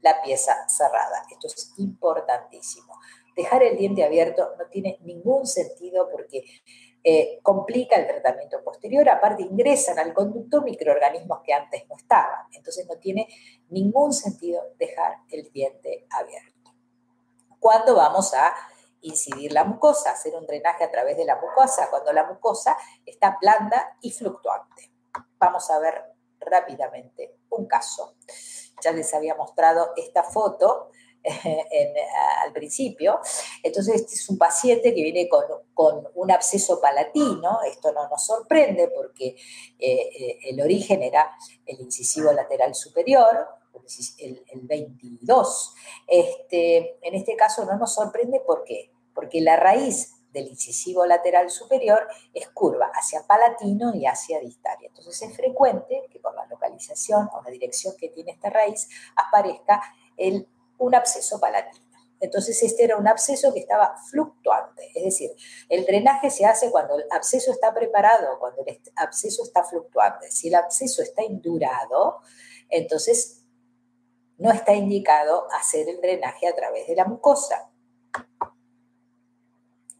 la 0.00 0.22
pieza 0.22 0.68
cerrada. 0.68 1.24
Esto 1.30 1.46
es 1.46 1.72
importantísimo. 1.78 2.98
Dejar 3.34 3.62
el 3.62 3.76
diente 3.76 4.04
abierto 4.04 4.54
no 4.58 4.66
tiene 4.66 4.98
ningún 5.02 5.46
sentido 5.46 6.08
porque 6.10 6.44
eh, 7.06 7.40
complica 7.42 7.96
el 7.96 8.06
tratamiento 8.06 8.62
posterior, 8.64 9.06
aparte 9.10 9.42
ingresan 9.42 9.98
al 9.98 10.14
conducto 10.14 10.62
microorganismos 10.62 11.40
que 11.44 11.52
antes 11.52 11.86
no 11.88 11.96
estaban. 11.96 12.46
Entonces 12.52 12.86
no 12.88 12.96
tiene 12.98 13.28
ningún 13.68 14.12
sentido 14.14 14.62
dejar 14.78 15.18
el 15.30 15.50
diente 15.52 16.06
abierto. 16.10 16.72
¿Cuándo 17.60 17.94
vamos 17.94 18.32
a 18.34 18.54
incidir 19.02 19.52
la 19.52 19.64
mucosa? 19.64 20.12
Hacer 20.12 20.34
un 20.34 20.46
drenaje 20.46 20.84
a 20.84 20.90
través 20.90 21.16
de 21.16 21.24
la 21.24 21.36
mucosa, 21.36 21.88
cuando 21.90 22.12
la 22.12 22.24
mucosa 22.24 22.76
está 23.04 23.36
blanda 23.40 23.98
y 24.00 24.10
fluctuante. 24.10 24.90
Vamos 25.38 25.70
a 25.70 25.78
ver 25.78 26.13
rápidamente 26.44 27.36
un 27.50 27.66
caso 27.66 28.16
ya 28.82 28.92
les 28.92 29.12
había 29.14 29.34
mostrado 29.34 29.92
esta 29.96 30.22
foto 30.22 30.90
al 32.44 32.52
principio. 32.52 33.18
Entonces, 33.62 33.94
este 33.96 34.14
es 34.14 34.28
un 34.28 34.36
paciente 34.36 34.94
que 34.94 35.02
viene 35.02 35.28
con, 35.28 36.08
un 36.14 36.30
absceso 36.30 36.80
palatino. 36.80 37.60
Esto 37.66 37.92
no 37.92 38.08
nos 38.08 38.26
sorprende 38.26 38.88
porque 38.88 39.36
eh, 39.78 40.10
eh, 40.18 40.38
el 40.50 40.60
origen 40.60 41.02
era 41.02 41.34
el 41.64 41.80
incisivo 41.80 42.30
lateral 42.32 42.74
superior, 42.74 43.48
el, 44.18 44.60
22. 44.62 45.74
Este, 46.06 46.98
en 47.06 47.14
este 47.14 47.36
caso 47.36 47.64
no 47.64 47.76
nos 47.76 47.94
sorprende 47.94 48.40
¿por 48.40 48.64
qué? 48.64 48.90
porque 49.14 49.40
la 49.40 49.56
raíz 49.56 50.13
del 50.34 50.48
incisivo 50.48 51.06
lateral 51.06 51.48
superior 51.48 52.06
es 52.34 52.48
curva 52.48 52.90
hacia 52.92 53.26
palatino 53.26 53.94
y 53.94 54.04
hacia 54.04 54.40
distal. 54.40 54.76
Entonces 54.82 55.22
es 55.22 55.34
frecuente 55.34 56.02
que 56.10 56.18
por 56.18 56.34
la 56.34 56.44
localización 56.46 57.30
o 57.32 57.42
la 57.42 57.50
dirección 57.50 57.94
que 57.96 58.08
tiene 58.10 58.32
esta 58.32 58.50
raíz 58.50 58.88
aparezca 59.16 59.80
el, 60.16 60.46
un 60.78 60.94
absceso 60.94 61.40
palatino. 61.40 61.84
Entonces 62.20 62.62
este 62.62 62.84
era 62.84 62.96
un 62.96 63.06
absceso 63.06 63.52
que 63.52 63.60
estaba 63.60 63.96
fluctuante, 64.10 64.90
es 64.94 65.04
decir, 65.04 65.30
el 65.68 65.84
drenaje 65.84 66.30
se 66.30 66.46
hace 66.46 66.70
cuando 66.70 66.96
el 66.98 67.04
absceso 67.10 67.52
está 67.52 67.74
preparado, 67.74 68.38
cuando 68.38 68.62
el 68.64 68.80
absceso 68.96 69.42
está 69.42 69.62
fluctuante. 69.62 70.30
Si 70.30 70.48
el 70.48 70.54
absceso 70.54 71.02
está 71.02 71.22
indurado, 71.22 72.20
entonces 72.70 73.44
no 74.38 74.50
está 74.50 74.74
indicado 74.74 75.46
hacer 75.52 75.88
el 75.88 76.00
drenaje 76.00 76.48
a 76.48 76.54
través 76.54 76.86
de 76.86 76.96
la 76.96 77.04
mucosa. 77.04 77.70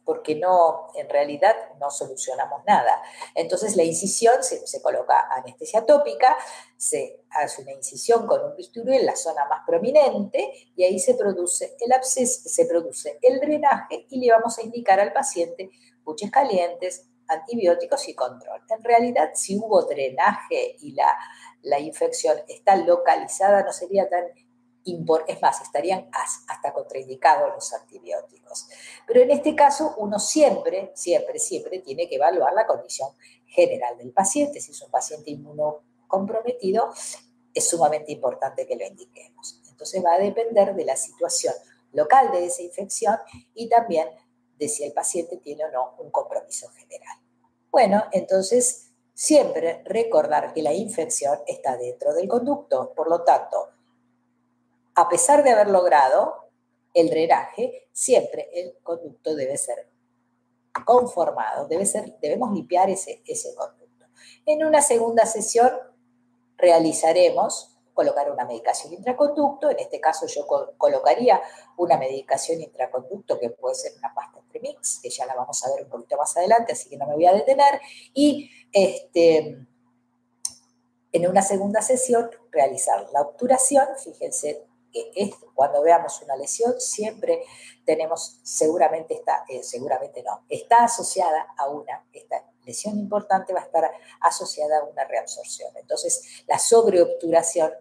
Porque 0.05 0.35
no, 0.35 0.89
en 0.95 1.09
realidad 1.09 1.55
no 1.81 1.91
solucionamos 1.91 2.63
nada. 2.67 3.03
Entonces 3.35 3.77
la 3.77 3.85
incisión 3.85 4.35
se, 4.43 4.83
coloca 4.83 5.29
anestesia 5.31 5.87
tópica, 5.87 6.37
se 6.77 7.25
hace 7.31 7.63
una 7.63 7.73
incisión 7.73 8.27
con 8.27 8.45
un 8.45 8.55
bisturí 8.57 8.97
en 8.97 9.07
la 9.07 9.17
zona 9.17 9.47
más 9.47 9.61
prominente 9.67 10.53
y 10.77 10.85
ahí 10.85 10.99
se 10.99 11.15
produce 11.15 11.77
el 11.81 11.93
absceso, 11.93 12.49
se 12.49 12.67
produce 12.67 13.19
el 13.23 13.41
drenaje 13.41 14.07
y 14.11 14.21
le 14.21 14.33
vamos 14.33 14.59
a 14.59 14.63
indicar 14.63 15.01
al 15.01 15.13
paciente 15.13 15.71
buches 16.05 16.31
calientes, 16.31 17.09
antibióticos 17.29 18.07
y 18.09 18.15
control. 18.15 18.61
En 18.69 18.85
realidad, 18.85 19.31
si 19.35 19.57
hubo 19.59 19.83
drenaje 19.83 20.77
y 20.81 20.93
la, 20.93 21.17
la 21.63 21.81
infección 21.81 22.37
está 22.49 22.77
localizada, 22.77 23.63
no 23.63 23.73
sería 23.73 24.09
tan 24.09 24.25
es 25.27 25.41
más, 25.41 25.61
estarían 25.63 26.09
hasta 26.13 26.73
contraindicados 26.73 27.55
los 27.55 27.73
antibióticos. 27.73 28.69
Pero 29.07 29.23
en 29.23 29.31
este 29.31 29.55
caso, 29.55 29.95
uno 29.99 30.19
siempre, 30.19 30.93
siempre, 30.95 31.39
siempre 31.39 31.79
tiene 31.79 32.09
que 32.09 32.17
evaluar 32.17 32.53
la 32.53 32.67
condición 32.67 33.11
general 33.47 33.97
del 33.97 34.13
paciente. 34.13 34.61
Si 34.61 34.73
es 34.73 34.83
un 34.83 34.91
paciente 34.91 35.31
inmunocomprometido, 35.31 36.93
es 37.55 37.69
sumamente 37.69 38.13
importante 38.13 38.67
que 38.67 38.77
lo 38.77 38.87
indiquemos. 38.87 39.63
Entonces 39.71 40.05
va 40.05 40.15
a 40.15 40.19
depender 40.19 40.75
de 40.75 40.85
la 40.85 40.97
situación 40.97 41.55
local 41.93 42.31
de 42.33 42.47
esa 42.47 42.63
infección 42.63 43.17
y 43.55 43.69
también 43.69 44.09
de 44.59 44.69
si 44.69 44.85
el 44.85 44.93
paciente 44.93 45.39
tiene 45.39 45.65
o 45.65 45.71
no 45.71 45.95
un 45.99 46.11
compromiso 46.11 46.69
general. 46.71 47.17
Bueno, 47.71 48.05
entonces 48.13 48.91
siempre 49.15 49.83
recordar 49.85 50.53
que 50.53 50.63
la 50.63 50.73
infección 50.73 51.39
está 51.47 51.77
dentro 51.77 52.13
del 52.13 52.29
conducto, 52.29 52.93
por 52.95 53.09
lo 53.09 53.23
tanto, 53.23 53.69
a 54.95 55.09
pesar 55.09 55.43
de 55.43 55.51
haber 55.51 55.69
logrado 55.69 56.45
el 56.95 57.11
drenaje, 57.11 57.89
siempre 57.93 58.49
el 58.53 58.79
conducto 58.83 59.35
debe 59.35 59.57
ser 59.57 59.91
conformado, 60.85 61.67
debe 61.67 61.87
ser, 61.87 62.17
debemos 62.21 62.53
limpiar 62.53 62.91
ese, 62.91 63.23
conducto. 63.57 64.07
En 64.47 64.65
una 64.65 64.81
segunda 64.81 65.27
sesión 65.27 65.73
realizaremos 66.57 67.71
colocar 67.93 68.31
una 68.31 68.45
medicación 68.45 68.93
intraconducto, 68.93 69.71
en 69.71 69.79
este 69.79 70.01
caso 70.01 70.27
yo 70.27 70.47
colocaría 70.77 71.41
una 71.77 71.97
medicación 71.97 72.61
intraconducto 72.61 73.39
que 73.39 73.51
puede 73.51 73.77
ser 73.77 73.93
una 73.99 74.13
pasta 74.13 74.41
premix, 74.51 74.99
que 75.01 75.11
ya 75.11 75.27
la 75.27 75.35
vamos 75.35 75.65
a 75.65 75.71
ver 75.73 75.85
un 75.85 75.91
poquito 75.91 76.17
más 76.17 76.37
adelante, 76.37 76.73
así 76.73 76.89
que 76.89 76.97
no 76.97 77.07
me 77.07 77.15
voy 77.15 77.27
a 77.27 77.33
detener, 77.33 77.81
y 78.13 78.51
este, 78.73 79.65
en 81.13 81.29
una 81.29 81.43
segunda 81.43 81.83
sesión 81.83 82.31
realizar 82.51 83.09
la 83.13 83.23
obturación, 83.23 83.87
fíjense 84.03 84.67
cuando 85.55 85.83
veamos 85.83 86.21
una 86.23 86.37
lesión 86.37 86.75
siempre 86.79 87.43
tenemos, 87.85 88.41
seguramente 88.43 89.15
está, 89.15 89.45
eh, 89.49 89.63
seguramente 89.63 90.23
no, 90.23 90.45
está 90.49 90.85
asociada 90.85 91.47
a 91.57 91.69
una, 91.69 92.07
esta 92.13 92.45
lesión 92.65 92.99
importante 92.99 93.53
va 93.53 93.61
a 93.61 93.65
estar 93.65 93.91
asociada 94.21 94.79
a 94.79 94.85
una 94.85 95.05
reabsorción. 95.05 95.71
Entonces, 95.77 96.45
la 96.47 96.59
sobreobturación 96.59 97.73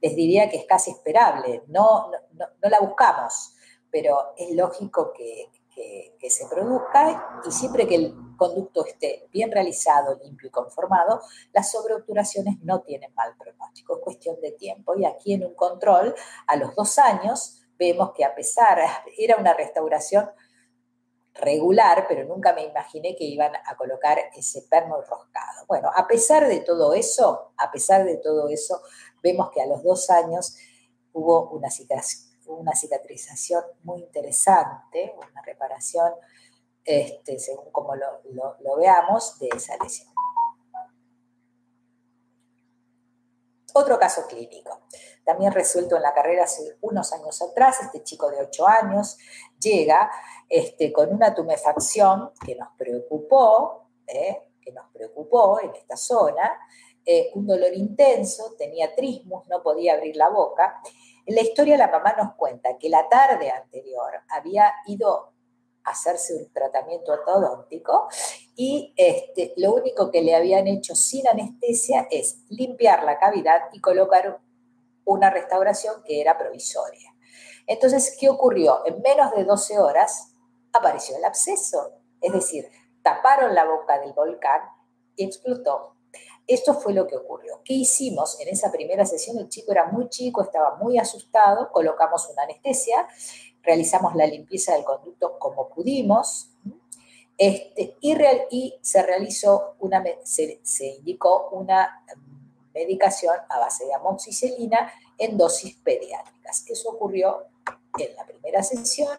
les 0.00 0.16
diría 0.16 0.50
que 0.50 0.56
es 0.56 0.64
casi 0.66 0.90
esperable, 0.90 1.62
no, 1.68 2.10
no 2.32 2.68
la 2.68 2.80
buscamos, 2.80 3.54
pero 3.90 4.34
es 4.36 4.50
lógico 4.50 5.12
que, 5.12 5.48
que, 5.74 6.30
se 6.30 6.46
produzca 6.46 7.42
y 7.46 7.50
siempre 7.50 7.86
que 7.86 7.96
el 7.96 8.14
conducto 8.36 8.86
esté 8.86 9.28
bien 9.32 9.50
realizado, 9.50 10.18
limpio 10.22 10.48
y 10.48 10.50
conformado, 10.50 11.20
las 11.52 11.70
sobreobturaciones 11.70 12.62
no 12.62 12.80
tienen 12.82 13.12
mal 13.14 13.34
pronóstico, 13.36 13.96
es 13.96 14.02
cuestión 14.02 14.40
de 14.40 14.52
tiempo. 14.52 14.94
Y 14.96 15.04
aquí 15.04 15.34
en 15.34 15.44
un 15.44 15.54
control, 15.54 16.14
a 16.46 16.56
los 16.56 16.74
dos 16.74 16.98
años, 16.98 17.62
vemos 17.78 18.12
que 18.12 18.24
a 18.24 18.34
pesar, 18.34 18.78
era 19.18 19.36
una 19.36 19.52
restauración 19.52 20.30
regular, 21.34 22.06
pero 22.08 22.24
nunca 22.26 22.52
me 22.52 22.64
imaginé 22.64 23.16
que 23.16 23.24
iban 23.24 23.52
a 23.66 23.76
colocar 23.76 24.18
ese 24.36 24.62
perno 24.62 25.00
enroscado. 25.02 25.66
Bueno, 25.66 25.90
a 25.94 26.06
pesar 26.06 26.46
de 26.46 26.60
todo 26.60 26.94
eso, 26.94 27.52
a 27.56 27.70
pesar 27.70 28.04
de 28.04 28.16
todo 28.16 28.48
eso, 28.48 28.80
vemos 29.22 29.50
que 29.50 29.62
a 29.62 29.66
los 29.66 29.82
dos 29.82 30.10
años 30.10 30.56
hubo 31.12 31.50
una 31.50 31.70
situación 31.70 32.31
una 32.56 32.74
cicatrización 32.74 33.62
muy 33.82 34.00
interesante, 34.00 35.14
una 35.16 35.42
reparación, 35.42 36.12
este, 36.84 37.38
según 37.38 37.70
como 37.70 37.94
lo, 37.94 38.76
veamos, 38.76 39.38
de 39.38 39.48
esa 39.54 39.76
lesión. 39.82 40.12
Otro 43.74 43.98
caso 43.98 44.26
clínico, 44.26 44.82
también 45.24 45.52
resuelto 45.52 45.96
en 45.96 46.02
la 46.02 46.12
carrera 46.12 46.44
hace 46.44 46.76
unos 46.82 47.12
años 47.14 47.40
atrás, 47.40 47.80
este 47.80 48.02
chico 48.02 48.30
de 48.30 48.42
8 48.42 48.66
años 48.66 49.16
llega 49.58 50.10
este, 50.48 50.92
con 50.92 51.10
una 51.10 51.34
tumefacción 51.34 52.32
que 52.44 52.54
nos 52.54 52.68
preocupó, 52.76 53.88
¿eh? 54.06 54.50
que 54.60 54.72
nos 54.72 54.90
preocupó 54.92 55.58
en 55.60 55.74
esta 55.74 55.96
zona, 55.96 56.52
eh, 57.04 57.30
un 57.34 57.46
dolor 57.46 57.74
intenso, 57.74 58.54
tenía 58.56 58.94
trismus, 58.94 59.48
no 59.48 59.62
podía 59.62 59.94
abrir 59.94 60.16
la 60.16 60.28
boca 60.28 60.80
en 61.26 61.34
la 61.34 61.42
historia 61.42 61.76
la 61.76 61.88
mamá 61.88 62.14
nos 62.16 62.34
cuenta 62.34 62.76
que 62.78 62.88
la 62.88 63.08
tarde 63.08 63.50
anterior 63.50 64.12
había 64.28 64.72
ido 64.86 65.32
a 65.84 65.90
hacerse 65.90 66.34
un 66.34 66.52
tratamiento 66.52 67.12
ortodóntico 67.12 68.08
y 68.54 68.92
este, 68.96 69.54
lo 69.56 69.74
único 69.74 70.10
que 70.10 70.22
le 70.22 70.34
habían 70.34 70.66
hecho 70.66 70.94
sin 70.94 71.26
anestesia 71.26 72.06
es 72.10 72.44
limpiar 72.48 73.04
la 73.04 73.18
cavidad 73.18 73.62
y 73.72 73.80
colocar 73.80 74.40
una 75.04 75.30
restauración 75.30 76.02
que 76.04 76.20
era 76.20 76.38
provisoria. 76.38 77.12
Entonces, 77.66 78.16
¿qué 78.18 78.28
ocurrió? 78.28 78.84
En 78.86 79.00
menos 79.02 79.32
de 79.34 79.44
12 79.44 79.78
horas 79.78 80.34
apareció 80.72 81.16
el 81.16 81.24
absceso, 81.24 81.92
es 82.20 82.32
decir, 82.32 82.68
taparon 83.02 83.54
la 83.54 83.64
boca 83.64 83.98
del 83.98 84.12
volcán 84.12 84.60
y 85.16 85.24
explotó 85.24 85.96
esto 86.46 86.74
fue 86.74 86.92
lo 86.92 87.06
que 87.06 87.16
ocurrió. 87.16 87.60
¿Qué 87.64 87.74
hicimos 87.74 88.40
en 88.40 88.48
esa 88.48 88.70
primera 88.70 89.06
sesión? 89.06 89.38
El 89.38 89.48
chico 89.48 89.72
era 89.72 89.86
muy 89.86 90.08
chico, 90.08 90.42
estaba 90.42 90.76
muy 90.76 90.98
asustado, 90.98 91.70
colocamos 91.70 92.28
una 92.30 92.42
anestesia, 92.42 93.08
realizamos 93.62 94.14
la 94.14 94.26
limpieza 94.26 94.74
del 94.74 94.84
conducto 94.84 95.38
como 95.38 95.68
pudimos, 95.68 96.52
este, 97.38 97.96
y, 98.00 98.74
se 98.82 99.02
realizó 99.02 99.74
una, 99.80 100.04
se, 100.22 100.60
indicó 100.98 101.48
una 101.50 102.04
medicación 102.74 103.34
a 103.48 103.58
base 103.58 103.84
de 103.86 103.94
amoxicilina 103.94 104.92
en 105.18 105.36
dosis 105.36 105.76
pediátricas. 105.76 106.64
Eso 106.68 106.90
ocurrió 106.90 107.46
en 107.98 108.14
la 108.16 108.26
primera 108.26 108.62
sesión 108.62 109.18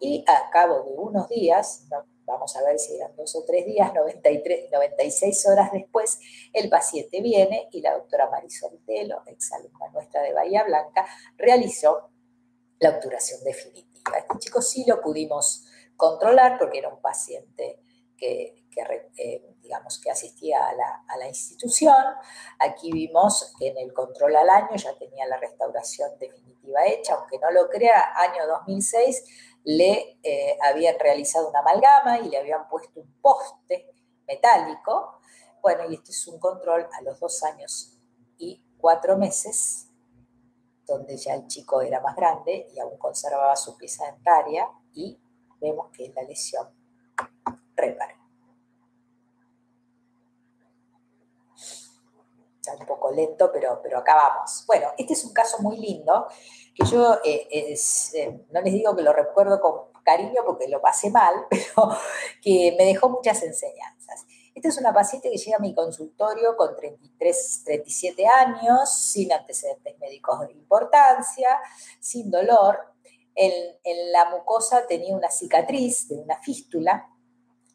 y 0.00 0.24
a 0.26 0.50
cabo 0.50 0.82
de 0.82 0.94
unos 0.96 1.28
días, 1.28 1.86
vamos 2.26 2.56
a 2.56 2.64
ver 2.64 2.78
si 2.78 2.96
eran 2.96 3.14
dos 3.16 3.34
o 3.36 3.44
tres 3.44 3.64
días, 3.64 3.94
93, 3.94 4.70
96 4.70 5.46
horas 5.48 5.72
después, 5.72 6.18
el 6.52 6.68
paciente 6.68 7.20
viene 7.20 7.68
y 7.72 7.80
la 7.80 7.94
doctora 7.94 8.28
Marisol 8.30 8.78
Telo, 8.84 9.22
exalumna 9.26 9.88
nuestra 9.92 10.22
de 10.22 10.32
Bahía 10.32 10.64
Blanca, 10.64 11.06
realizó 11.36 12.10
la 12.78 12.90
obturación 12.90 13.42
definitiva. 13.44 14.18
Este 14.18 14.38
chico 14.38 14.60
sí 14.60 14.84
lo 14.86 15.00
pudimos 15.00 15.64
controlar 15.96 16.58
porque 16.58 16.78
era 16.78 16.88
un 16.88 17.00
paciente 17.00 17.80
que, 18.16 18.64
eh, 19.16 19.54
digamos, 19.62 19.98
que 20.00 20.10
asistía 20.10 20.58
a 20.68 21.16
la, 21.18 21.28
institución. 21.28 22.04
Aquí 22.58 22.92
vimos 22.92 23.52
que 23.58 23.68
en 23.68 23.78
el 23.78 23.92
control 23.92 24.36
al 24.36 24.48
año 24.48 24.76
ya 24.76 24.96
tenía 24.96 25.26
la 25.26 25.38
restauración 25.38 26.10
definitiva 26.18 26.86
hecha, 26.86 27.14
aunque 27.14 27.38
no 27.38 27.50
lo 27.50 27.68
crea, 27.68 28.12
año 28.16 28.46
2006 28.46 29.24
le 29.66 30.20
eh, 30.22 30.56
habían 30.62 30.96
realizado 30.96 31.48
una 31.48 31.58
amalgama 31.58 32.20
y 32.20 32.28
le 32.28 32.38
habían 32.38 32.68
puesto 32.68 33.00
un 33.00 33.20
poste 33.20 33.92
metálico. 34.26 35.18
Bueno, 35.60 35.90
y 35.90 35.94
este 35.94 36.12
es 36.12 36.26
un 36.28 36.38
control 36.38 36.88
a 36.96 37.02
los 37.02 37.18
dos 37.18 37.42
años 37.42 37.98
y 38.38 38.62
cuatro 38.78 39.18
meses, 39.18 39.88
donde 40.86 41.16
ya 41.16 41.34
el 41.34 41.48
chico 41.48 41.80
era 41.80 42.00
más 42.00 42.14
grande 42.14 42.68
y 42.72 42.78
aún 42.78 42.96
conservaba 42.96 43.56
su 43.56 43.76
pieza 43.76 44.06
dentaria 44.06 44.70
y 44.94 45.20
vemos 45.60 45.90
que 45.90 46.12
la 46.14 46.22
lesión 46.22 46.68
repara. 47.74 48.14
Está 52.60 52.76
un 52.78 52.86
poco 52.86 53.10
lento, 53.10 53.50
pero, 53.52 53.80
pero 53.82 53.98
acabamos. 53.98 54.62
Bueno, 54.68 54.90
este 54.96 55.14
es 55.14 55.24
un 55.24 55.32
caso 55.32 55.58
muy 55.60 55.76
lindo 55.76 56.28
que 56.76 56.86
yo 56.86 57.18
eh, 57.24 57.48
eh, 57.50 58.44
no 58.50 58.60
les 58.60 58.74
digo 58.74 58.94
que 58.94 59.02
lo 59.02 59.12
recuerdo 59.12 59.60
con 59.60 59.92
cariño 60.04 60.42
porque 60.44 60.68
lo 60.68 60.80
pasé 60.80 61.10
mal, 61.10 61.34
pero 61.50 61.96
que 62.42 62.74
me 62.78 62.84
dejó 62.84 63.08
muchas 63.08 63.42
enseñanzas. 63.42 64.26
Esta 64.54 64.68
es 64.68 64.78
una 64.78 64.92
paciente 64.92 65.30
que 65.30 65.36
llega 65.36 65.56
a 65.56 65.60
mi 65.60 65.74
consultorio 65.74 66.56
con 66.56 66.76
33, 66.76 67.62
37 67.64 68.26
años, 68.26 68.94
sin 68.94 69.32
antecedentes 69.32 69.98
médicos 69.98 70.46
de 70.46 70.52
importancia, 70.52 71.48
sin 71.98 72.30
dolor. 72.30 72.78
En, 73.34 73.52
en 73.84 74.12
la 74.12 74.30
mucosa 74.30 74.86
tenía 74.86 75.14
una 75.14 75.30
cicatriz 75.30 76.08
de 76.08 76.16
una 76.16 76.40
fístula. 76.40 77.10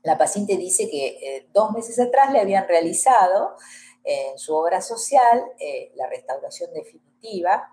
La 0.01 0.17
paciente 0.17 0.57
dice 0.57 0.89
que 0.89 1.07
eh, 1.07 1.47
dos 1.53 1.71
meses 1.71 1.99
atrás 1.99 2.31
le 2.31 2.39
habían 2.39 2.67
realizado 2.67 3.55
en 4.03 4.39
su 4.39 4.55
obra 4.55 4.81
social 4.81 5.45
la 5.93 6.07
restauración 6.07 6.73
definitiva 6.73 7.69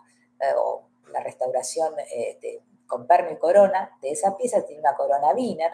o 0.58 0.87
la 1.12 1.20
restauración 1.20 1.94
eh, 1.98 2.62
con 2.88 3.06
perno 3.06 3.30
y 3.30 3.36
corona 3.36 3.96
de 4.02 4.10
esa 4.10 4.36
pieza, 4.36 4.64
tiene 4.64 4.80
una 4.80 4.96
corona 4.96 5.28
Wiener. 5.32 5.72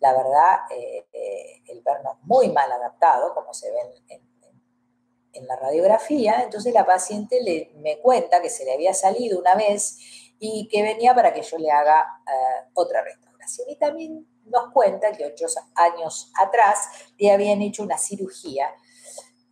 la 0.00 0.12
verdad, 0.12 0.58
eh, 0.70 1.06
eh, 1.12 1.62
el 1.68 1.82
perno 1.82 2.18
muy 2.22 2.50
mal 2.50 2.70
adaptado, 2.72 3.34
como 3.34 3.52
se 3.54 3.70
ve 3.70 3.78
en, 4.08 5.46
la 5.46 5.54
radiografía. 5.54 6.42
Entonces 6.42 6.74
la 6.74 6.84
paciente 6.84 7.70
me 7.76 8.00
cuenta 8.00 8.42
que 8.42 8.50
se 8.50 8.64
le 8.64 8.74
había 8.74 8.92
salido 8.92 9.38
una 9.38 9.54
vez 9.54 9.96
y 10.40 10.66
que 10.68 10.82
venía 10.82 11.14
para 11.14 11.32
que 11.32 11.42
yo 11.42 11.58
le 11.58 11.70
haga 11.70 12.04
eh, 12.26 12.70
otra 12.74 13.02
restauración. 13.02 13.68
Y 13.70 13.76
también 13.76 14.26
nos 14.46 14.72
cuenta 14.72 15.12
que 15.12 15.26
ocho 15.26 15.46
años 15.76 16.32
atrás 16.40 16.88
le 17.18 17.30
habían 17.30 17.62
hecho 17.62 17.84
una 17.84 17.98
cirugía 17.98 18.74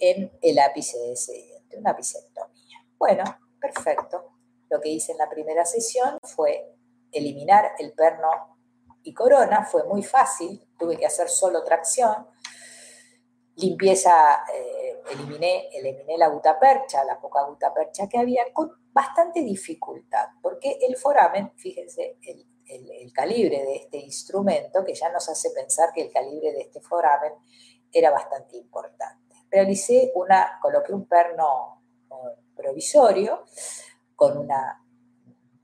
en 0.00 0.36
el 0.42 0.58
ápice 0.58 0.98
de 0.98 1.12
ese 1.12 1.32
diente, 1.34 1.78
una 1.78 1.90
apicectomía. 1.90 2.84
Bueno, 2.98 3.22
perfecto. 3.60 4.35
Lo 4.68 4.80
que 4.80 4.88
hice 4.88 5.12
en 5.12 5.18
la 5.18 5.28
primera 5.28 5.64
sesión 5.64 6.18
fue 6.22 6.74
eliminar 7.12 7.72
el 7.78 7.92
perno 7.92 8.56
y 9.02 9.14
corona, 9.14 9.64
fue 9.64 9.84
muy 9.84 10.02
fácil, 10.02 10.68
tuve 10.78 10.96
que 10.96 11.06
hacer 11.06 11.28
solo 11.28 11.62
tracción, 11.62 12.26
limpieza, 13.54 14.44
eh, 14.52 15.00
eliminé, 15.12 15.68
eliminé 15.72 16.18
la 16.18 16.28
gutapercha, 16.28 17.04
la 17.04 17.20
poca 17.20 17.44
gutapercha 17.44 18.08
que 18.08 18.18
había, 18.18 18.42
con 18.52 18.72
bastante 18.92 19.42
dificultad, 19.42 20.26
porque 20.42 20.78
el 20.82 20.96
foramen, 20.96 21.52
fíjense, 21.56 22.18
el, 22.22 22.46
el, 22.68 23.12
calibre 23.12 23.62
de 23.62 23.76
este 23.76 23.98
instrumento, 23.98 24.84
que 24.84 24.94
ya 24.94 25.10
nos 25.10 25.28
hace 25.28 25.50
pensar 25.50 25.90
que 25.94 26.02
el 26.02 26.12
calibre 26.12 26.52
de 26.52 26.62
este 26.62 26.80
foramen 26.80 27.32
era 27.92 28.10
bastante 28.10 28.56
importante. 28.56 29.36
Realicé 29.50 30.12
una, 30.14 30.58
coloqué 30.60 30.92
un 30.92 31.06
perno 31.06 31.82
eh, 32.10 32.40
provisorio 32.54 33.44
con 34.16 34.38
una, 34.38 34.82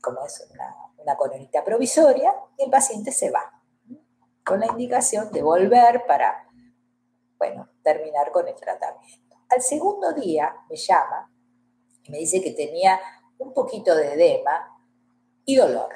como 0.00 0.24
es 0.24 0.46
una, 0.52 1.16
coronita 1.16 1.64
provisoria 1.64 2.32
y 2.56 2.64
el 2.64 2.70
paciente 2.70 3.10
se 3.10 3.30
va, 3.30 3.60
con 4.44 4.60
la 4.60 4.66
indicación 4.66 5.32
de 5.32 5.42
volver 5.42 6.04
para, 6.06 6.48
bueno, 7.38 7.68
terminar 7.82 8.30
con 8.30 8.46
el 8.46 8.54
tratamiento. 8.54 9.36
Al 9.48 9.62
segundo 9.62 10.12
día 10.12 10.54
me 10.70 10.76
llama 10.76 11.28
y 12.04 12.10
me 12.12 12.18
dice 12.18 12.40
que 12.40 12.52
tenía 12.52 13.00
un 13.38 13.52
poquito 13.52 13.96
de 13.96 14.12
edema 14.12 14.78
y 15.44 15.56
dolor. 15.56 15.90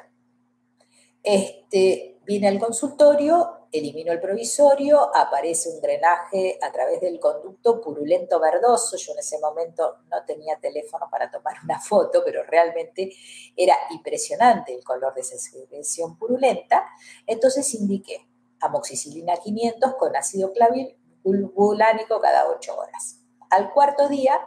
Este, 1.23 2.21
vine 2.25 2.49
al 2.49 2.59
consultorio, 2.59 3.56
elimino 3.73 4.13
el 4.13 4.21
provisorio, 4.21 5.15
aparece 5.15 5.71
un 5.71 5.81
drenaje 5.81 6.59
a 6.63 6.73
través 6.73 7.01
del 7.01 7.19
conducto 7.21 7.81
purulento 7.81 8.41
verdoso. 8.41 8.97
Yo 8.97 9.13
en 9.13 9.19
ese 9.19 9.39
momento 9.39 9.99
no 10.11 10.25
tenía 10.25 10.59
teléfono 10.59 11.09
para 11.11 11.31
tomar 11.31 11.57
una 11.65 11.81
foto, 11.81 12.23
pero 12.25 12.43
realmente 12.45 13.11
era 13.57 13.77
impresionante 13.91 14.75
el 14.75 14.85
color 14.85 15.15
de 15.15 15.21
esa 15.21 15.39
secreción 15.39 16.17
purulenta. 16.19 16.87
Entonces 17.27 17.73
indiqué 17.75 18.27
amoxicilina 18.61 19.37
500 19.37 19.95
con 19.97 20.17
ácido 20.17 20.53
clavulánico 20.53 22.21
cada 22.21 22.49
8 22.49 22.77
horas. 22.77 23.21
Al 23.51 23.73
cuarto 23.73 24.09
día, 24.09 24.41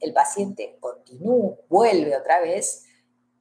el 0.00 0.12
paciente 0.12 0.76
continúa, 0.80 1.56
vuelve 1.68 2.16
otra 2.16 2.40
vez, 2.40 2.84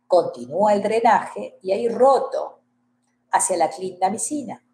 continúa 0.07 0.73
el 0.73 0.81
drenaje 0.81 1.57
y 1.61 1.71
hay 1.71 1.87
roto 1.89 2.61
hacia 3.31 3.57
la 3.57 3.69
clindamicina. 3.69 4.64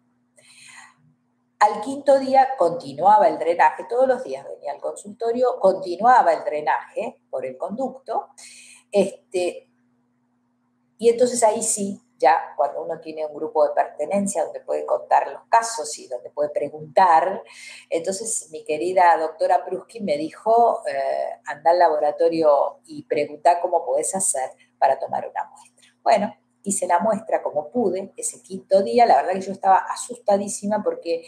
Al 1.62 1.80
quinto 1.80 2.18
día 2.18 2.56
continuaba 2.58 3.28
el 3.28 3.38
drenaje, 3.38 3.84
todos 3.88 4.08
los 4.08 4.24
días 4.24 4.44
venía 4.44 4.72
al 4.72 4.80
consultorio, 4.80 5.60
continuaba 5.60 6.32
el 6.32 6.42
drenaje 6.42 7.20
por 7.30 7.46
el 7.46 7.56
conducto, 7.56 8.30
este, 8.90 9.70
y 10.98 11.08
entonces 11.08 11.40
ahí 11.44 11.62
sí, 11.62 12.02
ya 12.18 12.36
cuando 12.56 12.82
uno 12.82 12.98
tiene 12.98 13.24
un 13.24 13.32
grupo 13.32 13.64
de 13.64 13.74
pertenencia 13.74 14.42
donde 14.42 14.58
puede 14.58 14.84
contar 14.84 15.30
los 15.30 15.42
casos 15.48 15.96
y 16.00 16.08
donde 16.08 16.30
puede 16.30 16.50
preguntar, 16.50 17.44
entonces 17.88 18.48
mi 18.50 18.64
querida 18.64 19.16
doctora 19.20 19.64
Pruski 19.64 20.00
me 20.00 20.16
dijo, 20.16 20.82
eh, 20.88 21.38
anda 21.46 21.70
al 21.70 21.78
laboratorio 21.78 22.80
y 22.86 23.04
pregunta 23.04 23.60
cómo 23.60 23.86
puedes 23.86 24.12
hacer 24.16 24.50
para 24.78 24.98
tomar 24.98 25.28
una 25.28 25.48
muestra. 25.48 25.94
Bueno, 26.02 26.34
hice 26.62 26.86
la 26.86 27.00
muestra 27.00 27.42
como 27.42 27.70
pude 27.70 28.12
ese 28.16 28.42
quinto 28.42 28.82
día. 28.82 29.06
La 29.06 29.16
verdad 29.16 29.32
que 29.32 29.40
yo 29.40 29.52
estaba 29.52 29.76
asustadísima 29.76 30.82
porque 30.82 31.24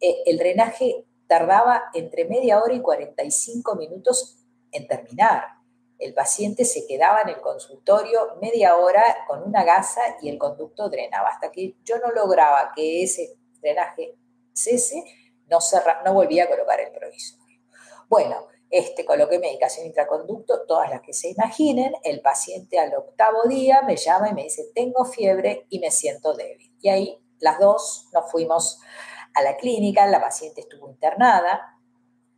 eh, 0.00 0.16
el 0.26 0.38
drenaje 0.38 1.04
tardaba 1.26 1.84
entre 1.94 2.24
media 2.24 2.60
hora 2.62 2.74
y 2.74 2.80
45 2.80 3.76
minutos 3.76 4.38
en 4.72 4.86
terminar. 4.86 5.44
El 5.98 6.14
paciente 6.14 6.64
se 6.64 6.86
quedaba 6.86 7.20
en 7.20 7.28
el 7.28 7.40
consultorio 7.40 8.36
media 8.40 8.76
hora 8.76 9.04
con 9.28 9.42
una 9.42 9.64
gasa 9.64 10.00
y 10.22 10.30
el 10.30 10.38
conducto 10.38 10.88
drenaba. 10.88 11.28
Hasta 11.28 11.52
que 11.52 11.76
yo 11.84 11.98
no 11.98 12.10
lograba 12.10 12.72
que 12.74 13.02
ese 13.02 13.36
drenaje 13.60 14.16
cese, 14.52 15.04
no, 15.46 15.58
no 16.04 16.14
volvía 16.14 16.44
a 16.44 16.48
colocar 16.48 16.80
el 16.80 16.90
provisorio. 16.92 17.60
Bueno, 18.08 18.46
este, 18.70 19.04
coloqué 19.04 19.40
medicación 19.40 19.86
intraconducto, 19.86 20.62
todas 20.66 20.88
las 20.90 21.02
que 21.02 21.12
se 21.12 21.30
imaginen. 21.30 21.92
El 22.04 22.20
paciente 22.20 22.78
al 22.78 22.94
octavo 22.94 23.42
día 23.48 23.82
me 23.82 23.96
llama 23.96 24.28
y 24.28 24.34
me 24.34 24.44
dice, 24.44 24.70
tengo 24.74 25.04
fiebre 25.04 25.66
y 25.68 25.80
me 25.80 25.90
siento 25.90 26.34
débil. 26.34 26.72
Y 26.80 26.88
ahí 26.88 27.18
las 27.40 27.58
dos 27.58 28.08
nos 28.12 28.30
fuimos 28.30 28.78
a 29.34 29.42
la 29.42 29.56
clínica, 29.56 30.06
la 30.06 30.20
paciente 30.20 30.60
estuvo 30.60 30.88
internada, 30.88 31.78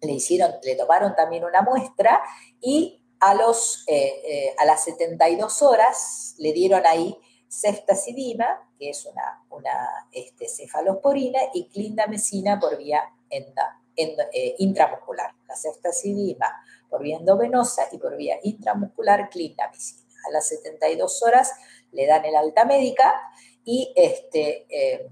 le 0.01 0.12
hicieron, 0.12 0.53
le 0.62 0.74
tomaron 0.74 1.14
también 1.14 1.45
una 1.45 1.62
muestra 1.62 2.22
y 2.61 3.05
a, 3.20 3.35
los, 3.35 3.85
eh, 3.87 4.12
eh, 4.24 4.55
a 4.59 4.64
las 4.64 4.85
72 4.85 5.62
horas 5.62 6.35
le 6.39 6.53
dieron 6.53 6.85
ahí 6.87 7.16
ceftazidima, 7.49 8.70
que 8.78 8.91
es 8.91 9.05
una, 9.05 9.45
una 9.51 10.09
este, 10.11 10.49
cefalosporina, 10.49 11.39
y 11.53 11.68
clindamicina 11.68 12.59
por 12.59 12.78
vía 12.78 13.03
eh, 13.97 14.55
intramuscular, 14.59 15.34
la 15.47 15.57
ceftacidima 15.57 16.47
por 16.88 17.03
vía 17.03 17.18
endovenosa 17.18 17.88
y 17.93 17.99
por 17.99 18.16
vía 18.16 18.38
intramuscular 18.43 19.28
clindamicina. 19.30 20.03
A 20.26 20.30
las 20.30 20.49
72 20.49 21.22
horas 21.22 21.53
le 21.90 22.07
dan 22.07 22.24
el 22.24 22.36
alta 22.36 22.64
médica 22.64 23.14
y 23.64 23.93
este, 23.97 24.66
eh, 24.68 25.09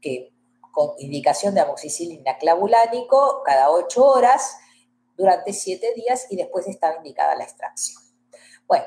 que 0.00 0.32
con 0.72 0.92
indicación 0.98 1.54
de 1.54 1.60
amoxicilina 1.60 2.38
clavulánico 2.38 3.42
cada 3.44 3.70
8 3.70 4.04
horas 4.04 4.56
durante 5.16 5.52
7 5.52 5.94
días 5.94 6.26
y 6.30 6.36
después 6.36 6.66
estaba 6.66 6.96
indicada 6.96 7.34
la 7.34 7.44
extracción. 7.44 8.00
Bueno, 8.66 8.86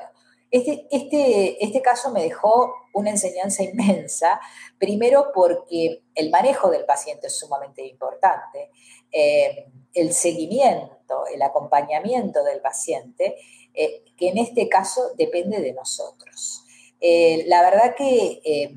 este, 0.54 0.86
este, 0.92 1.64
este, 1.64 1.82
caso 1.82 2.12
me 2.12 2.22
dejó 2.22 2.72
una 2.92 3.10
enseñanza 3.10 3.64
inmensa, 3.64 4.40
primero 4.78 5.32
porque 5.34 6.04
el 6.14 6.30
manejo 6.30 6.70
del 6.70 6.84
paciente 6.84 7.26
es 7.26 7.36
sumamente 7.36 7.84
importante, 7.84 8.70
eh, 9.10 9.66
el 9.94 10.14
seguimiento, 10.14 11.26
el 11.26 11.42
acompañamiento 11.42 12.44
del 12.44 12.60
paciente, 12.60 13.34
eh, 13.74 14.04
que 14.16 14.28
en 14.28 14.38
este 14.38 14.68
caso 14.68 15.02
depende 15.16 15.60
de 15.60 15.72
nosotros. 15.72 16.62
Eh, 17.00 17.42
la 17.48 17.60
verdad 17.62 17.96
que 17.96 18.70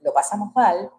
lo 0.00 0.12
pasamos 0.12 0.52
mal, 0.52 0.90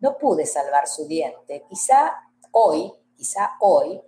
no 0.00 0.16
pude 0.16 0.46
salvar 0.46 0.88
su 0.88 1.06
diente, 1.06 1.66
quizá 1.68 2.14
hoy, 2.52 2.94
quizá 3.14 3.56
hoy 3.60 4.00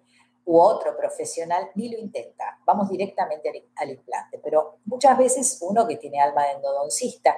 u 0.50 0.60
otro 0.60 0.96
profesional 0.96 1.70
ni 1.76 1.90
lo 1.90 1.96
intenta, 1.96 2.58
vamos 2.66 2.88
directamente 2.88 3.70
al, 3.76 3.90
implante. 3.90 4.40
Pero 4.42 4.80
muchas 4.84 5.16
veces 5.16 5.58
uno 5.60 5.86
que 5.86 5.96
tiene 5.96 6.20
alma 6.20 6.44
de 6.44 6.54
endodoncista 6.54 7.36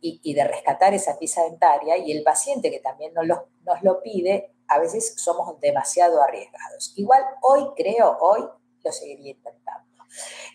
y, 0.00 0.32
de 0.32 0.44
rescatar 0.44 0.94
esa 0.94 1.18
pieza 1.18 1.42
dentaria 1.42 1.96
y 1.98 2.12
el 2.12 2.22
paciente 2.22 2.70
que 2.70 2.78
también 2.78 3.14
nos 3.14 3.26
lo, 3.26 3.48
nos 3.62 3.82
lo 3.82 4.00
pide, 4.00 4.54
a 4.68 4.78
veces 4.78 5.14
somos 5.16 5.58
demasiado 5.58 6.22
arriesgados. 6.22 6.92
Igual 6.94 7.24
hoy 7.42 7.66
creo, 7.76 8.16
hoy 8.20 8.48
lo 8.84 8.92
seguiría 8.92 9.32
intentando. 9.32 10.04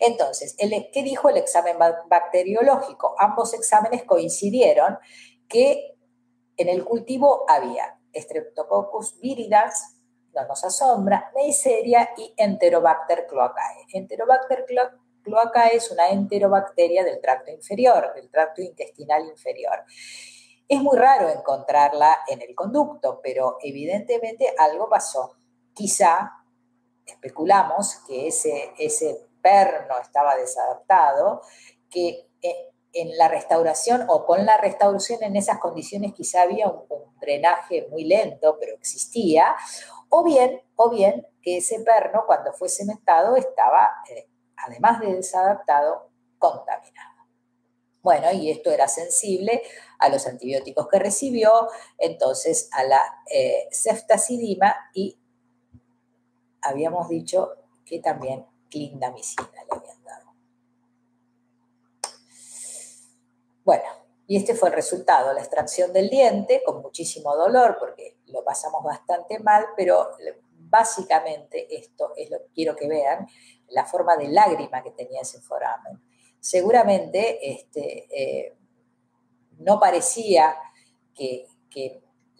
Entonces, 0.00 0.56
¿qué 0.56 1.02
dijo 1.02 1.28
el 1.28 1.36
examen 1.36 1.76
bacteriológico? 2.08 3.16
Ambos 3.18 3.52
exámenes 3.52 4.04
coincidieron 4.04 4.96
que 5.46 5.94
en 6.56 6.70
el 6.70 6.86
cultivo 6.86 7.44
había 7.48 8.00
Streptococcus 8.14 9.20
viridans, 9.20 9.97
no 10.34 10.46
nos 10.46 10.64
asombra, 10.64 11.30
Neisseria 11.34 12.10
y 12.16 12.34
Enterobacter 12.36 13.26
cloacae. 13.26 13.86
Enterobacter 13.92 14.64
cloacae 15.22 15.76
es 15.76 15.90
una 15.90 16.08
enterobacteria 16.08 17.04
del 17.04 17.20
tracto 17.20 17.50
inferior, 17.50 18.12
del 18.14 18.30
tracto 18.30 18.62
intestinal 18.62 19.26
inferior. 19.26 19.84
Es 20.68 20.80
muy 20.82 20.98
raro 20.98 21.28
encontrarla 21.28 22.18
en 22.28 22.42
el 22.42 22.54
conducto, 22.54 23.20
pero 23.22 23.56
evidentemente 23.62 24.54
algo 24.58 24.88
pasó. 24.88 25.36
Quizá 25.72 26.32
especulamos 27.06 27.96
que 28.06 28.28
ese, 28.28 28.72
ese 28.78 29.28
perno 29.40 29.98
estaba 30.00 30.36
desadaptado, 30.36 31.40
que 31.90 32.28
eh, 32.42 32.68
en 32.92 33.16
la 33.16 33.28
restauración 33.28 34.04
o 34.08 34.26
con 34.26 34.44
la 34.44 34.56
restauración 34.58 35.22
en 35.22 35.36
esas 35.36 35.58
condiciones 35.58 36.12
quizá 36.14 36.42
había 36.42 36.68
un, 36.68 36.84
un 36.88 37.18
drenaje 37.18 37.86
muy 37.90 38.04
lento, 38.04 38.56
pero 38.60 38.74
existía, 38.74 39.54
o 40.08 40.24
bien, 40.24 40.62
o 40.76 40.90
bien 40.90 41.26
que 41.42 41.58
ese 41.58 41.80
perno 41.80 42.24
cuando 42.26 42.52
fue 42.52 42.68
cementado 42.68 43.36
estaba, 43.36 43.90
eh, 44.10 44.28
además 44.56 45.00
de 45.00 45.14
desadaptado, 45.14 46.10
contaminado. 46.38 47.08
Bueno, 48.02 48.32
y 48.32 48.50
esto 48.50 48.70
era 48.70 48.88
sensible 48.88 49.62
a 49.98 50.08
los 50.08 50.26
antibióticos 50.26 50.88
que 50.88 50.98
recibió, 50.98 51.68
entonces 51.98 52.68
a 52.72 52.84
la 52.84 53.00
eh, 53.30 53.68
ceftazidima 53.72 54.74
y 54.94 55.18
habíamos 56.62 57.08
dicho 57.08 57.54
que 57.84 57.98
también 58.00 58.46
clindamicina 58.70 59.50
le 59.52 59.76
habían 59.76 60.04
dado. 60.04 60.32
Bueno, 63.64 63.84
y 64.26 64.36
este 64.36 64.54
fue 64.54 64.68
el 64.68 64.74
resultado, 64.74 65.32
la 65.32 65.40
extracción 65.40 65.92
del 65.92 66.08
diente 66.08 66.62
con 66.64 66.80
muchísimo 66.82 67.34
dolor 67.34 67.76
porque 67.80 68.17
lo 68.32 68.44
pasamos 68.44 68.82
bastante 68.82 69.38
mal, 69.38 69.66
pero 69.76 70.10
básicamente 70.68 71.66
esto 71.76 72.12
es 72.16 72.30
lo 72.30 72.38
que 72.38 72.52
quiero 72.54 72.76
que 72.76 72.88
vean, 72.88 73.26
la 73.68 73.84
forma 73.84 74.16
de 74.16 74.28
lágrima 74.28 74.82
que 74.82 74.90
tenía 74.90 75.22
ese 75.22 75.40
foramen. 75.40 76.02
Seguramente 76.40 77.38
este, 77.50 78.06
eh, 78.10 78.56
no 79.58 79.78
parecía 79.80 80.56
que, 81.14 81.46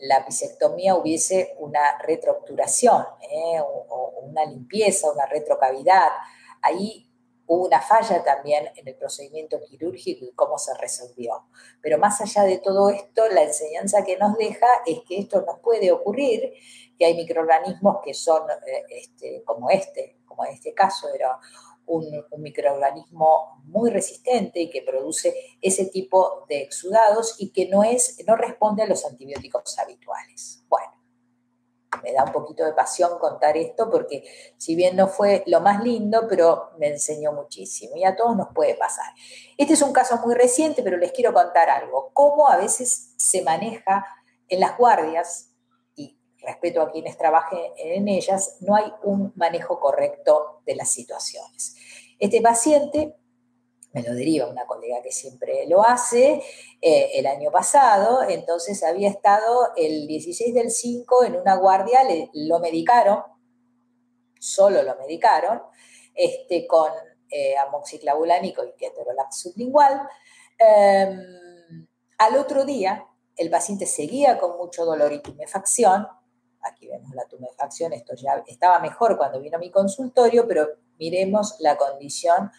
la 0.01 0.24
pisectomía 0.24 0.95
hubiese 0.95 1.57
una 1.59 1.99
retroobturación 1.99 3.05
¿eh? 3.20 3.61
o, 3.61 4.12
una 4.22 4.45
limpieza, 4.45 5.11
una 5.11 5.26
retrocavidad. 5.26 6.09
Ahí 6.62 7.07
hubo 7.49 7.66
una 7.66 7.80
falla 7.80 8.22
también 8.22 8.68
en 8.76 8.86
el 8.86 8.94
procedimiento 8.94 9.59
quirúrgico 9.68 10.24
y 10.24 10.32
cómo 10.32 10.59
se 10.59 10.74
resolvió. 10.74 11.46
Pero 11.80 11.99
más 11.99 12.20
allá 12.20 12.44
de 12.44 12.59
todo 12.59 12.90
esto, 12.90 13.26
la 13.28 13.42
enseñanza 13.42 14.05
que 14.05 14.16
nos 14.16 14.36
deja 14.36 14.66
es 14.86 15.01
que 15.09 15.18
esto 15.18 15.42
nos 15.42 15.59
puede 15.61 15.90
ocurrir, 15.90 16.53
que 16.96 17.07
hay 17.07 17.14
microorganismos 17.14 17.99
que 18.05 18.14
son 18.14 18.42
eh, 18.51 18.84
este, 18.90 19.42
como 19.44 19.70
este, 19.70 20.18
como 20.26 20.44
en 20.44 20.53
este 20.53 20.74
caso 20.74 21.09
era 21.12 21.38
un, 21.86 22.05
microorganismo 22.36 23.62
muy 23.64 23.90
resistente 23.90 24.61
y 24.61 24.70
que 24.70 24.82
produce 24.82 25.34
ese 25.61 25.86
tipo 25.86 26.44
de 26.49 26.62
exudados 26.62 27.34
y 27.38 27.51
que 27.51 27.66
no, 27.68 27.82
es, 27.82 28.22
no 28.26 28.36
responde 28.36 28.82
a 28.82 28.86
los 28.86 29.05
antibióticos 29.05 29.78
habituales. 29.78 30.62
Bueno, 30.68 30.92
me 32.03 32.12
da 32.12 32.24
un 32.24 32.32
poquito 32.32 32.64
de 32.64 32.72
pasión 32.72 33.18
contar 33.18 33.57
esto 33.57 33.91
porque 33.91 34.24
si 34.57 34.74
bien 34.74 34.97
no 34.97 35.09
fue 35.09 35.43
lo 35.47 35.61
más 35.61 35.82
lindo, 35.82 36.26
pero 36.28 36.70
me 36.78 36.89
enseñó 36.89 37.32
muchísimo 37.32 37.97
y 37.97 38.05
a 38.05 38.16
todos 38.16 38.36
nos 38.36 38.49
puede 38.55 38.74
pasar. 38.74 39.07
Este 39.57 39.74
es 39.74 39.82
un 39.82 39.93
caso 39.93 40.18
muy 40.18 40.34
reciente, 40.34 40.82
pero 40.82 40.97
les 40.97 41.12
quiero 41.12 41.32
contar 41.32 41.70
algo. 41.70 42.11
Cómo 42.12 42.49
a 42.49 42.57
veces 42.57 43.14
se 43.16 43.43
maneja 43.43 44.07
en 44.49 44.61
las 44.61 44.76
guardias 44.76 45.49
respeto 46.41 46.80
a 46.80 46.91
quienes 46.91 47.16
trabajen 47.16 47.61
en 47.76 48.09
ellas, 48.09 48.57
no 48.61 48.74
hay 48.74 48.93
un 49.03 49.32
manejo 49.36 49.80
correcto 49.80 50.62
de 50.66 50.76
las 50.76 50.91
situaciones. 50.91 51.76
Este 52.18 52.41
paciente 52.41 53.16
me 53.99 54.09
lo 54.09 54.14
deriva 54.14 54.46
una 54.46 54.64
colega 54.66 55.03
que 55.03 55.11
siempre 55.11 55.66
lo 55.66 55.84
hace, 55.84 56.40
eh, 56.80 57.11
el 57.14 57.26
año 57.26 57.51
pasado, 57.51 58.22
entonces 58.22 58.82
había 58.84 59.09
estado 59.09 59.70
el 59.76 60.07
16 60.07 60.55
del 60.55 60.70
5 60.70 61.24
en 61.24 61.36
una 61.36 61.57
guardia, 61.57 62.01
lo 62.32 62.61
medicaron, 62.61 63.22
solo 64.38 64.82
lo 64.82 64.94
medicaron, 64.96 65.62
este, 66.14 66.66
con 66.66 66.92
eh, 67.30 67.57
y 67.57 68.72
ketorolac 68.78 69.32
sublingual. 69.32 70.09
Em, 70.59 71.86
al 72.18 72.36
otro 72.36 72.64
día, 72.64 73.05
el 73.36 73.51
paciente 73.51 73.86
seguía 73.86 74.38
con 74.38 74.57
mucho 74.57 74.84
dolor 74.84 75.12
y 75.12 75.20
tumefacción, 75.20 76.07
aquí 76.62 76.88
vemos 76.88 77.12
la 77.14 77.26
tumefacción, 77.26 77.92
esto 77.92 78.14
ya 78.14 78.44
estaba 78.46 78.78
mejor 78.78 79.16
cuando 79.16 79.40
vino 79.40 79.57
a 79.57 79.61
mi 79.61 79.70
consultorio, 79.70 80.46
pero 80.46 80.68
miremos 80.99 81.57
la 81.59 81.76
condición 81.76 82.51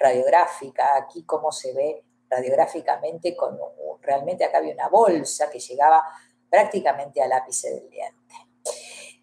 radiográfica, 0.00 0.96
aquí 0.96 1.22
cómo 1.24 1.52
se 1.52 1.72
ve 1.72 2.04
radiográficamente, 2.28 3.36
con 3.36 3.56
realmente 4.00 4.44
acá 4.44 4.58
había 4.58 4.74
una 4.74 4.88
bolsa 4.88 5.50
que 5.50 5.60
llegaba 5.60 6.02
prácticamente 6.48 7.22
al 7.22 7.32
ápice 7.32 7.70
del 7.70 7.90
diente. 7.90 8.34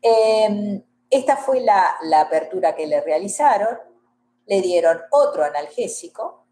Em, 0.01 0.83
esta 1.09 1.35
fue 1.35 1.61
la 1.61 2.21
apertura 2.21 2.75
que 2.75 2.87
le 2.87 3.01
realizaron, 3.01 3.77
le 4.45 4.61
dieron 4.61 5.01
otro 5.11 5.43
analgésico, 5.43 6.46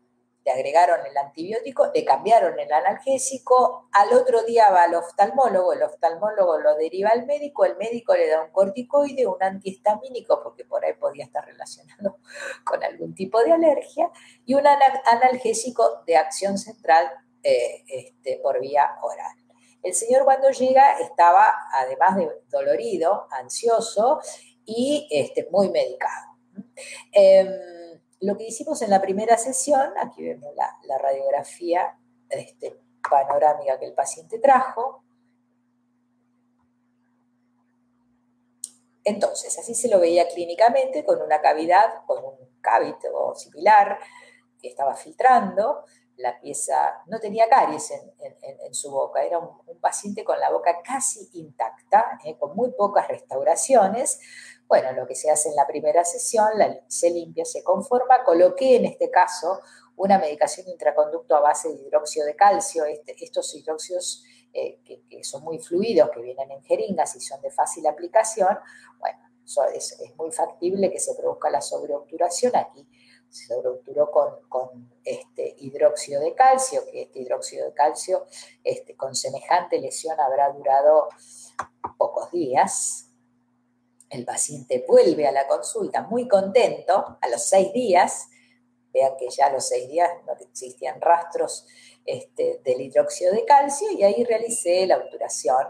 le 0.46 0.52
agregaron 0.52 1.04
el 1.06 1.18
antibiótico, 1.18 1.92
le 1.94 2.06
cambiaron 2.06 2.60
el 2.60 2.72
analgésico, 2.72 3.90
al 3.92 4.14
otro 4.14 4.44
día 4.44 4.70
va 4.70 4.84
al 4.84 4.94
oftalmólogo, 4.94 5.74
el 5.74 5.82
oftalmólogo 5.82 6.60
lo 6.60 6.76
deriva 6.76 7.10
al 7.10 7.26
médico, 7.26 7.66
el 7.66 7.76
médico 7.78 8.16
le 8.16 8.28
da 8.28 8.44
un 8.44 8.52
corticoide, 8.52 9.26
un 9.26 9.42
antihistamínico, 9.42 10.44
porque 10.44 10.64
por 10.64 10.86
ahí 10.86 10.94
podía 10.94 11.26
estar 11.26 11.44
relacionado 11.46 12.20
con 12.64 12.84
algún 12.84 13.16
tipo 13.16 13.42
de 13.44 13.54
alergia, 13.54 14.12
y 14.46 14.54
un 14.54 14.68
analgésico 14.68 16.04
de 16.06 16.18
acción 16.18 16.60
central 16.60 17.10
eh, 17.42 17.84
este, 17.88 18.40
por 18.44 18.60
vía 18.60 18.98
oral. 19.02 19.36
El 19.82 19.94
señor 19.94 20.26
cuando 20.26 20.52
llega 20.52 21.00
estaba, 21.00 21.54
además 21.74 22.18
de 22.18 22.30
dolorido, 22.50 23.28
ansioso 23.32 24.20
y 24.66 25.08
este, 25.12 25.48
muy 25.52 25.70
medicado. 25.70 26.38
Em, 27.12 27.48
lo 28.22 28.38
que 28.38 28.46
hicimos 28.46 28.82
en 28.82 28.90
la 28.90 29.02
primera 29.02 29.38
sesión, 29.38 29.94
aquí 30.02 30.24
vemos 30.24 30.54
la, 30.56 30.98
radiografía 30.98 31.98
este, 32.30 32.80
panorámica 33.10 33.80
que 33.80 33.86
el 33.86 33.94
paciente 33.94 34.40
trajo. 34.40 35.04
Entonces, 39.04 39.58
así 39.60 39.76
se 39.76 39.88
lo 39.88 40.00
veía 40.00 40.28
clínicamente 40.28 41.06
con 41.06 41.22
una 41.22 41.40
cavidad, 41.40 42.06
con 42.08 42.24
un 42.24 42.60
cávito 42.62 43.36
similar 43.36 44.00
que 44.60 44.70
estaba 44.70 44.96
filtrando. 44.96 45.84
La 46.18 46.40
pieza 46.40 47.04
no 47.08 47.20
tenía 47.20 47.48
caries 47.50 47.92
en, 47.92 48.74
su 48.74 48.90
boca, 48.90 49.24
era 49.24 49.38
un, 49.38 49.80
paciente 49.80 50.24
con 50.24 50.40
la 50.40 50.50
boca 50.50 50.82
casi 50.82 51.30
intacta, 51.34 52.18
eh, 52.24 52.36
con 52.40 52.56
muy 52.56 52.72
pocas 52.72 53.08
restauraciones, 53.08 54.20
bueno, 54.68 54.92
lo 54.94 55.06
que 55.06 55.16
se 55.16 55.30
hace 55.30 55.50
en 55.50 55.56
la 55.56 55.68
primera 55.68 56.04
sesión, 56.04 56.50
se 56.88 57.10
limpia, 57.10 57.46
se 57.46 57.64
conforma. 57.64 58.24
Coloqué 58.24 58.78
en 58.78 58.86
este 58.86 59.10
caso 59.12 59.62
una 59.96 60.18
medicación 60.18 60.68
intraconducto 60.68 61.36
a 61.36 61.40
base 61.40 61.70
de 61.70 61.76
hidróxido 61.76 62.26
de 62.26 62.36
calcio. 62.36 62.86
Este, 62.86 63.16
estos 63.24 63.54
hidróxidos 63.54 64.24
eh, 64.54 64.80
que, 65.10 65.24
son 65.24 65.44
muy 65.44 65.60
fluidos, 65.60 66.10
que 66.12 66.22
vienen 66.22 66.50
en 66.52 66.64
jeringas 66.64 67.16
y 67.16 67.20
son 67.20 67.42
de 67.42 67.52
fácil 67.52 67.86
aplicación, 67.88 68.58
bueno, 69.00 69.20
es, 69.74 69.98
muy 70.18 70.32
factible 70.32 70.92
que 70.92 71.00
se 71.00 71.14
produzca 71.14 71.50
la 71.50 71.62
sobreobturación. 71.62 72.56
Aquí 72.56 72.88
se 73.30 73.48
sobreobturó 73.48 74.10
con, 74.12 74.90
este 75.04 75.56
hidróxido 75.60 76.22
de 76.22 76.34
calcio, 76.34 76.82
que 76.90 77.04
este 77.04 77.20
hidróxido 77.20 77.66
de 77.66 77.74
calcio 77.74 78.26
este, 78.64 78.96
con 78.96 79.14
semejante 79.14 79.80
lesión 79.80 80.20
habrá 80.20 80.50
durado 80.52 81.10
pocos 81.98 82.32
días, 82.32 83.10
el 84.16 84.26
paciente 84.26 84.86
vuelve 84.88 85.28
a 85.28 85.32
la 85.32 85.48
consulta 85.48 86.04
muy 86.04 86.28
contento 86.28 87.18
a 87.22 87.28
los 87.30 87.44
seis 87.44 87.72
días. 87.74 88.30
Vean 88.94 89.14
que 89.18 89.30
ya 89.30 89.48
a 89.48 89.52
los 89.52 89.68
seis 89.68 89.88
días 89.90 90.10
no 90.26 90.34
existían 90.40 91.02
rastros 91.02 91.68
este, 92.06 92.62
del 92.64 92.82
hidróxido 92.82 93.34
de 93.34 93.46
calcio 93.46 93.92
y 93.92 94.04
ahí 94.04 94.24
realicé 94.24 94.86
la 94.88 94.98
obturación 94.98 95.68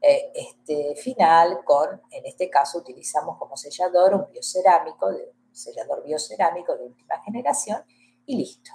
eh, 0.00 0.32
este, 0.34 0.96
final 0.96 1.64
con, 1.64 2.02
en 2.10 2.26
este 2.26 2.50
caso 2.50 2.78
utilizamos 2.78 3.38
como 3.38 3.56
sellador 3.56 4.14
un 4.14 4.26
biocerámico, 4.30 5.06
un 5.06 5.54
sellador 5.54 6.04
biocerámico 6.04 6.76
de 6.76 6.84
última 6.84 7.22
generación 7.22 7.82
y 8.26 8.36
listo. 8.36 8.70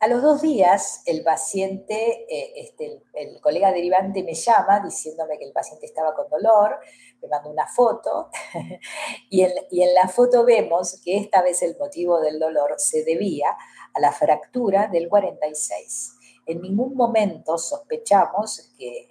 A 0.00 0.06
los 0.06 0.22
dos 0.22 0.42
días, 0.42 1.02
el 1.06 1.22
paciente, 1.22 2.26
eh, 2.28 2.52
este, 2.56 3.02
el, 3.14 3.40
colega 3.40 3.72
derivante 3.72 4.22
me 4.22 4.34
llama 4.34 4.80
diciéndome 4.80 5.38
que 5.38 5.44
el 5.44 5.52
paciente 5.52 5.86
estaba 5.86 6.14
con 6.14 6.28
dolor, 6.28 6.78
me 7.24 7.28
manda 7.28 7.50
una 7.50 7.66
foto 7.66 8.30
y 9.30 9.42
en, 9.42 9.94
la 9.94 10.08
foto 10.08 10.44
vemos 10.44 11.00
que 11.02 11.16
esta 11.16 11.42
vez 11.42 11.62
el 11.62 11.76
motivo 11.78 12.20
del 12.20 12.38
dolor 12.38 12.74
se 12.78 13.04
debía 13.04 13.56
a 13.92 14.00
la 14.00 14.12
fractura 14.12 14.88
del 14.88 15.08
46. 15.08 16.12
En 16.46 16.60
ningún 16.60 16.94
momento 16.94 17.56
sospechamos 17.56 18.72
que, 18.78 19.08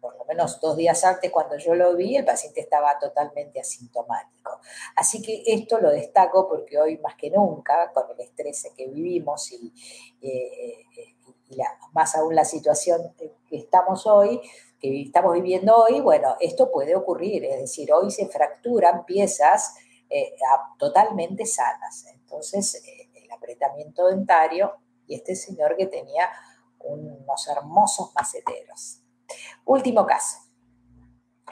por 0.00 0.18
lo 0.18 0.24
menos 0.26 0.60
dos 0.60 0.76
días 0.76 1.02
antes 1.04 1.30
cuando 1.30 1.56
yo 1.56 1.74
lo 1.74 1.96
vi, 1.96 2.16
el 2.16 2.26
paciente 2.26 2.60
estaba 2.60 2.98
totalmente 2.98 3.58
asintomático. 3.58 4.60
Así 4.96 5.22
que 5.22 5.42
esto 5.46 5.80
lo 5.80 5.90
destaco 5.90 6.46
porque 6.46 6.78
hoy 6.78 6.98
más 6.98 7.14
que 7.14 7.30
nunca, 7.30 7.90
con 7.92 8.10
el 8.10 8.20
estrés 8.20 8.70
que 8.76 8.86
vivimos 8.88 9.50
y, 9.52 9.72
eh, 10.20 10.84
más 11.92 12.16
aún 12.16 12.34
la 12.34 12.44
situación 12.44 13.14
que 13.16 13.56
estamos 13.56 14.06
hoy, 14.06 14.40
que 14.90 15.02
estamos 15.02 15.32
viviendo 15.32 15.74
hoy, 15.76 16.00
bueno, 16.00 16.36
esto 16.40 16.70
puede 16.70 16.94
ocurrir, 16.94 17.44
es 17.46 17.58
decir, 17.58 17.90
hoy 17.92 18.10
se 18.10 18.28
fracturan 18.28 19.06
piezas 19.06 19.74
eh, 20.10 20.34
totalmente 20.78 21.46
sanas. 21.46 22.04
Entonces, 22.12 22.74
eh, 22.86 23.08
el 23.14 23.32
apretamiento 23.32 24.08
dentario 24.08 24.74
y 25.06 25.14
este 25.14 25.36
señor 25.36 25.76
que 25.76 25.86
tenía 25.86 26.28
unos 26.80 27.48
hermosos 27.48 28.12
maceteros. 28.14 29.00
Último 29.64 30.04
caso. 30.04 30.43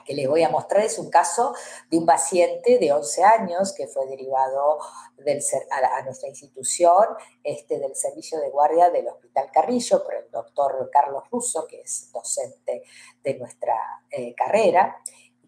Que 0.05 0.15
les 0.15 0.29
voy 0.29 0.43
a 0.43 0.49
mostrar 0.49 0.85
es 0.85 0.99
un 0.99 1.11
caso 1.11 1.55
de 1.91 1.99
un 1.99 2.07
paciente 2.07 2.79
de 2.79 2.93
11 2.93 3.25
años 3.25 3.73
que 3.73 3.87
fue 3.87 4.07
derivado 4.07 4.79
del, 5.19 5.43
a, 5.71 6.03
nuestra 6.03 6.29
institución 6.29 7.05
este, 7.45 7.79
del 7.79 7.95
servicio 7.95 8.41
de 8.41 8.51
guardia 8.51 8.91
del 8.91 9.09
Hospital 9.09 9.51
Carrillo 9.53 10.03
por 10.03 10.15
el 10.15 10.31
doctor 10.31 10.91
Carlos 10.93 11.25
Russo, 11.31 11.67
que 11.67 11.81
es 11.81 12.11
docente 12.13 12.83
de 13.23 13.35
nuestra 13.35 13.77
eh, 14.11 14.35
carrera 14.35 14.97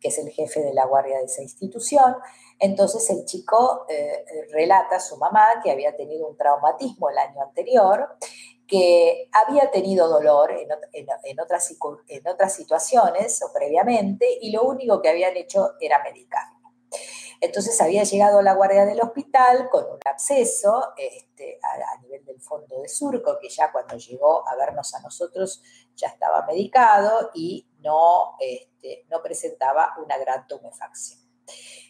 que 0.04 0.08
es 0.08 0.18
el 0.18 0.30
jefe 0.30 0.60
de 0.60 0.74
la 0.74 0.84
guardia 0.84 1.16
de 1.16 1.24
esa 1.24 1.40
institución. 1.40 2.14
Entonces 2.58 3.08
el 3.08 3.24
chico 3.24 3.86
eh, 3.88 4.26
relata 4.52 4.96
a 4.96 5.00
su 5.00 5.16
mamá 5.16 5.46
que 5.62 5.70
había 5.70 5.96
tenido 5.96 6.28
un 6.28 6.36
traumatismo 6.36 7.08
el 7.08 7.16
año 7.16 7.40
anterior 7.40 8.10
que 8.66 9.28
había 9.32 9.70
tenido 9.70 10.08
dolor 10.08 10.52
en, 10.52 11.40
otras, 11.40 12.54
situaciones 12.54 13.42
o 13.42 13.52
previamente 13.52 14.26
y 14.40 14.50
lo 14.52 14.62
único 14.62 15.02
que 15.02 15.10
habían 15.10 15.36
hecho 15.36 15.72
era 15.80 16.02
medicarlo. 16.02 16.54
Entonces 17.40 17.78
había 17.80 18.04
llegado 18.04 18.38
a 18.38 18.42
la 18.42 18.54
guardia 18.54 18.86
del 18.86 19.02
hospital 19.02 19.68
con 19.70 19.84
un 19.84 19.98
absceso 20.06 20.94
este, 20.96 21.58
a, 21.62 22.00
nivel 22.00 22.24
del 22.24 22.40
fondo 22.40 22.80
de 22.80 22.88
surco, 22.88 23.38
que 23.38 23.48
ya 23.48 23.70
cuando 23.70 23.96
llegó 23.96 24.48
a 24.48 24.56
vernos 24.56 24.94
a 24.94 25.00
nosotros 25.00 25.62
ya 25.94 26.08
estaba 26.08 26.46
medicado 26.46 27.30
y 27.34 27.68
no, 27.80 28.36
este, 28.40 29.04
no 29.10 29.20
presentaba 29.22 29.92
una 30.02 30.16
gran 30.16 30.46
tumefacción. 30.46 31.20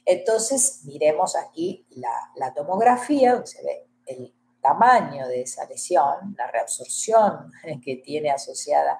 Entonces 0.04 0.80
miremos 0.84 1.36
aquí 1.36 1.86
la 2.34 2.52
tomografía, 2.52 3.34
donde 3.34 3.46
se 3.46 3.62
ve 3.62 3.86
el 4.06 4.33
tamaño 4.64 5.28
de 5.28 5.42
esa 5.42 5.66
lesión, 5.66 6.34
la 6.38 6.46
reabsorción 6.46 7.52
que 7.84 7.96
tiene 7.96 8.30
asociada 8.30 8.98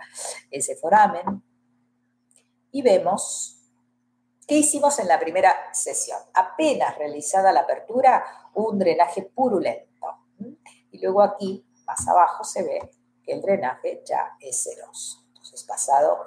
ese 0.50 0.76
foramen, 0.76 1.42
y 2.70 2.82
vemos 2.82 3.56
qué 4.46 4.56
hicimos 4.56 4.98
en 4.98 5.08
la 5.08 5.18
primera 5.18 5.54
sesión. 5.72 6.18
Apenas 6.34 6.98
realizada 6.98 7.50
la 7.50 7.60
apertura, 7.60 8.22
un 8.52 8.78
drenaje 8.78 9.22
purulento. 9.22 10.06
Y 10.90 10.98
luego 10.98 11.22
aquí, 11.22 11.64
más 11.86 12.06
abajo, 12.08 12.44
se 12.44 12.62
ve 12.62 12.90
que 13.24 13.32
el 13.32 13.40
drenaje 13.40 14.02
ya 14.04 14.36
es 14.40 14.64
ceroso. 14.64 15.24
Entonces, 15.28 15.64
pasado, 15.64 16.18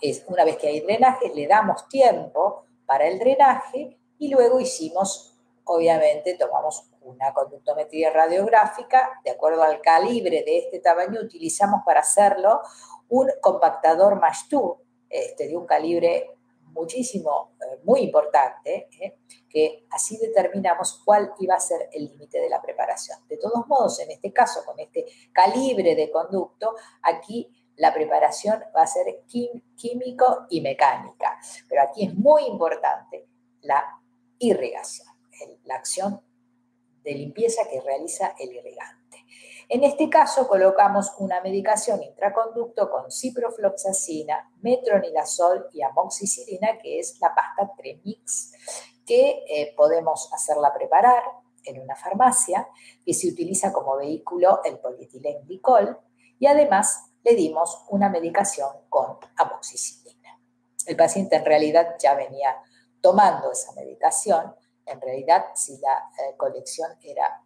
es, 0.00 0.24
una 0.26 0.44
vez 0.44 0.56
que 0.56 0.66
hay 0.66 0.80
drenaje, 0.80 1.32
le 1.32 1.46
damos 1.46 1.88
tiempo 1.88 2.64
para 2.86 3.06
el 3.06 3.20
drenaje 3.20 4.00
y 4.18 4.30
luego 4.30 4.58
hicimos, 4.58 5.38
obviamente, 5.64 6.34
tomamos 6.34 6.88
una 7.08 7.32
conductometría 7.32 8.10
radiográfica, 8.10 9.20
de 9.24 9.30
acuerdo 9.30 9.62
al 9.62 9.80
calibre 9.80 10.42
de 10.44 10.58
este 10.58 10.80
tamaño, 10.80 11.20
utilizamos 11.20 11.80
para 11.84 12.00
hacerlo 12.00 12.60
un 13.08 13.30
compactador 13.40 14.20
Mash2, 14.20 14.78
este, 15.08 15.48
de 15.48 15.56
un 15.56 15.66
calibre 15.66 16.30
muchísimo, 16.72 17.52
eh, 17.60 17.80
muy 17.84 18.00
importante, 18.00 18.88
¿eh? 19.00 19.18
que 19.48 19.86
así 19.90 20.18
determinamos 20.18 21.00
cuál 21.04 21.32
iba 21.38 21.54
a 21.54 21.60
ser 21.60 21.88
el 21.92 22.04
límite 22.04 22.40
de 22.40 22.48
la 22.48 22.60
preparación. 22.60 23.18
De 23.28 23.38
todos 23.38 23.66
modos, 23.66 23.98
en 24.00 24.10
este 24.10 24.32
caso, 24.32 24.64
con 24.64 24.78
este 24.78 25.06
calibre 25.32 25.94
de 25.94 26.10
conducto, 26.10 26.74
aquí 27.02 27.50
la 27.76 27.94
preparación 27.94 28.62
va 28.76 28.82
a 28.82 28.86
ser 28.86 29.22
químico 29.76 30.46
y 30.50 30.60
mecánica, 30.60 31.38
pero 31.68 31.82
aquí 31.82 32.06
es 32.06 32.14
muy 32.14 32.44
importante 32.44 33.26
la 33.62 33.84
irrigación, 34.38 35.08
la 35.64 35.76
acción 35.76 36.20
de 37.08 37.14
limpieza 37.14 37.62
que 37.70 37.80
realiza 37.80 38.34
el 38.38 38.52
irrigante. 38.52 39.24
En 39.70 39.82
este 39.82 40.10
caso 40.10 40.46
colocamos 40.46 41.12
una 41.18 41.40
medicación 41.40 42.02
intraconducto 42.02 42.90
con 42.90 43.10
ciprofloxacina, 43.10 44.50
metronidazol 44.60 45.68
y 45.72 45.82
amoxicilina, 45.82 46.78
que 46.78 46.98
es 46.98 47.18
la 47.20 47.34
pasta 47.34 47.72
Tremix, 47.76 48.52
que 49.06 49.42
eh, 49.48 49.74
podemos 49.74 50.30
hacerla 50.34 50.72
preparar 50.74 51.22
en 51.64 51.80
una 51.80 51.96
farmacia, 51.96 52.68
que 53.04 53.14
se 53.14 53.28
utiliza 53.28 53.72
como 53.72 53.96
vehículo 53.96 54.60
el 54.64 54.78
polietilenglicol, 54.78 55.98
y 56.38 56.46
además 56.46 57.04
le 57.24 57.34
dimos 57.34 57.84
una 57.88 58.10
medicación 58.10 58.70
con 58.90 59.16
amoxicilina. 59.36 60.38
El 60.86 60.96
paciente 60.96 61.36
en 61.36 61.44
realidad 61.44 61.96
ya 61.98 62.14
venía 62.14 62.56
tomando 63.00 63.50
esa 63.52 63.72
medicación, 63.72 64.54
en 64.90 65.00
realidad, 65.00 65.46
si 65.54 65.78
la 65.78 66.10
eh, 66.18 66.36
colección 66.36 66.90
era 67.02 67.42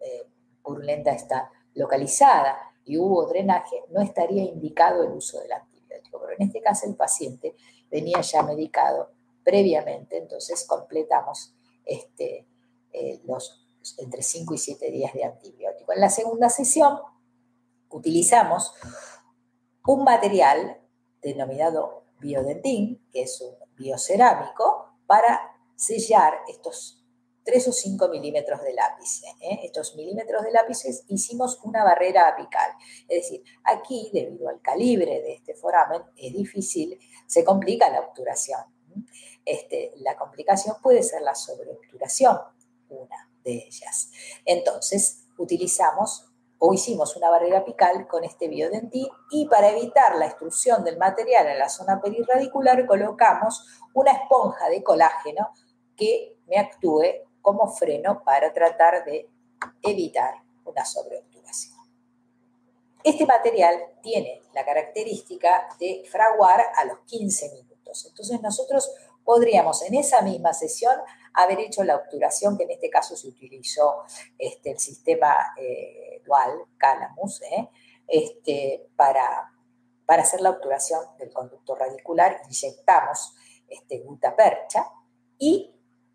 eh, 0.00 0.26
purulenta, 0.62 1.12
está 1.12 1.50
localizada 1.74 2.58
y 2.84 2.98
hubo 2.98 3.26
drenaje, 3.26 3.84
no 3.90 4.00
estaría 4.00 4.42
indicado 4.42 5.04
el 5.04 5.12
uso 5.12 5.40
del 5.40 5.52
antibiótico. 5.52 6.20
Pero 6.20 6.32
en 6.38 6.46
este 6.46 6.60
caso 6.60 6.86
el 6.86 6.96
paciente 6.96 7.54
venía 7.90 8.20
ya 8.20 8.42
medicado 8.42 9.12
previamente, 9.44 10.18
entonces 10.18 10.64
completamos 10.66 11.54
este, 11.84 12.46
eh, 12.92 13.20
los 13.24 13.58
entre 13.98 14.22
5 14.22 14.54
y 14.54 14.58
7 14.58 14.90
días 14.90 15.12
de 15.12 15.24
antibiótico. 15.24 15.92
En 15.92 16.00
la 16.00 16.08
segunda 16.08 16.48
sesión 16.48 17.00
utilizamos 17.90 18.74
un 19.86 20.04
material 20.04 20.80
denominado 21.20 22.04
biodentín, 22.20 23.04
que 23.12 23.22
es 23.22 23.40
un 23.40 23.56
biocerámico, 23.76 24.92
para 25.06 25.51
sellar 25.82 26.42
estos 26.46 27.02
3 27.44 27.68
o 27.68 27.72
5 27.72 28.08
milímetros 28.08 28.62
de 28.62 28.72
lápiz. 28.72 29.22
¿eh? 29.40 29.60
Estos 29.64 29.96
milímetros 29.96 30.44
de 30.44 30.52
lápices 30.52 31.04
hicimos 31.08 31.58
una 31.64 31.82
barrera 31.82 32.28
apical. 32.28 32.70
Es 33.08 33.22
decir, 33.22 33.42
aquí, 33.64 34.10
debido 34.12 34.48
al 34.48 34.60
calibre 34.60 35.20
de 35.20 35.34
este 35.34 35.54
foramen, 35.54 36.02
es 36.16 36.32
difícil, 36.32 36.98
se 37.26 37.44
complica 37.44 37.90
la 37.90 38.00
obturación. 38.00 38.60
Este, 39.44 39.92
la 39.96 40.16
complicación 40.16 40.76
puede 40.80 41.02
ser 41.02 41.22
la 41.22 41.34
sobreobturación, 41.34 42.38
una 42.88 43.28
de 43.42 43.64
ellas. 43.66 44.10
Entonces, 44.44 45.26
utilizamos 45.36 46.32
o 46.64 46.72
hicimos 46.72 47.16
una 47.16 47.28
barrera 47.28 47.58
apical 47.58 48.06
con 48.06 48.22
este 48.22 48.46
biodentín 48.46 49.08
y 49.32 49.48
para 49.48 49.70
evitar 49.70 50.14
la 50.14 50.26
extrusión 50.26 50.84
del 50.84 50.96
material 50.96 51.48
en 51.48 51.58
la 51.58 51.68
zona 51.68 52.00
perirradicular 52.00 52.86
colocamos 52.86 53.66
una 53.94 54.12
esponja 54.12 54.68
de 54.68 54.80
colágeno 54.84 55.50
que 55.96 56.36
me 56.46 56.58
actúe 56.58 57.02
como 57.40 57.68
freno 57.72 58.22
para 58.24 58.52
tratar 58.52 59.04
de 59.04 59.28
evitar 59.82 60.34
una 60.64 60.84
sobreobturación. 60.84 61.76
Este 63.04 63.26
material 63.26 63.76
tiene 64.00 64.42
la 64.54 64.64
característica 64.64 65.68
de 65.80 66.04
fraguar 66.08 66.60
a 66.76 66.84
los 66.84 67.00
15 67.00 67.50
minutos. 67.52 68.06
Entonces 68.06 68.40
nosotros 68.40 68.92
podríamos 69.24 69.82
en 69.82 69.94
esa 69.94 70.22
misma 70.22 70.52
sesión 70.52 70.94
haber 71.34 71.60
hecho 71.60 71.82
la 71.84 71.96
obturación, 71.96 72.56
que 72.56 72.64
en 72.64 72.70
este 72.70 72.90
caso 72.90 73.16
se 73.16 73.28
utilizó 73.28 74.04
este, 74.38 74.72
el 74.72 74.78
sistema 74.78 75.34
eh, 75.58 76.22
dual, 76.24 76.64
Calamus, 76.76 77.42
eh, 77.42 77.68
este, 78.06 78.88
para, 78.96 79.52
para 80.06 80.22
hacer 80.22 80.40
la 80.40 80.50
obturación 80.50 81.00
del 81.18 81.32
conducto 81.32 81.74
radicular, 81.74 82.42
inyectamos 82.48 83.34
este, 83.68 84.00
gutapercha 84.00 84.86
y 85.38 85.74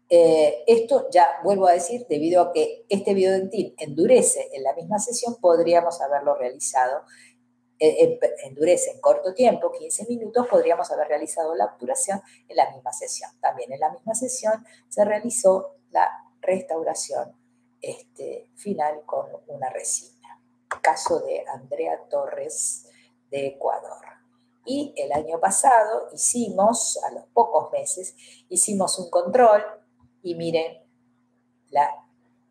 eh, 0.10 0.64
esto 0.68 1.08
ya 1.12 1.28
vuelvo 1.44 1.68
a 1.68 1.74
decir, 1.74 2.06
debido 2.08 2.42
a 2.42 2.54
que 2.54 2.86
este 2.88 3.14
biodentín 3.14 3.76
endurece 3.78 4.50
en 4.54 4.64
la 4.64 4.74
misma 4.74 5.00
sesión, 5.00 5.36
podríamos 5.42 6.02
haberlo 6.02 6.36
realizado, 6.36 7.02
eh, 7.80 8.18
endurece 8.46 8.92
en 8.92 9.02
corto 9.02 9.34
tiempo, 9.34 9.72
15 9.72 10.06
minutos, 10.08 10.48
podríamos 10.48 10.90
haber 10.92 11.10
realizado 11.10 11.54
la 11.56 11.66
obturación 11.66 12.22
en 12.48 12.56
la 12.56 12.72
misma 12.72 12.94
sesión. 12.94 13.32
También 13.42 13.72
en 13.74 13.82
la 13.82 13.92
misma 13.92 14.16
sesión 14.16 14.66
se 14.88 15.04
realizó 15.04 15.76
la 15.92 16.10
restauración 16.42 17.36
este, 17.82 18.50
final 18.56 19.02
con 19.06 19.28
una 19.48 19.70
resina. 19.70 20.42
Caso 20.82 21.20
de 21.20 21.44
Andrea 21.48 22.02
Torres 22.10 22.88
de 23.30 23.48
Ecuador. 23.48 24.06
Y 24.66 24.94
el 24.98 25.12
año 25.12 25.40
pasado 25.40 26.10
hicimos, 26.14 27.00
a 27.04 27.12
los 27.12 27.26
pocos 27.28 27.72
meses, 27.72 28.16
hicimos 28.50 29.00
un 29.00 29.10
control 29.10 29.64
y 30.28 30.36
miren 30.36 30.84
la, 31.70 31.90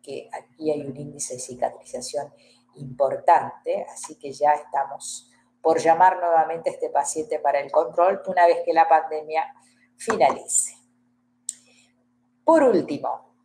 que 0.01 0.29
aquí 0.33 0.71
hay 0.71 0.81
un 0.81 0.97
índice 0.97 1.35
de 1.35 1.39
cicatrización 1.39 2.33
importante, 2.75 3.85
así 3.93 4.17
que 4.17 4.31
ya 4.31 4.53
estamos 4.53 5.29
por 5.61 5.79
llamar 5.79 6.17
nuevamente 6.17 6.71
a 6.71 6.73
este 6.73 6.89
paciente 6.89 7.39
para 7.39 7.59
el 7.59 7.71
control 7.71 8.21
una 8.25 8.47
vez 8.47 8.63
que 8.65 8.73
la 8.73 8.87
pandemia 8.87 9.53
finalice. 9.95 10.75
Por 12.43 12.63
último, 12.63 13.35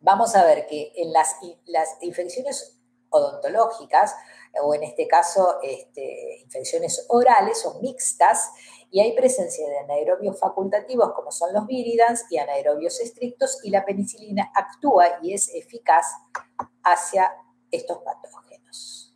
vamos 0.00 0.36
a 0.36 0.44
ver 0.44 0.66
que 0.66 0.92
en 0.94 1.12
las, 1.12 1.36
las 1.66 1.96
infecciones 2.02 2.80
odontológicas, 3.10 4.14
o 4.62 4.74
en 4.74 4.82
este 4.82 5.06
caso 5.06 5.58
este, 5.62 6.40
infecciones 6.42 7.06
orales, 7.08 7.60
son 7.60 7.80
mixtas 7.80 8.50
y 8.90 9.00
hay 9.00 9.14
presencia 9.14 9.68
de 9.68 9.78
anaerobios 9.78 10.38
facultativos 10.38 11.12
como 11.14 11.30
son 11.30 11.52
los 11.52 11.66
viridans 11.66 12.24
y 12.30 12.38
anaerobios 12.38 13.00
estrictos 13.00 13.58
y 13.62 13.70
la 13.70 13.84
penicilina 13.84 14.50
actúa 14.54 15.18
y 15.22 15.34
es 15.34 15.54
eficaz 15.54 16.06
hacia 16.82 17.30
estos 17.70 17.98
patógenos. 17.98 19.14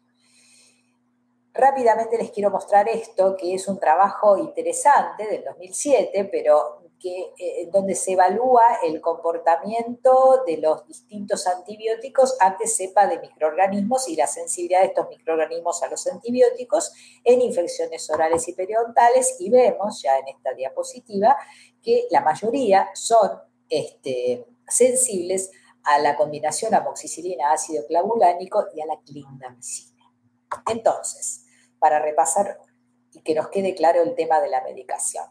rápidamente 1.54 2.16
les 2.16 2.30
quiero 2.30 2.50
mostrar 2.50 2.88
esto, 2.88 3.36
que 3.36 3.54
es 3.54 3.68
un 3.68 3.78
trabajo 3.78 4.38
interesante 4.38 5.26
del 5.26 5.44
2007, 5.44 6.28
pero 6.32 6.81
eh, 7.04 7.68
donde 7.72 7.94
se 7.94 8.12
evalúa 8.12 8.62
el 8.84 9.00
comportamiento 9.00 10.42
de 10.46 10.58
los 10.58 10.86
distintos 10.86 11.46
antibióticos 11.46 12.36
ante 12.38 12.68
cepa 12.68 13.06
de 13.08 13.18
microorganismos 13.18 14.08
y 14.08 14.16
la 14.16 14.26
sensibilidad 14.26 14.80
de 14.80 14.86
estos 14.86 15.08
microorganismos 15.08 15.82
a 15.82 15.88
los 15.88 16.06
antibióticos 16.06 16.92
en 17.24 17.40
infecciones 17.40 18.08
orales 18.10 18.46
y 18.46 18.52
periodontales 18.52 19.36
y 19.40 19.50
vemos 19.50 20.00
ya 20.00 20.16
en 20.16 20.28
esta 20.28 20.54
diapositiva 20.54 21.36
que 21.82 22.06
la 22.10 22.20
mayoría 22.20 22.88
son 22.94 23.30
este, 23.68 24.46
sensibles 24.68 25.50
a 25.82 25.98
la 25.98 26.16
combinación 26.16 26.74
amoxicilina 26.74 27.52
ácido 27.52 27.84
clavulánico 27.86 28.66
y 28.74 28.80
a 28.80 28.86
la 28.86 29.00
clindamicina. 29.00 30.04
Entonces, 30.70 31.46
para 31.78 31.98
repasar 31.98 32.60
y 33.12 33.22
que 33.22 33.34
nos 33.34 33.48
quede 33.48 33.74
claro 33.74 34.02
el 34.02 34.14
tema 34.14 34.40
de 34.40 34.48
la 34.48 34.62
medicación 34.62 35.24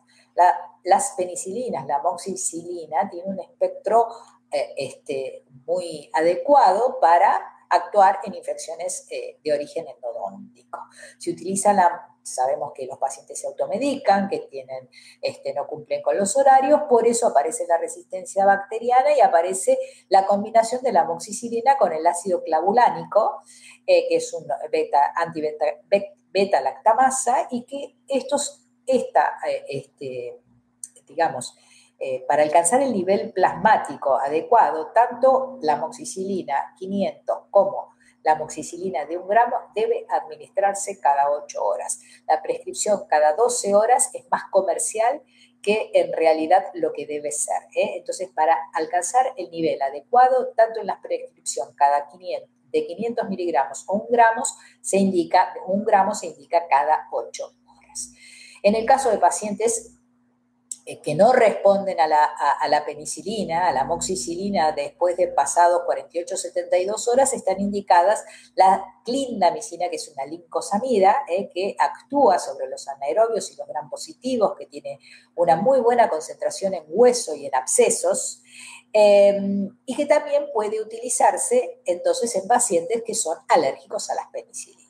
las 0.83 1.13
penicilinas, 1.17 1.85
la 1.85 1.97
amoxicilina, 1.97 3.09
tiene 3.09 3.29
un 3.29 3.39
espectro 3.39 4.07
eh, 4.51 4.73
este, 4.77 5.45
muy 5.65 6.09
adecuado 6.13 6.99
para 6.99 7.39
actuar 7.69 8.19
en 8.23 8.35
infecciones 8.35 9.07
eh, 9.09 9.39
de 9.43 9.53
origen 9.53 9.85
endodóntico. 9.87 10.79
Se 11.17 11.31
utiliza 11.31 11.73
la 11.73 12.11
sabemos 12.23 12.71
que 12.73 12.85
los 12.85 12.97
pacientes 12.97 13.39
se 13.39 13.47
automedican, 13.47 14.29
que 14.29 14.39
tienen, 14.39 14.89
este, 15.21 15.53
no 15.53 15.67
cumplen 15.67 16.01
con 16.01 16.17
los 16.17 16.35
horarios, 16.37 16.81
por 16.89 17.07
eso 17.07 17.27
aparece 17.27 17.65
la 17.67 17.77
resistencia 17.77 18.45
bacteriana 18.45 19.15
y 19.15 19.21
aparece 19.21 19.77
la 20.09 20.25
combinación 20.25 20.81
de 20.81 20.91
la 20.91 21.01
amoxicilina 21.01 21.77
con 21.77 21.93
el 21.93 22.05
ácido 22.05 22.43
clavulánico, 22.43 23.41
eh, 23.87 24.07
que 24.07 24.17
es 24.17 24.33
un 24.33 24.45
beta, 24.71 25.13
beta 26.31 26.61
lactamasa, 26.61 27.47
y 27.49 27.65
que 27.65 27.95
estos 28.07 28.60
esta, 28.85 29.37
eh, 29.47 29.63
este, 29.67 30.39
digamos, 31.07 31.55
eh, 31.99 32.25
para 32.27 32.43
alcanzar 32.43 32.81
el 32.81 32.93
nivel 32.93 33.31
plasmático 33.31 34.15
adecuado, 34.15 34.91
tanto 34.93 35.59
la 35.61 35.73
amoxicilina 35.73 36.73
500 36.77 37.37
como 37.51 37.91
la 38.23 38.33
amoxicilina 38.33 39.05
de 39.05 39.17
un 39.17 39.27
gramo 39.27 39.55
debe 39.75 40.05
administrarse 40.09 40.99
cada 40.99 41.29
8 41.31 41.63
horas. 41.63 41.99
La 42.27 42.41
prescripción 42.41 43.05
cada 43.07 43.33
12 43.33 43.75
horas 43.75 44.09
es 44.13 44.25
más 44.29 44.43
comercial 44.51 45.21
que 45.61 45.91
en 45.93 46.11
realidad 46.13 46.65
lo 46.73 46.91
que 46.91 47.05
debe 47.05 47.31
ser. 47.31 47.61
¿eh? 47.75 47.97
Entonces, 47.97 48.29
para 48.29 48.57
alcanzar 48.73 49.33
el 49.37 49.49
nivel 49.51 49.81
adecuado, 49.81 50.53
tanto 50.55 50.79
en 50.79 50.87
la 50.87 50.99
prescripción 51.01 51.73
cada 51.75 52.07
500, 52.07 52.49
de 52.71 52.87
500 52.87 53.29
miligramos 53.29 53.83
o 53.87 53.95
un 53.97 54.07
gramo, 54.09 54.43
se 54.81 54.97
indica, 54.97 55.53
un 55.67 55.83
gramo 55.83 56.15
se 56.15 56.27
indica 56.27 56.67
cada 56.67 57.07
8 57.11 57.43
horas. 57.45 57.60
En 58.63 58.75
el 58.75 58.85
caso 58.85 59.09
de 59.09 59.17
pacientes 59.17 59.97
eh, 60.83 60.99
que 60.99 61.13
no 61.13 61.31
responden 61.31 61.99
a 61.99 62.07
la, 62.07 62.85
penicilina, 62.85 63.67
a 63.67 63.71
la 63.71 63.83
moxicilina, 63.83 64.71
después 64.71 65.15
de 65.15 65.27
pasados 65.27 65.83
48-72 65.87 67.07
horas, 67.07 67.33
están 67.33 67.61
indicadas 67.61 68.23
la 68.55 68.83
clindamicina, 69.05 69.89
que 69.89 69.97
es 69.97 70.07
una 70.07 70.25
lincosamida, 70.25 71.17
eh, 71.29 71.49
que 71.53 71.75
actúa 71.77 72.39
sobre 72.39 72.67
los 72.67 72.87
anaerobios 72.87 73.51
y 73.51 73.57
los 73.57 73.67
gran 73.67 73.91
positivos, 73.91 74.55
que 74.57 74.65
tiene 74.65 74.99
una 75.35 75.55
muy 75.55 75.79
buena 75.81 76.09
concentración 76.09 76.73
en 76.73 76.83
hueso 76.87 77.35
y 77.35 77.45
en 77.45 77.53
abscesos, 77.53 78.41
em, 78.91 79.77
y 79.85 79.95
que 79.95 80.07
también 80.07 80.47
puede 80.51 80.81
utilizarse 80.81 81.79
entonces 81.85 82.35
en 82.35 82.47
pacientes 82.47 83.03
que 83.05 83.13
son 83.13 83.37
alérgicos 83.49 84.09
a 84.09 84.15
las 84.15 84.27
penicilinas 84.31 84.80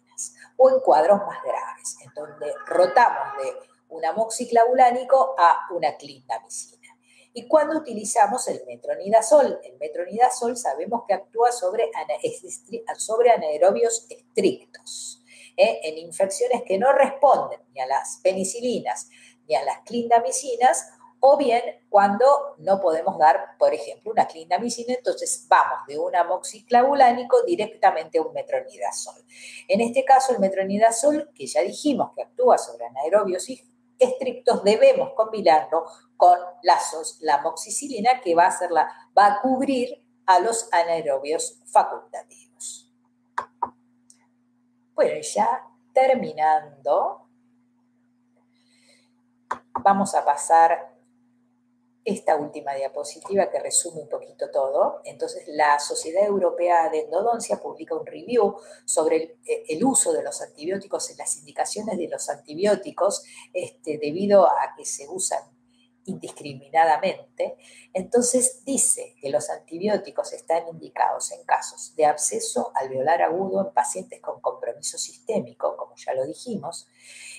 o 0.63 0.69
en 0.69 0.79
cuadros 0.81 1.19
más 1.25 1.41
graves, 1.43 1.97
en 2.05 2.13
donde 2.13 2.53
rotamos 2.67 3.35
de 3.41 3.51
un 3.89 4.05
amoxiclavulánico 4.05 5.33
a 5.35 5.67
una 5.71 5.97
clindamicina. 5.97 6.87
Y 7.33 7.47
cuando 7.47 7.79
utilizamos 7.79 8.47
el 8.47 8.63
metronidazol, 8.67 9.59
el 9.63 9.77
metronidazol 9.79 10.55
sabemos 10.55 11.03
que 11.07 11.15
actúa 11.15 11.51
sobre, 11.51 11.89
sobre 12.97 13.31
anaerobios 13.31 14.05
estrictos, 14.09 15.23
¿eh? 15.57 15.79
en 15.83 15.97
infecciones 15.97 16.61
que 16.63 16.77
no 16.77 16.91
responden 16.91 17.61
ni 17.73 17.81
a 17.81 17.87
las 17.87 18.19
penicilinas 18.21 19.09
ni 19.47 19.55
a 19.55 19.63
las 19.63 19.79
clindamicinas 19.79 20.91
o 21.23 21.37
bien 21.37 21.61
cuando 21.87 22.25
no 22.57 22.81
podemos 22.81 23.17
dar, 23.17 23.55
por 23.59 23.73
ejemplo, 23.73 24.11
una 24.11 24.25
clindamicina, 24.25 24.95
entonces 24.95 25.45
vamos 25.47 25.85
de 25.87 25.99
un 25.99 26.15
amoxiclavulánico 26.15 27.43
directamente 27.43 28.17
a 28.17 28.23
un 28.23 28.33
metronidazol. 28.33 29.23
En 29.67 29.81
este 29.81 30.03
caso, 30.03 30.33
el 30.33 30.39
metronidazol, 30.39 31.29
que 31.35 31.45
ya 31.45 31.61
dijimos 31.61 32.11
que 32.15 32.23
actúa 32.23 32.57
sobre 32.57 32.87
anaerobios 32.87 33.47
estrictos, 33.99 34.63
debemos 34.63 35.13
combinarlo 35.13 35.85
con 36.17 36.39
la, 36.63 36.79
la 37.19 37.35
amoxicilina 37.35 38.19
que 38.19 38.33
va 38.33 38.47
a, 38.47 38.51
ser 38.51 38.71
va 38.73 38.87
a 39.15 39.41
cubrir 39.41 40.03
a 40.25 40.39
los 40.39 40.73
anaerobios 40.73 41.61
facultativos. 41.71 42.91
Bueno, 44.95 45.21
ya 45.21 45.67
terminando, 45.93 47.27
vamos 49.83 50.15
a 50.15 50.25
pasar 50.25 50.90
esta 52.03 52.35
última 52.35 52.73
diapositiva 52.73 53.49
que 53.49 53.59
resume 53.59 54.01
un 54.01 54.09
poquito 54.09 54.49
todo. 54.49 55.01
Entonces, 55.03 55.43
la 55.47 55.79
Sociedad 55.79 56.25
Europea 56.25 56.89
de 56.89 57.01
Endodoncia 57.01 57.57
publica 57.57 57.95
un 57.95 58.05
review 58.05 58.55
sobre 58.85 59.37
el, 59.67 59.83
uso 59.83 60.11
de 60.13 60.23
los 60.23 60.41
antibióticos 60.41 61.09
en 61.11 61.17
las 61.17 61.37
indicaciones 61.37 61.97
de 61.97 62.07
los 62.07 62.29
antibióticos, 62.29 63.23
este, 63.53 63.97
debido 63.97 64.45
a 64.45 64.73
que 64.75 64.85
se 64.85 65.07
usan 65.07 65.41
indiscriminadamente, 66.05 67.57
entonces 67.93 68.63
dice 68.65 69.15
que 69.21 69.29
los 69.29 69.49
antibióticos 69.49 70.33
están 70.33 70.67
indicados 70.67 71.31
en 71.31 71.43
casos 71.45 71.95
de 71.95 72.05
absceso 72.05 72.71
alveolar 72.75 73.21
agudo 73.21 73.67
en 73.67 73.73
pacientes 73.73 74.21
con 74.21 74.41
compromiso 74.41 74.97
sistémico, 74.97 75.75
como 75.77 75.95
ya 75.95 76.13
lo 76.13 76.25
dijimos, 76.25 76.87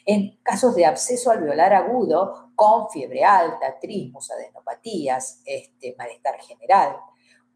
en 0.06 0.38
casos 0.42 0.74
de 0.74 0.86
absceso 0.86 1.30
alveolar 1.30 1.72
agudo 1.74 2.52
con 2.54 2.88
fiebre 2.90 3.24
alta, 3.24 3.78
trismus, 3.80 4.30
adenopatías, 4.30 5.42
este, 5.44 5.94
malestar 5.96 6.40
general, 6.40 6.96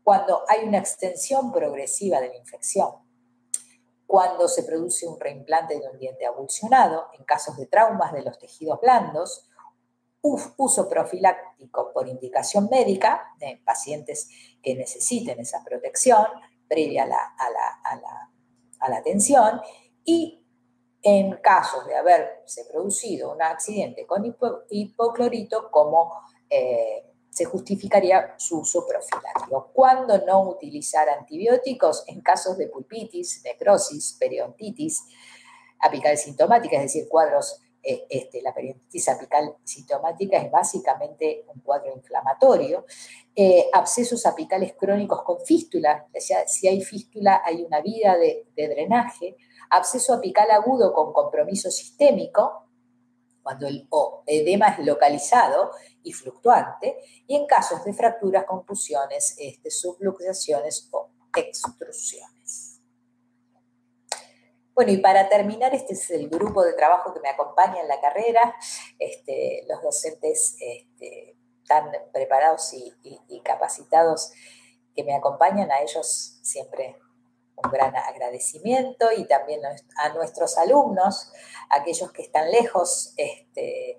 cuando 0.03 0.45
hay 0.49 0.67
una 0.67 0.79
extensión 0.79 1.51
progresiva 1.53 2.21
de 2.21 2.29
la 2.29 2.37
infección, 2.37 2.91
cuando 4.07 4.47
se 4.47 4.63
produce 4.63 5.07
un 5.09 5.19
reimplante 5.19 5.79
de 5.79 5.89
un 5.89 5.99
diente 5.99 6.27
avulsionado, 6.27 7.09
en 7.19 7.25
casos 7.25 7.57
de 7.57 7.67
traumas 7.67 8.13
de 8.13 8.23
los 8.23 8.39
tejidos 8.39 8.81
blandos, 8.81 9.49
uso 10.57 10.89
profiláctico 10.89 11.93
por 11.93 12.09
indicación 12.09 12.69
médica 12.71 13.35
de 13.39 13.61
pacientes 13.65 14.29
que 14.63 14.75
necesiten 14.75 15.41
esa 15.41 15.63
protección 15.65 16.27
previa 16.69 17.05
a 17.05 17.09
la, 18.89 18.97
atención 18.99 19.61
y 20.05 20.45
en 21.03 21.37
casos 21.37 21.87
de 21.87 21.97
haberse 21.97 22.65
producido 22.65 23.33
un 23.33 23.43
accidente 23.43 24.07
con 24.07 24.25
hipoclorito, 24.71 25.71
como 25.71 26.13
eh, 26.51 27.05
se 27.31 27.45
justificaría 27.45 28.35
su 28.39 28.61
uso 28.61 28.87
profiláctico. 28.87 29.71
¿Cuándo 29.73 30.25
no 30.25 30.49
utilizar 30.49 31.09
antibióticos? 31.09 32.05
En 32.07 32.23
casos 32.23 32.57
de 32.57 32.69
pulpitis, 32.69 33.43
necrosis, 33.45 34.17
periodontitis, 34.19 35.05
apical 35.79 36.17
sintomática, 36.17 36.77
es 36.77 36.83
decir, 36.85 37.09
cuadros 37.09 37.61
eh, 37.89 38.05
este, 38.11 38.43
la 38.43 38.53
periodontitis 38.53 39.09
apical 39.09 39.55
sintomática 39.63 40.39
es 40.39 40.51
básicamente 40.51 41.45
un 41.55 41.61
cuadro 41.61 41.95
inflamatorio. 41.95 42.85
Eh, 43.33 43.69
abscesos 43.73 44.27
apicales 44.27 44.75
crónicos 44.77 45.23
con 45.23 45.41
fístula, 45.41 46.09
si 46.47 46.67
hay 46.67 46.81
fístula 46.81 47.43
hay 47.45 47.63
una 47.63 47.81
vía 47.81 48.17
de, 48.17 48.45
drenaje. 48.57 49.37
Absceso 49.71 50.15
apical 50.15 50.51
agudo 50.51 50.93
con 50.93 51.13
compromiso 51.13 51.71
sistémico, 51.71 52.65
cuando 53.41 53.69
el 53.69 53.87
edema 54.27 54.71
es 54.71 54.85
localizado 54.85 55.71
y 56.03 56.13
fluctuante, 56.13 56.97
y 57.29 57.37
en 57.37 57.47
casos 57.47 57.85
de 57.85 57.93
fracturas, 57.93 58.47
confusiones, 58.47 59.37
este, 59.39 59.71
subluxaciones 59.71 60.89
o 60.91 61.11
extrusiones. 61.37 62.36
Bueno, 64.77 64.93
y 64.93 64.99
para 64.99 65.27
terminar, 65.31 65.75
este 65.75 65.95
es 65.95 66.11
el 66.11 66.29
grupo 66.29 66.63
de 66.63 66.75
trabajo 66.75 67.15
que 67.15 67.21
me 67.21 67.31
acompaña 67.31 67.81
en 67.81 67.89
la 67.89 67.99
carrera, 67.99 68.55
este, 68.99 69.65
los 69.67 69.81
docentes 69.81 70.55
este, 70.61 71.35
tan 71.67 71.91
preparados 72.13 72.75
y, 72.75 73.41
capacitados 73.43 74.33
que 74.95 75.03
me 75.03 75.17
acompañan, 75.17 75.71
a 75.71 75.81
ellos 75.81 76.41
siempre 76.43 76.99
un 77.57 77.71
gran 77.71 77.97
agradecimiento 77.97 79.11
y 79.17 79.25
también 79.25 79.63
a 79.65 80.09
nuestros 80.11 80.59
alumnos, 80.59 81.33
aquellos 81.71 82.13
que 82.13 82.21
están 82.21 82.51
lejos 82.51 83.15
este, 83.17 83.97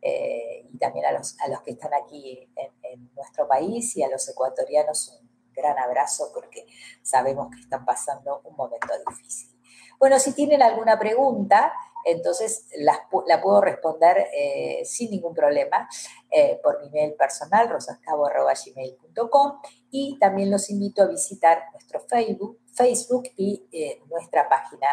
eh, 0.00 0.64
y 0.72 0.78
también 0.78 1.06
a 1.06 1.12
los, 1.12 1.34
que 1.64 1.72
están 1.72 1.92
aquí 1.92 2.48
en, 2.54 3.12
nuestro 3.16 3.48
país 3.48 3.96
y 3.96 4.04
a 4.04 4.08
los 4.08 4.28
ecuatorianos 4.28 5.08
un 5.20 5.28
gran 5.52 5.76
abrazo 5.76 6.30
porque 6.32 6.66
sabemos 7.02 7.50
que 7.50 7.60
están 7.60 7.84
pasando 7.84 8.42
un 8.44 8.54
momento 8.54 8.94
difícil. 9.08 9.59
Bueno, 9.98 10.18
si 10.18 10.32
tienen 10.32 10.62
alguna 10.62 10.98
pregunta, 10.98 11.72
entonces 12.04 12.66
la 12.76 13.40
puedo 13.42 13.60
responder 13.60 14.28
eh, 14.32 14.82
sin 14.84 15.10
ningún 15.10 15.34
problema 15.34 15.88
eh, 16.30 16.58
por 16.62 16.80
mi 16.82 16.90
mail 16.90 17.14
personal, 17.14 17.68
rosascabo.gmail.com 17.68 19.60
y 19.90 20.18
también 20.18 20.50
los 20.50 20.70
invito 20.70 21.02
a 21.02 21.06
visitar 21.06 21.64
nuestro 21.72 22.00
Facebook, 22.00 22.58
Facebook 22.72 23.24
y 23.36 23.66
eh, 23.72 24.00
nuestra 24.08 24.48
página 24.48 24.86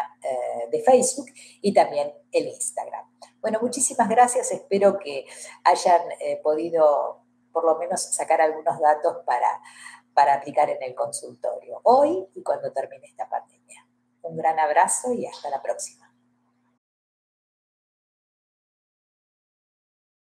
de 0.70 0.82
Facebook 0.82 1.26
y 1.62 1.72
también 1.72 2.12
el 2.32 2.48
Instagram. 2.48 3.06
Bueno, 3.40 3.60
muchísimas 3.62 4.08
gracias, 4.08 4.50
espero 4.52 4.98
que 4.98 5.24
hayan 5.64 6.02
podido 6.42 7.22
por 7.52 7.64
lo 7.64 7.76
menos 7.78 8.02
sacar 8.02 8.40
algunos 8.40 8.78
datos 8.80 9.18
para, 9.24 9.60
para 10.12 10.34
aplicar 10.34 10.68
en 10.68 10.82
el 10.82 10.94
consultorio 10.94 11.80
hoy 11.84 12.26
y 12.34 12.42
cuando 12.42 12.72
termine 12.72 13.06
esta 13.06 13.28
pandemia. 13.28 13.57
Un 14.22 14.36
gran 14.36 14.58
abrazo 14.58 15.12
y 15.12 15.26
hasta 15.26 15.50
la 15.50 15.62
próxima. 15.62 16.07